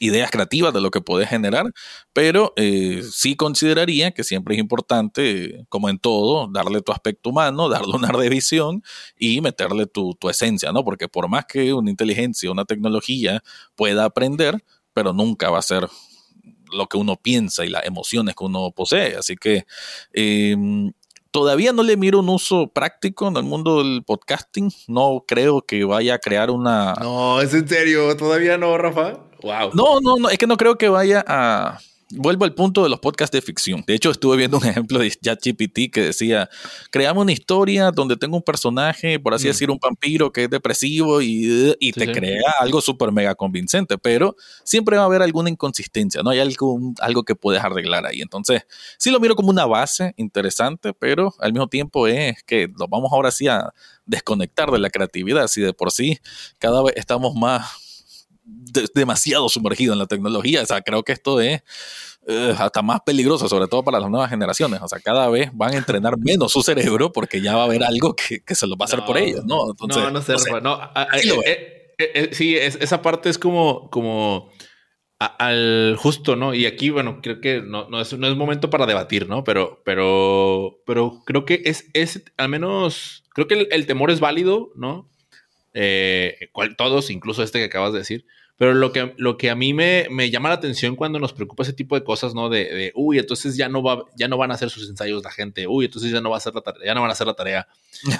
ideas 0.00 0.30
creativas 0.30 0.72
de 0.72 0.80
lo 0.80 0.90
que 0.90 1.00
puede 1.00 1.26
generar, 1.26 1.72
pero 2.12 2.52
eh, 2.56 3.02
sí 3.10 3.36
consideraría 3.36 4.12
que 4.12 4.24
siempre 4.24 4.54
es 4.54 4.60
importante, 4.60 5.64
como 5.68 5.88
en 5.88 5.98
todo, 5.98 6.48
darle 6.52 6.82
tu 6.82 6.92
aspecto 6.92 7.30
humano, 7.30 7.68
darle 7.68 7.94
una 7.94 8.08
revisión 8.08 8.82
y 9.18 9.40
meterle 9.40 9.86
tu, 9.86 10.14
tu 10.14 10.28
esencia, 10.28 10.72
¿no? 10.72 10.84
Porque 10.84 11.08
por 11.08 11.28
más 11.28 11.46
que 11.46 11.72
una 11.72 11.90
inteligencia, 11.90 12.50
una 12.50 12.64
tecnología 12.64 13.42
pueda 13.74 14.04
aprender, 14.04 14.64
pero 14.92 15.12
nunca 15.12 15.50
va 15.50 15.58
a 15.58 15.62
ser 15.62 15.88
lo 16.72 16.86
que 16.86 16.96
uno 16.96 17.16
piensa 17.16 17.64
y 17.64 17.68
las 17.68 17.86
emociones 17.86 18.34
que 18.34 18.44
uno 18.44 18.70
posee. 18.72 19.16
Así 19.16 19.36
que 19.36 19.64
em, 20.12 20.92
todavía 21.30 21.72
no 21.72 21.82
le 21.82 21.96
miro 21.96 22.20
un 22.20 22.28
uso 22.28 22.68
práctico 22.68 23.28
en 23.28 23.36
el 23.36 23.44
mundo 23.44 23.78
del 23.78 24.02
podcasting. 24.04 24.70
No 24.86 25.24
creo 25.26 25.62
que 25.62 25.84
vaya 25.84 26.14
a 26.14 26.18
crear 26.18 26.50
una. 26.50 26.94
No, 27.00 27.40
es 27.40 27.54
en 27.54 27.68
serio, 27.68 28.16
todavía 28.16 28.58
no, 28.58 28.76
Rafa. 28.76 29.27
Wow. 29.42 29.70
No, 29.74 30.00
no, 30.00 30.16
no, 30.16 30.28
es 30.28 30.38
que 30.38 30.46
no 30.46 30.56
creo 30.56 30.76
que 30.76 30.88
vaya 30.88 31.24
a 31.26 31.78
vuelvo 32.10 32.44
al 32.44 32.54
punto 32.54 32.82
de 32.82 32.88
los 32.88 33.00
podcasts 33.00 33.32
de 33.32 33.42
ficción. 33.42 33.84
De 33.86 33.94
hecho, 33.94 34.10
estuve 34.10 34.36
viendo 34.36 34.58
un 34.58 34.64
ejemplo 34.66 34.98
de 34.98 35.10
ChatGPT 35.10 35.92
que 35.92 36.00
decía, 36.02 36.48
creamos 36.90 37.22
una 37.22 37.32
historia 37.32 37.90
donde 37.90 38.16
tengo 38.16 38.36
un 38.36 38.42
personaje, 38.42 39.18
por 39.18 39.34
así 39.34 39.46
mm. 39.46 39.48
decir, 39.48 39.70
un 39.70 39.78
vampiro 39.78 40.32
que 40.32 40.44
es 40.44 40.50
depresivo 40.50 41.20
y, 41.20 41.74
te 41.92 42.12
crea 42.12 42.54
algo 42.60 42.80
súper 42.80 43.12
mega 43.12 43.34
convincente, 43.34 43.98
pero 43.98 44.36
siempre 44.62 44.96
va 44.96 45.02
a 45.02 45.06
haber 45.06 45.22
alguna 45.22 45.50
inconsistencia, 45.50 46.22
¿no? 46.22 46.30
Hay 46.30 46.38
algo, 46.38 46.78
algo 47.00 47.24
que 47.24 47.34
puedes 47.34 47.62
arreglar 47.62 48.06
ahí. 48.06 48.20
Entonces, 48.20 48.66
sí 48.98 49.10
lo 49.10 49.20
miro 49.20 49.34
como 49.34 49.50
una 49.50 49.66
base 49.66 50.14
interesante, 50.16 50.92
pero 50.92 51.34
al 51.40 51.52
mismo 51.52 51.68
tiempo 51.68 52.06
es 52.06 52.42
que 52.44 52.68
lo 52.78 52.86
vamos 52.88 53.10
ahora 53.12 53.30
sí 53.30 53.48
a 53.48 53.72
desconectar 54.06 54.70
de 54.70 54.78
la 54.78 54.90
creatividad, 54.90 55.48
si 55.48 55.60
de 55.60 55.72
por 55.72 55.90
sí 55.90 56.18
cada 56.58 56.82
vez 56.82 56.94
estamos 56.96 57.34
más 57.34 57.87
demasiado 58.94 59.48
sumergido 59.48 59.92
en 59.92 59.98
la 59.98 60.06
tecnología. 60.06 60.62
O 60.62 60.66
sea, 60.66 60.80
creo 60.82 61.02
que 61.02 61.12
esto 61.12 61.40
es 61.40 61.62
eh, 62.26 62.54
hasta 62.58 62.82
más 62.82 63.00
peligroso, 63.00 63.48
sobre 63.48 63.68
todo 63.68 63.82
para 63.82 64.00
las 64.00 64.10
nuevas 64.10 64.30
generaciones. 64.30 64.80
O 64.82 64.88
sea, 64.88 65.00
cada 65.00 65.28
vez 65.28 65.50
van 65.54 65.74
a 65.74 65.78
entrenar 65.78 66.18
menos 66.18 66.52
su 66.52 66.62
cerebro 66.62 67.12
porque 67.12 67.40
ya 67.40 67.56
va 67.56 67.62
a 67.62 67.64
haber 67.64 67.84
algo 67.84 68.14
que, 68.14 68.42
se 68.54 68.66
lo 68.66 68.76
va 68.76 68.84
a 68.84 68.86
hacer 68.86 69.04
por 69.04 69.16
ellos, 69.16 69.44
¿no? 69.44 69.70
Entonces, 69.70 70.02
no, 70.02 70.10
no 70.10 70.22
sé, 70.22 70.34
no, 70.60 70.80
eh, 71.44 71.94
eh, 71.98 72.28
sí, 72.32 72.56
esa 72.56 73.02
parte 73.02 73.28
es 73.28 73.38
como, 73.38 73.90
como 73.90 74.50
al 75.18 75.96
justo, 75.98 76.36
¿no? 76.36 76.54
Y 76.54 76.66
aquí, 76.66 76.90
bueno, 76.90 77.20
creo 77.22 77.40
que 77.40 77.60
no, 77.60 77.88
no, 77.88 78.00
es, 78.00 78.16
no 78.16 78.28
es 78.28 78.36
momento 78.36 78.70
para 78.70 78.86
debatir, 78.86 79.28
¿no? 79.28 79.42
Pero, 79.42 79.82
pero, 79.84 80.80
pero 80.86 81.22
creo 81.26 81.44
que 81.44 81.62
es, 81.64 81.90
es 81.92 82.22
al 82.36 82.48
menos, 82.48 83.24
creo 83.34 83.48
que 83.48 83.66
el, 83.70 83.86
temor 83.86 84.12
es 84.12 84.20
válido, 84.20 84.70
¿no? 84.76 85.10
Cual, 86.52 86.76
todos, 86.76 87.10
incluso 87.10 87.42
este 87.42 87.58
que 87.58 87.66
acabas 87.66 87.92
de 87.92 88.00
decir, 88.00 88.24
pero 88.58 88.74
lo 88.74 88.92
que, 88.92 89.14
lo 89.16 89.38
que 89.38 89.50
a 89.50 89.54
mí 89.54 89.72
me, 89.72 90.08
me, 90.10 90.30
llama 90.30 90.48
la 90.48 90.56
atención 90.56 90.96
cuando 90.96 91.20
nos 91.20 91.32
preocupa 91.32 91.62
ese 91.62 91.72
tipo 91.72 91.94
de 91.94 92.02
cosas, 92.02 92.34
¿no? 92.34 92.48
De, 92.48 92.64
de, 92.64 92.92
uy, 92.96 93.18
entonces 93.18 93.56
ya 93.56 93.68
no, 93.68 93.82
va, 93.82 94.04
ya 94.16 94.26
no 94.26 94.36
van 94.36 94.50
a 94.50 94.54
hacer 94.54 94.68
sus 94.68 94.88
ensayos 94.90 95.22
la 95.22 95.30
gente, 95.30 95.68
uy, 95.68 95.84
entonces 95.84 96.10
ya 96.10 96.20
no, 96.20 96.30
va 96.30 96.36
a 96.36 96.38
hacer 96.38 96.54
la 96.54 96.62
tarea, 96.62 96.86
ya 96.86 96.94
no 96.94 97.00
van 97.00 97.10
a 97.10 97.12
hacer 97.12 97.26
la 97.28 97.34
tarea. 97.34 97.68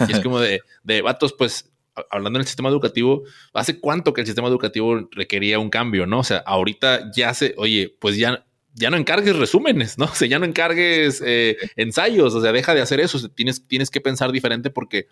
Y 0.09 0.13
es 0.13 0.21
como 0.23 0.39
de, 0.39 0.61
de 0.85 1.03
vatos, 1.03 1.33
pues, 1.33 1.73
hablando 2.11 2.39
en 2.39 2.43
el 2.43 2.47
sistema 2.47 2.69
educativo, 2.69 3.25
¿hace 3.53 3.81
cuánto 3.81 4.13
que 4.13 4.21
el 4.21 4.27
sistema 4.27 4.49
educativo 4.49 5.09
requería 5.11 5.59
un 5.59 5.71
cambio, 5.71 6.07
no? 6.07 6.21
O 6.21 6.25
sea, 6.25 6.39
ahorita 6.39 7.11
ya 7.13 7.35
se, 7.35 7.55
oye, 7.57 7.95
pues 7.99 8.17
ya, 8.17 8.45
ya 8.75 8.91
no 8.91 8.97
encargues 8.97 9.37
resúmenes, 9.37 9.99
¿no? 9.99 10.05
O 10.13 10.15
sea, 10.15 10.29
ya 10.29 10.39
no 10.39 10.45
encargues 10.45 11.23
eh, 11.25 11.57
ensayos, 11.77 12.35
o 12.35 12.41
sea, 12.41 12.53
deja 12.53 12.75
de 12.75 12.81
hacer 12.81 13.01
eso, 13.01 13.29
tienes, 13.31 13.67
tienes 13.67 13.91
que 13.91 14.01
pensar 14.01 14.33
diferente 14.33 14.71
porque, 14.71 15.09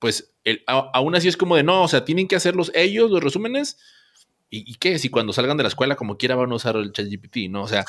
pues, 0.00 0.34
el, 0.42 0.64
aún 0.66 1.14
así 1.14 1.28
es 1.28 1.36
como 1.36 1.54
de, 1.54 1.62
no, 1.62 1.84
o 1.84 1.88
sea, 1.88 2.04
tienen 2.04 2.26
que 2.26 2.34
hacerlos 2.34 2.72
ellos, 2.74 3.10
los 3.10 3.22
resúmenes, 3.22 3.78
¿Y, 4.52 4.74
qué? 4.74 4.98
Si 4.98 5.10
cuando 5.10 5.32
salgan 5.32 5.56
de 5.56 5.62
la 5.62 5.68
escuela 5.68 5.94
como 5.94 6.18
quiera 6.18 6.34
van 6.34 6.50
a 6.50 6.56
usar 6.56 6.74
el 6.74 6.92
ChatGPT, 6.92 7.48
¿no? 7.48 7.62
O 7.62 7.68
sea, 7.68 7.84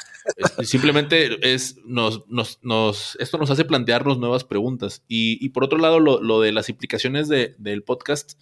simplemente 0.64 1.54
es, 1.54 1.78
nos, 1.86 2.28
nos, 2.30 2.60
nos, 2.62 3.18
esto 3.20 3.40
nos 3.40 3.50
hace 3.50 3.66
plantearnos 3.66 4.20
nuevas 4.20 4.44
preguntas. 4.44 5.04
Y, 5.08 5.50
por 5.50 5.64
otro 5.64 5.80
lado, 5.80 6.00
lo, 6.00 6.40
de 6.40 6.52
las 6.52 6.70
implicaciones 6.70 7.30
del 7.30 7.82
podcast, 7.82 8.34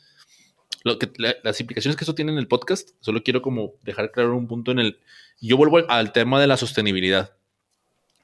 lo 0.84 1.00
que, 1.00 1.10
las 1.18 1.62
implicaciones 1.62 1.96
que 1.96 2.04
eso 2.04 2.14
tiene 2.14 2.34
en 2.34 2.40
el 2.40 2.50
podcast, 2.50 2.90
solo 3.00 3.24
quiero 3.24 3.42
como 3.42 3.76
dejar 3.84 4.12
claro 4.12 4.36
un 4.36 4.48
punto 4.48 4.72
en 4.72 4.80
el... 4.80 5.00
Yo 5.40 5.56
vuelvo 5.56 5.78
al, 5.88 6.12
tema 6.12 6.42
de 6.42 6.48
la 6.48 6.58
sostenibilidad. 6.58 7.38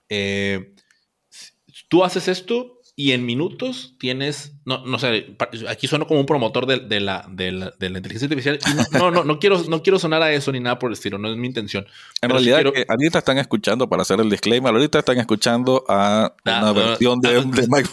Eh, 0.10 0.74
tú 1.88 2.04
haces 2.04 2.28
esto 2.28 2.82
y 2.98 3.12
en 3.12 3.26
minutos 3.26 3.94
tienes, 4.00 4.54
no, 4.64 4.86
no 4.86 4.98
sé, 5.00 5.36
aquí 5.68 5.86
sueno 5.86 6.08
como 6.08 6.22
un 6.22 6.26
promotor 6.26 6.66
de, 6.66 6.78
la, 7.02 7.28
de, 7.30 7.52
la, 7.52 7.74
de 7.78 7.90
la, 7.90 7.98
inteligencia 7.98 8.26
artificial. 8.26 8.58
no, 8.94 9.12
no, 9.12 9.26
no, 9.26 9.38
quiero, 9.38 9.62
no 9.68 9.84
quiero 9.84 10.00
sonar 10.00 10.22
a 10.22 10.32
eso 10.32 10.50
ni 10.54 10.62
nada 10.62 10.80
por 10.80 10.90
el 10.90 10.94
estilo, 10.94 11.18
no 11.18 11.30
es 11.30 11.36
mi 11.36 11.46
intención. 11.46 11.86
En 12.22 12.30
realidad, 12.30 12.64
ahorita 12.88 13.20
están 13.20 13.38
escuchando, 13.38 13.90
para 13.90 14.04
hacer 14.04 14.22
el 14.22 14.30
disclaimer, 14.30 14.74
ahorita 14.74 15.00
están 15.00 15.18
escuchando 15.18 15.84
a 15.90 16.34
ah, 16.46 16.60
una 16.62 16.72
versión 16.72 17.20
de, 17.20 17.38
ah, 17.38 17.44
Mike 17.68 17.90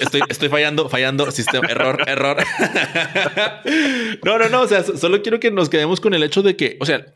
estoy, 0.00 0.22
estoy, 0.28 0.48
fallando, 0.48 0.88
fallando, 0.88 1.30
sistema, 1.30 1.68
error, 1.68 2.02
error. 2.08 2.38
no, 4.24 4.38
no, 4.38 4.48
no, 4.48 4.62
o 4.62 4.66
sea, 4.66 4.82
solo 4.82 5.22
quiero 5.22 5.38
que 5.38 5.52
nos 5.52 5.68
quedemos 5.68 6.00
con 6.00 6.14
el 6.14 6.22
hecho 6.24 6.42
de 6.42 6.56
que, 6.56 6.78
o 6.80 6.84
sea, 6.84 7.06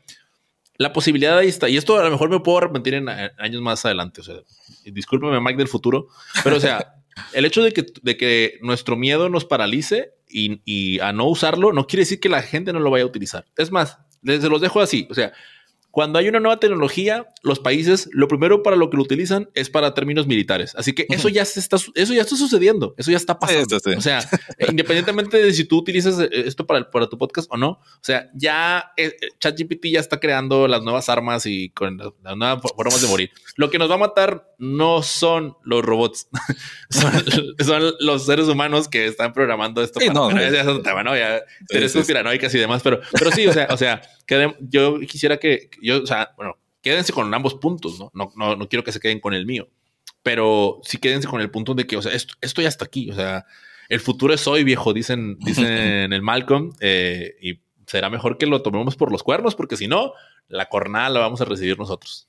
la 0.79 0.93
posibilidad 0.93 1.37
ahí 1.39 1.49
está. 1.49 1.69
Y 1.69 1.77
esto 1.77 1.99
a 1.99 2.05
lo 2.05 2.11
mejor 2.11 2.31
me 2.31 2.39
puedo 2.39 2.59
arrepentir 2.59 2.95
en 2.95 3.09
años 3.09 3.63
más 3.63 3.85
adelante. 3.85 4.21
O 4.21 4.25
sea, 4.25 4.37
discúlpeme, 4.85 5.41
Mike 5.41 5.57
del 5.57 5.69
futuro. 5.69 6.09
Pero, 6.45 6.57
o 6.57 6.61
sea, 6.61 6.96
el 7.33 7.45
hecho 7.45 7.63
de 7.63 7.73
que, 7.73 7.87
de 8.03 8.17
que 8.17 8.59
nuestro 8.63 8.97
miedo 8.97 9.29
nos 9.29 9.45
paralice 9.45 10.13
y, 10.29 10.61
y, 10.65 11.01
a 11.01 11.13
no 11.13 11.27
usarlo 11.27 11.73
no 11.73 11.87
quiere 11.87 12.03
decir 12.03 12.21
que 12.21 12.29
la 12.29 12.43
gente 12.43 12.73
no 12.73 12.81
lo 12.81 12.91
vaya 12.91 13.05
a 13.05 13.09
utilizar. 13.09 13.47
Es 13.57 13.71
más, 13.71 13.99
se 14.25 14.49
los 14.49 14.61
dejo 14.61 14.81
así. 14.81 15.07
O 15.11 15.15
sea, 15.15 15.33
cuando 15.97 16.19
hay 16.19 16.29
una 16.29 16.41
nueva 16.41 16.61
tecnología, 16.61 17.27
los 17.43 17.59
países 17.59 18.11
lo 18.13 18.29
primero 18.29 18.63
para 18.63 18.77
lo 18.77 18.91
que 18.91 18.99
lo 18.99 19.03
utilizan 19.03 19.49
es 19.55 19.71
para 19.71 19.95
términos 19.95 20.27
militares. 20.27 20.75
Así 20.77 20.93
que 20.93 21.07
eso 21.09 21.31
ya 21.31 21.43
se 21.47 21.59
está, 21.59 21.79
eso 21.95 22.13
ya 22.13 22.21
está 22.21 22.37
sucediendo, 22.37 22.95
eso 22.99 23.11
ya 23.11 23.17
está 23.17 23.39
pasando. 23.39 23.79
O 23.97 24.01
sea, 24.03 24.21
independientemente 24.69 25.43
de 25.43 25.55
si 25.55 25.65
tú 25.65 25.79
utilizas 25.79 26.21
eh, 26.21 26.29
esto 26.31 26.67
para, 26.67 26.91
para 26.91 27.09
tu 27.09 27.17
podcast 27.17 27.49
o 27.51 27.57
no, 27.57 27.69
o 27.71 28.03
sea, 28.03 28.29
ya 28.35 28.93
eh, 28.99 29.17
eh, 29.23 29.29
ChatGPT 29.41 29.87
ya 29.87 30.01
está 30.01 30.21
creando 30.21 30.69
las 30.69 30.83
nuevas 30.83 31.09
armas 31.09 31.47
y 31.47 31.71
con 31.71 31.97
las 31.97 32.37
nuevas 32.37 32.61
formas 32.77 33.01
de 33.01 33.09
morir. 33.09 33.31
Lo 33.57 33.71
que 33.71 33.79
nos 33.79 33.91
va 33.91 33.95
a 33.95 33.99
matar 33.99 34.55
no 34.59 35.03
son 35.03 35.57
los 35.65 35.85
robots, 35.85 36.29
son, 36.91 37.93
los 38.01 38.27
seres 38.27 38.49
humanos 38.49 38.89
que 38.89 39.07
están 39.07 39.33
programando 39.33 39.83
esto. 39.83 40.01
Sí, 40.01 40.09
no, 40.09 40.31
ya 40.31 40.49
es 40.49 40.83
tema, 40.83 41.03
¿no? 41.03 41.17
Ya 41.17 41.43
y 41.71 42.59
demás, 42.59 42.83
pero, 42.83 43.01
pero 43.13 43.31
sí, 43.31 43.47
o 43.47 43.53
sea, 43.53 43.69
o 43.71 43.77
sea, 43.77 44.03
que 44.27 44.55
yo 44.61 44.99
quisiera 45.01 45.37
que 45.37 45.71
yo, 45.83 46.03
o 46.03 46.07
sea, 46.07 46.33
bueno, 46.37 46.57
quédense 46.81 47.13
con 47.13 47.33
ambos 47.33 47.55
puntos, 47.55 47.99
¿no? 47.99 48.11
No, 48.15 48.33
no, 48.37 48.57
no 48.57 48.69
quiero 48.69 48.85
que 48.85 48.93
se 48.93 49.01
queden 49.01 49.21
con 49.21 49.35
el 49.35 49.47
mío, 49.47 49.69
pero 50.23 50.81
sí 50.83 50.99
quédense 50.99 51.29
con 51.29 51.41
el 51.41 51.51
punto 51.51 51.75
de 51.75 51.87
que, 51.87 51.97
o 51.97 52.03
sea, 52.03 52.13
esto, 52.13 52.35
esto 52.41 52.63
ya 52.63 52.69
está 52.69 52.85
aquí, 52.85 53.11
o 53.11 53.15
sea, 53.15 53.45
el 53.89 54.01
futuro 54.01 54.35
es 54.35 54.47
hoy, 54.47 54.65
viejo, 54.65 54.93
dicen, 54.93 55.39
dicen 55.39 55.67
el 56.13 56.23
Malcolm, 56.23 56.73
eh, 56.81 57.37
y 57.41 57.61
será 57.87 58.11
mejor 58.11 58.39
que 58.39 58.47
lo 58.47 58.63
tomemos 58.63 58.97
por 58.97 59.13
los 59.13 59.23
cuernos, 59.23 59.55
porque 59.55 59.77
si 59.77 59.87
no, 59.87 60.13
la 60.49 60.67
cornada 60.67 61.09
la 61.11 61.21
vamos 61.21 61.41
a 61.41 61.45
recibir 61.45 61.79
nosotros. 61.79 62.29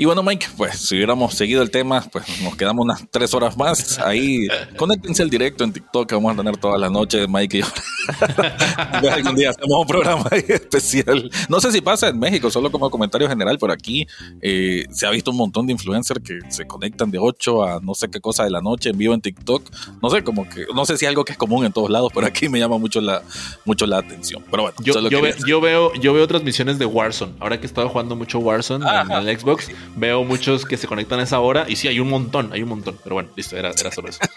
Y 0.00 0.04
bueno, 0.04 0.22
Mike, 0.22 0.46
pues 0.56 0.78
si 0.78 0.94
hubiéramos 0.94 1.34
seguido 1.34 1.60
el 1.60 1.72
tema, 1.72 2.06
pues 2.12 2.24
nos 2.40 2.54
quedamos 2.54 2.84
unas 2.84 3.04
tres 3.10 3.34
horas 3.34 3.56
más. 3.56 3.98
Ahí, 3.98 4.46
conéctense 4.76 5.24
al 5.24 5.28
directo 5.28 5.64
en 5.64 5.72
TikTok 5.72 6.12
vamos 6.12 6.34
a 6.34 6.36
tener 6.36 6.56
todas 6.56 6.80
las 6.80 6.92
noches, 6.92 7.28
Mike 7.28 7.58
y 7.58 7.60
yo. 7.62 7.66
algún 9.12 9.34
día 9.34 9.50
hacemos 9.50 9.80
un 9.80 9.86
programa 9.88 10.28
especial. 10.30 11.28
No 11.48 11.60
sé 11.60 11.72
si 11.72 11.80
pasa 11.80 12.10
en 12.10 12.18
México, 12.20 12.48
solo 12.48 12.70
como 12.70 12.88
comentario 12.90 13.28
general, 13.28 13.58
pero 13.58 13.72
aquí 13.72 14.06
eh, 14.40 14.86
se 14.92 15.04
ha 15.04 15.10
visto 15.10 15.32
un 15.32 15.36
montón 15.36 15.66
de 15.66 15.72
influencers 15.72 16.20
que 16.22 16.38
se 16.48 16.64
conectan 16.64 17.10
de 17.10 17.18
8 17.18 17.64
a 17.64 17.80
no 17.80 17.92
sé 17.96 18.08
qué 18.08 18.20
cosa 18.20 18.44
de 18.44 18.50
la 18.50 18.60
noche 18.60 18.90
en 18.90 18.98
vivo 18.98 19.14
en 19.14 19.20
TikTok. 19.20 19.68
No 20.00 20.10
sé, 20.10 20.22
como 20.22 20.48
que, 20.48 20.66
no 20.72 20.86
sé 20.86 20.96
si 20.96 21.06
algo 21.06 21.24
que 21.24 21.32
es 21.32 21.38
común 21.38 21.64
en 21.66 21.72
todos 21.72 21.90
lados, 21.90 22.12
pero 22.14 22.24
aquí 22.24 22.48
me 22.48 22.60
llama 22.60 22.78
mucho 22.78 23.00
la, 23.00 23.24
mucho 23.64 23.84
la 23.84 23.98
atención. 23.98 24.44
Pero 24.48 24.62
bueno, 24.62 24.76
yo, 24.80 24.94
yo, 25.44 25.60
veo, 25.60 25.92
yo 25.94 26.12
veo 26.12 26.28
transmisiones 26.28 26.78
de 26.78 26.86
Warzone. 26.86 27.32
Ahora 27.40 27.58
que 27.58 27.66
he 27.66 27.66
estado 27.66 27.88
jugando 27.88 28.14
mucho 28.14 28.38
Warzone 28.38 28.86
en 28.86 29.10
el 29.10 29.40
Xbox 29.40 29.68
veo 29.96 30.24
muchos 30.24 30.64
que 30.64 30.76
se 30.76 30.86
conectan 30.86 31.20
a 31.20 31.24
esa 31.24 31.40
hora 31.40 31.66
y 31.68 31.76
sí, 31.76 31.88
hay 31.88 32.00
un 32.00 32.08
montón, 32.08 32.52
hay 32.52 32.62
un 32.62 32.68
montón. 32.68 32.96
Pero 33.02 33.14
bueno, 33.16 33.30
listo, 33.36 33.56
era, 33.56 33.70
era 33.70 33.92
solo 33.92 34.08
eso. 34.08 34.20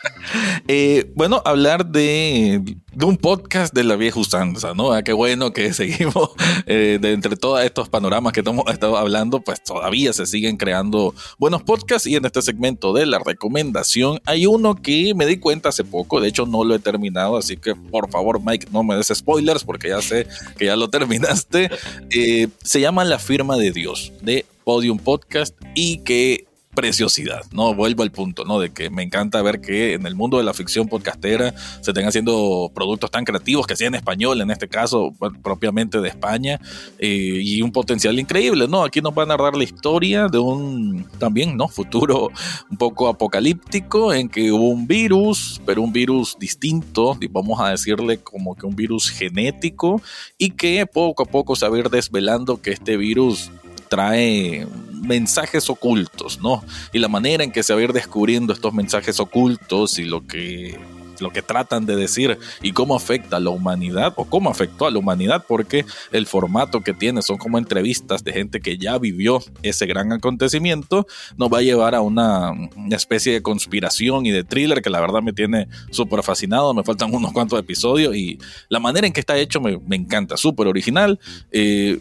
Eh, 0.68 1.12
bueno, 1.16 1.42
hablar 1.44 1.86
de, 1.88 2.62
un 3.02 3.18
podcast 3.18 3.74
de 3.74 3.84
la 3.84 3.96
vieja 3.96 4.20
usanza, 4.20 4.74
¿no? 4.74 4.94
Ah, 4.94 5.04
qué 5.04 5.12
bueno 5.12 5.52
que 5.52 5.74
seguimos 5.74 6.32
eh, 6.66 7.00
de 7.02 7.14
entre 7.14 7.36
todos 7.36 7.62
estos 7.64 7.90
panoramas 7.90 8.32
que 8.32 8.42
hemos 8.42 8.72
estado 8.72 8.98
hablando, 8.98 9.42
pues 9.42 9.64
todavía 9.64 10.14
se 10.14 10.26
siguen 10.26 10.58
creando 10.58 11.14
buenos 11.40 11.64
podcasts 11.64 12.08
y 12.08 12.16
en 12.16 12.26
este 12.26 12.42
segmento 12.42 12.94
de 12.94 13.06
la 13.06 13.20
recomendación 13.20 14.22
hay 14.26 14.46
uno 14.46 14.76
que 14.76 15.14
me 15.16 15.26
di 15.26 15.38
cuenta 15.38 15.70
hace 15.70 15.84
poco, 15.84 16.22
de 16.22 16.30
hecho 16.30 16.46
no 16.46 16.64
lo 16.64 16.76
he 16.76 16.80
terminado, 16.80 17.38
así 17.38 17.58
que 17.58 17.76
por 17.76 18.10
favor 18.10 18.40
Mike 18.44 18.68
no 18.72 18.84
me 18.84 18.96
des 18.96 19.12
spoilers 19.14 19.64
porque 19.64 19.90
ya 19.90 20.02
sé 20.02 20.28
que 20.58 20.66
ya 20.66 20.76
lo 20.76 20.90
terminaste. 20.92 21.70
Eh, 22.12 22.48
se 22.64 22.82
llama 22.82 23.04
La 23.04 23.20
firma 23.20 23.58
de 23.58 23.72
Dios 23.72 24.12
de 24.22 24.46
Podium 24.64 24.98
Podcast 24.98 25.56
y 25.76 26.00
que 26.00 26.46
preciosidad, 26.74 27.42
¿no? 27.52 27.74
Vuelvo 27.76 28.04
al 28.04 28.12
punto, 28.12 28.46
¿no? 28.46 28.60
De 28.60 28.72
que 28.72 28.90
me 28.90 29.04
encanta 29.04 29.42
ver 29.42 29.62
que 29.62 29.94
en 29.94 30.06
el 30.06 30.16
mundo 30.16 30.38
de 30.38 30.44
la 30.44 30.54
ficción 30.54 30.88
podcastera 30.88 31.54
se 31.82 31.92
estén 31.92 32.08
haciendo 32.08 32.72
productos 32.74 33.12
tan 33.12 33.26
creativos 33.26 33.68
que 33.68 33.76
sea 33.76 33.88
en 33.88 33.96
español, 33.96 34.42
en 34.42 34.52
este 34.52 34.68
caso 34.68 35.14
propiamente 35.44 36.00
de 36.00 36.10
España, 36.10 36.60
eh, 36.98 37.40
y 37.42 37.62
un 37.62 37.72
potencial 37.72 38.18
increíble, 38.20 38.68
¿no? 38.68 38.84
Aquí 38.84 39.02
nos 39.02 39.14
van 39.14 39.32
a 39.32 39.38
dar 39.38 39.56
la 39.56 39.64
historia 39.64 40.28
de 40.28 40.40
un 40.40 41.06
también, 41.20 41.58
¿no? 41.58 41.68
Futuro 41.68 42.30
un 42.70 42.78
poco 42.78 43.10
apocalíptico 43.10 44.14
en 44.14 44.30
que 44.30 44.52
hubo 44.52 44.70
un 44.70 44.88
virus, 44.88 45.62
pero 45.66 45.82
un 45.82 45.92
virus 45.92 46.38
distinto, 46.40 47.18
vamos 47.32 47.60
a 47.60 47.70
decirle 47.70 48.18
como 48.20 48.56
que 48.56 48.66
un 48.66 48.76
virus 48.76 49.10
genético, 49.10 50.02
y 50.38 50.52
que 50.52 50.86
poco 50.86 51.24
a 51.24 51.26
poco 51.26 51.56
se 51.56 51.68
va 51.68 51.76
a 51.76 51.80
ir 51.80 51.90
desvelando 51.90 52.62
que 52.62 52.72
este 52.72 52.98
virus 52.98 53.52
trae 53.92 54.66
mensajes 55.02 55.70
ocultos, 55.70 56.40
¿no? 56.40 56.64
Y 56.94 57.00
la 57.00 57.10
manera 57.10 57.44
en 57.44 57.52
que 57.52 57.62
se 57.62 57.74
va 57.74 57.82
a 57.82 57.84
ir 57.84 57.92
descubriendo 57.92 58.54
estos 58.54 58.74
mensajes 58.74 59.20
ocultos 59.20 60.00
y 60.00 60.06
lo 60.06 60.26
que 60.26 60.80
lo 61.20 61.32
que 61.32 61.42
tratan 61.42 61.86
de 61.86 61.96
decir 61.96 62.38
y 62.62 62.72
cómo 62.72 62.96
afecta 62.96 63.38
a 63.38 63.40
la 63.40 63.50
humanidad 63.50 64.14
o 64.16 64.26
cómo 64.26 64.50
afectó 64.50 64.86
a 64.86 64.92
la 64.92 65.00
humanidad, 65.00 65.46
porque 65.48 65.86
el 66.12 66.26
formato 66.26 66.82
que 66.82 66.94
tiene 66.94 67.22
son 67.22 67.38
como 67.38 67.58
entrevistas 67.58 68.24
de 68.24 68.34
gente 68.34 68.60
que 68.60 68.78
ya 68.78 68.98
vivió 68.98 69.42
ese 69.64 69.86
gran 69.86 70.12
acontecimiento, 70.12 71.08
nos 71.38 71.52
va 71.52 71.60
a 71.60 71.62
llevar 71.62 71.96
a 71.96 72.02
una, 72.02 72.52
especie 72.92 73.34
de 73.34 73.42
conspiración 73.42 74.26
y 74.26 74.32
de 74.32 74.44
thriller 74.44 74.82
que 74.82 74.90
la 74.90 75.00
verdad 75.00 75.22
me 75.22 75.34
tiene 75.34 75.68
súper 75.92 76.24
fascinado, 76.24 76.74
me 76.74 76.84
faltan 76.84 77.14
unos 77.14 77.32
cuantos 77.32 77.60
episodios 77.60 78.16
y 78.16 78.40
la 78.70 78.80
manera 78.80 79.08
en 79.08 79.14
que 79.14 79.20
está 79.20 79.38
hecho 79.38 79.62
me, 79.62 79.80
encanta, 79.96 80.38
súper 80.38 80.68
original, 80.68 81.20
eh, 81.52 82.00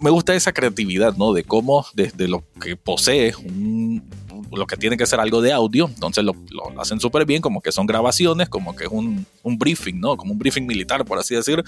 me 0.00 0.10
gusta 0.10 0.34
esa 0.34 0.52
creatividad, 0.52 1.16
¿no? 1.16 1.32
De 1.32 1.44
cómo 1.44 1.84
desde 1.94 2.28
lo 2.28 2.44
que 2.60 2.76
posee 2.76 3.34
un 3.36 4.02
lo 4.52 4.66
que 4.66 4.76
tiene 4.76 4.96
que 4.96 5.06
ser 5.06 5.20
algo 5.20 5.40
de 5.40 5.52
audio, 5.52 5.86
entonces 5.86 6.24
lo, 6.24 6.34
lo 6.50 6.80
hacen 6.80 7.00
súper 7.00 7.24
bien, 7.26 7.42
como 7.42 7.60
que 7.60 7.72
son 7.72 7.86
grabaciones, 7.86 8.48
como 8.48 8.74
que 8.74 8.84
es 8.84 8.90
un, 8.90 9.26
un, 9.42 9.58
briefing, 9.58 10.00
¿no? 10.00 10.16
Como 10.16 10.32
un 10.32 10.38
briefing 10.38 10.66
militar, 10.66 11.04
por 11.04 11.18
así 11.18 11.34
decir, 11.34 11.62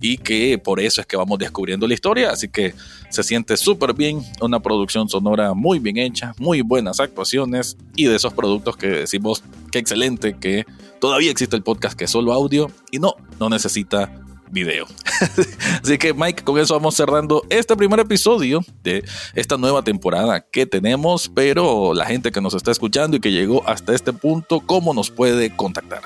y 0.00 0.18
que 0.18 0.58
por 0.58 0.80
eso 0.80 1.00
es 1.00 1.06
que 1.06 1.16
vamos 1.16 1.38
descubriendo 1.38 1.86
la 1.86 1.94
historia, 1.94 2.30
así 2.30 2.48
que 2.48 2.74
se 3.10 3.22
siente 3.22 3.56
súper 3.56 3.94
bien, 3.94 4.22
una 4.40 4.60
producción 4.60 5.08
sonora 5.08 5.54
muy 5.54 5.78
bien 5.78 5.96
hecha, 5.98 6.34
muy 6.38 6.60
buenas 6.62 7.00
actuaciones 7.00 7.76
y 7.94 8.04
de 8.06 8.16
esos 8.16 8.32
productos 8.32 8.76
que 8.76 8.88
decimos 8.88 9.42
que 9.70 9.78
excelente, 9.78 10.36
que 10.38 10.66
todavía 11.00 11.30
existe 11.30 11.56
el 11.56 11.62
podcast 11.62 11.98
que 11.98 12.04
es 12.04 12.10
solo 12.10 12.32
audio 12.32 12.70
y 12.90 12.98
no, 12.98 13.14
no 13.38 13.48
necesita 13.48 14.25
video. 14.50 14.86
Así 15.82 15.98
que 15.98 16.14
Mike, 16.14 16.44
con 16.44 16.58
eso 16.58 16.74
vamos 16.74 16.94
cerrando 16.94 17.42
este 17.50 17.76
primer 17.76 18.00
episodio 18.00 18.60
de 18.82 19.04
esta 19.34 19.56
nueva 19.56 19.82
temporada 19.82 20.40
que 20.40 20.66
tenemos, 20.66 21.30
pero 21.34 21.94
la 21.94 22.06
gente 22.06 22.32
que 22.32 22.40
nos 22.40 22.54
está 22.54 22.70
escuchando 22.70 23.16
y 23.16 23.20
que 23.20 23.32
llegó 23.32 23.66
hasta 23.68 23.94
este 23.94 24.12
punto, 24.12 24.60
¿cómo 24.60 24.94
nos 24.94 25.10
puede 25.10 25.54
contactar? 25.54 26.02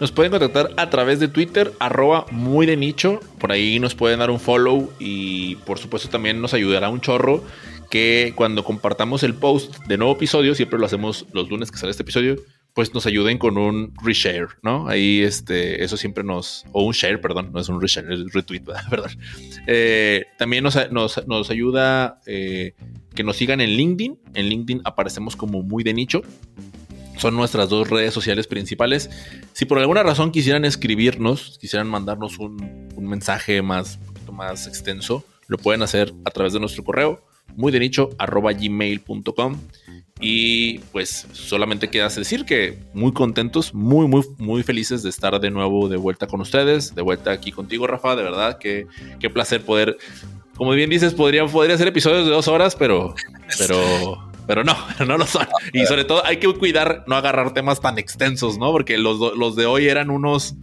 Nos 0.00 0.10
pueden 0.10 0.32
contactar 0.32 0.70
a 0.76 0.90
través 0.90 1.20
de 1.20 1.28
Twitter, 1.28 1.72
arroba 1.78 2.26
muy 2.32 2.66
de 2.66 2.76
nicho. 2.76 3.20
Por 3.38 3.52
ahí 3.52 3.78
nos 3.78 3.94
pueden 3.94 4.18
dar 4.18 4.30
un 4.30 4.40
follow 4.40 4.92
y 4.98 5.54
por 5.56 5.78
supuesto 5.78 6.08
también 6.08 6.40
nos 6.40 6.54
ayudará 6.54 6.88
un 6.88 7.00
chorro 7.00 7.44
que 7.88 8.32
cuando 8.34 8.64
compartamos 8.64 9.22
el 9.22 9.34
post 9.34 9.76
de 9.86 9.98
nuevo 9.98 10.14
episodio, 10.14 10.54
siempre 10.54 10.78
lo 10.78 10.86
hacemos 10.86 11.26
los 11.32 11.50
lunes 11.50 11.70
que 11.70 11.76
sale 11.76 11.90
este 11.90 12.02
episodio, 12.02 12.36
pues 12.74 12.94
nos 12.94 13.06
ayuden 13.06 13.38
con 13.38 13.58
un 13.58 13.92
reshare, 14.02 14.48
¿no? 14.62 14.88
Ahí 14.88 15.20
este, 15.20 15.84
eso 15.84 15.96
siempre 15.96 16.24
nos, 16.24 16.64
o 16.72 16.84
un 16.84 16.92
share, 16.92 17.20
perdón, 17.20 17.50
no 17.52 17.60
es 17.60 17.68
un 17.68 17.80
reshare, 17.80 18.12
es 18.12 18.32
retweet, 18.32 18.62
¿verdad? 18.90 19.10
Eh, 19.66 20.24
también 20.38 20.64
nos, 20.64 20.78
nos, 20.90 21.50
ayuda 21.50 22.20
eh, 22.26 22.74
que 23.14 23.24
nos 23.24 23.36
sigan 23.36 23.60
en 23.60 23.70
LinkedIn. 23.70 24.18
En 24.34 24.48
LinkedIn 24.48 24.82
aparecemos 24.84 25.36
como 25.36 25.62
muy 25.62 25.84
de 25.84 25.92
nicho. 25.92 26.22
Son 27.18 27.36
nuestras 27.36 27.68
dos 27.68 27.90
redes 27.90 28.14
sociales 28.14 28.46
principales. 28.46 29.10
Si 29.52 29.66
por 29.66 29.78
alguna 29.78 30.02
razón 30.02 30.32
quisieran 30.32 30.64
escribirnos, 30.64 31.58
quisieran 31.60 31.88
mandarnos 31.88 32.38
un, 32.38 32.88
un 32.96 33.06
mensaje 33.06 33.60
más, 33.60 33.98
más 34.32 34.66
extenso, 34.66 35.24
lo 35.46 35.58
pueden 35.58 35.82
hacer 35.82 36.14
a 36.24 36.30
través 36.30 36.54
de 36.54 36.60
nuestro 36.60 36.84
correo, 36.84 37.22
muy 37.54 37.70
de 37.70 37.80
nicho, 37.80 38.10
arroba 38.18 38.52
gmail.com. 38.52 39.58
Y 40.24 40.78
pues 40.92 41.26
solamente 41.32 41.90
queda 41.90 42.08
decir 42.08 42.44
que 42.44 42.78
muy 42.94 43.12
contentos, 43.12 43.74
muy, 43.74 44.06
muy, 44.06 44.22
muy 44.38 44.62
felices 44.62 45.02
de 45.02 45.10
estar 45.10 45.40
de 45.40 45.50
nuevo 45.50 45.88
de 45.88 45.96
vuelta 45.96 46.28
con 46.28 46.40
ustedes, 46.40 46.94
de 46.94 47.02
vuelta 47.02 47.32
aquí 47.32 47.50
contigo, 47.50 47.88
Rafa. 47.88 48.14
De 48.14 48.22
verdad, 48.22 48.56
que 48.58 48.86
qué 49.18 49.28
placer 49.30 49.62
poder, 49.62 49.98
como 50.56 50.70
bien 50.70 50.90
dices, 50.90 51.12
podría, 51.12 51.44
podría 51.46 51.76
ser 51.76 51.88
episodios 51.88 52.24
de 52.24 52.30
dos 52.30 52.46
horas, 52.46 52.76
pero, 52.76 53.16
pero, 53.58 54.30
pero 54.46 54.62
no, 54.62 54.76
no 55.06 55.18
lo 55.18 55.26
son. 55.26 55.48
Y 55.72 55.86
sobre 55.86 56.04
todo 56.04 56.24
hay 56.24 56.36
que 56.36 56.46
cuidar 56.54 57.02
no 57.08 57.16
agarrar 57.16 57.52
temas 57.52 57.80
tan 57.80 57.98
extensos, 57.98 58.58
¿no? 58.58 58.70
Porque 58.70 58.98
los, 58.98 59.18
los 59.36 59.56
de 59.56 59.66
hoy 59.66 59.88
eran 59.88 60.08
unos 60.08 60.54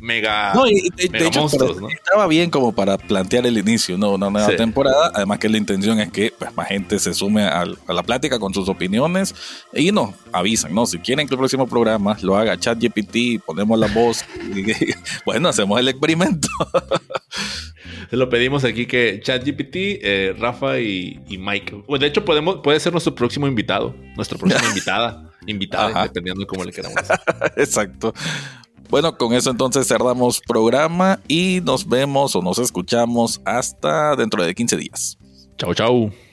mega, 0.00 0.52
no, 0.54 0.68
y, 0.68 0.90
monstruos, 1.34 1.80
¿no? 1.80 1.88
Estaba 1.88 2.26
bien 2.26 2.50
como 2.50 2.72
para 2.72 2.98
plantear 2.98 3.46
el 3.46 3.58
inicio, 3.58 3.98
¿no? 3.98 4.12
Una 4.12 4.30
nueva 4.30 4.54
temporada. 4.56 5.10
Además 5.14 5.38
que 5.38 5.48
la 5.48 5.58
intención 5.58 6.00
es 6.00 6.10
que 6.10 6.32
pues, 6.36 6.54
más 6.56 6.68
gente 6.68 6.98
se 6.98 7.14
sume 7.14 7.42
a, 7.42 7.64
la 7.64 8.02
plática 8.02 8.38
con 8.38 8.54
sus 8.54 8.68
opiniones 8.68 9.34
y 9.72 9.92
no, 9.92 10.14
avisan, 10.32 10.74
¿no? 10.74 10.86
Si 10.86 10.98
quieren 10.98 11.26
que 11.26 11.34
el 11.34 11.38
próximo 11.38 11.66
programa 11.66 12.16
lo 12.22 12.36
haga 12.36 12.58
ChatGPT, 12.58 13.44
ponemos 13.44 13.78
la 13.78 13.88
voz 13.88 14.24
y, 14.54 14.64
bueno, 15.24 15.48
hacemos 15.48 15.78
el 15.80 15.88
experimento. 15.88 16.48
Se 18.10 18.16
lo 18.16 18.30
pedimos 18.30 18.64
aquí 18.64 18.86
que 18.86 19.20
ChatGPT, 19.22 19.76
eh, 19.76 20.36
Rafa 20.38 20.80
y, 20.80 21.20
Mike. 21.28 21.84
Pues 21.86 22.00
de 22.00 22.06
hecho, 22.06 22.24
podemos, 22.24 22.60
puede 22.62 22.80
ser 22.80 22.92
nuestro 22.92 23.14
próximo 23.14 23.46
invitado, 23.46 23.94
nuestra 24.16 24.38
próxima 24.38 24.66
invitada, 24.68 25.30
invitada, 25.46 26.04
dependiendo 26.04 26.40
de 26.40 26.46
cómo 26.46 26.64
le 26.64 26.72
queramos. 26.72 27.02
Exacto. 27.56 28.14
Bueno, 28.88 29.16
con 29.16 29.34
eso 29.34 29.50
entonces 29.50 29.86
cerramos 29.86 30.40
programa 30.40 31.20
y 31.28 31.60
nos 31.62 31.86
vemos 31.86 32.34
o 32.34 32.42
nos 32.42 32.58
escuchamos 32.58 33.40
hasta 33.44 34.16
dentro 34.16 34.42
de 34.44 34.54
15 34.54 34.76
días. 34.76 35.18
Chao, 35.58 35.74
chao. 35.74 36.27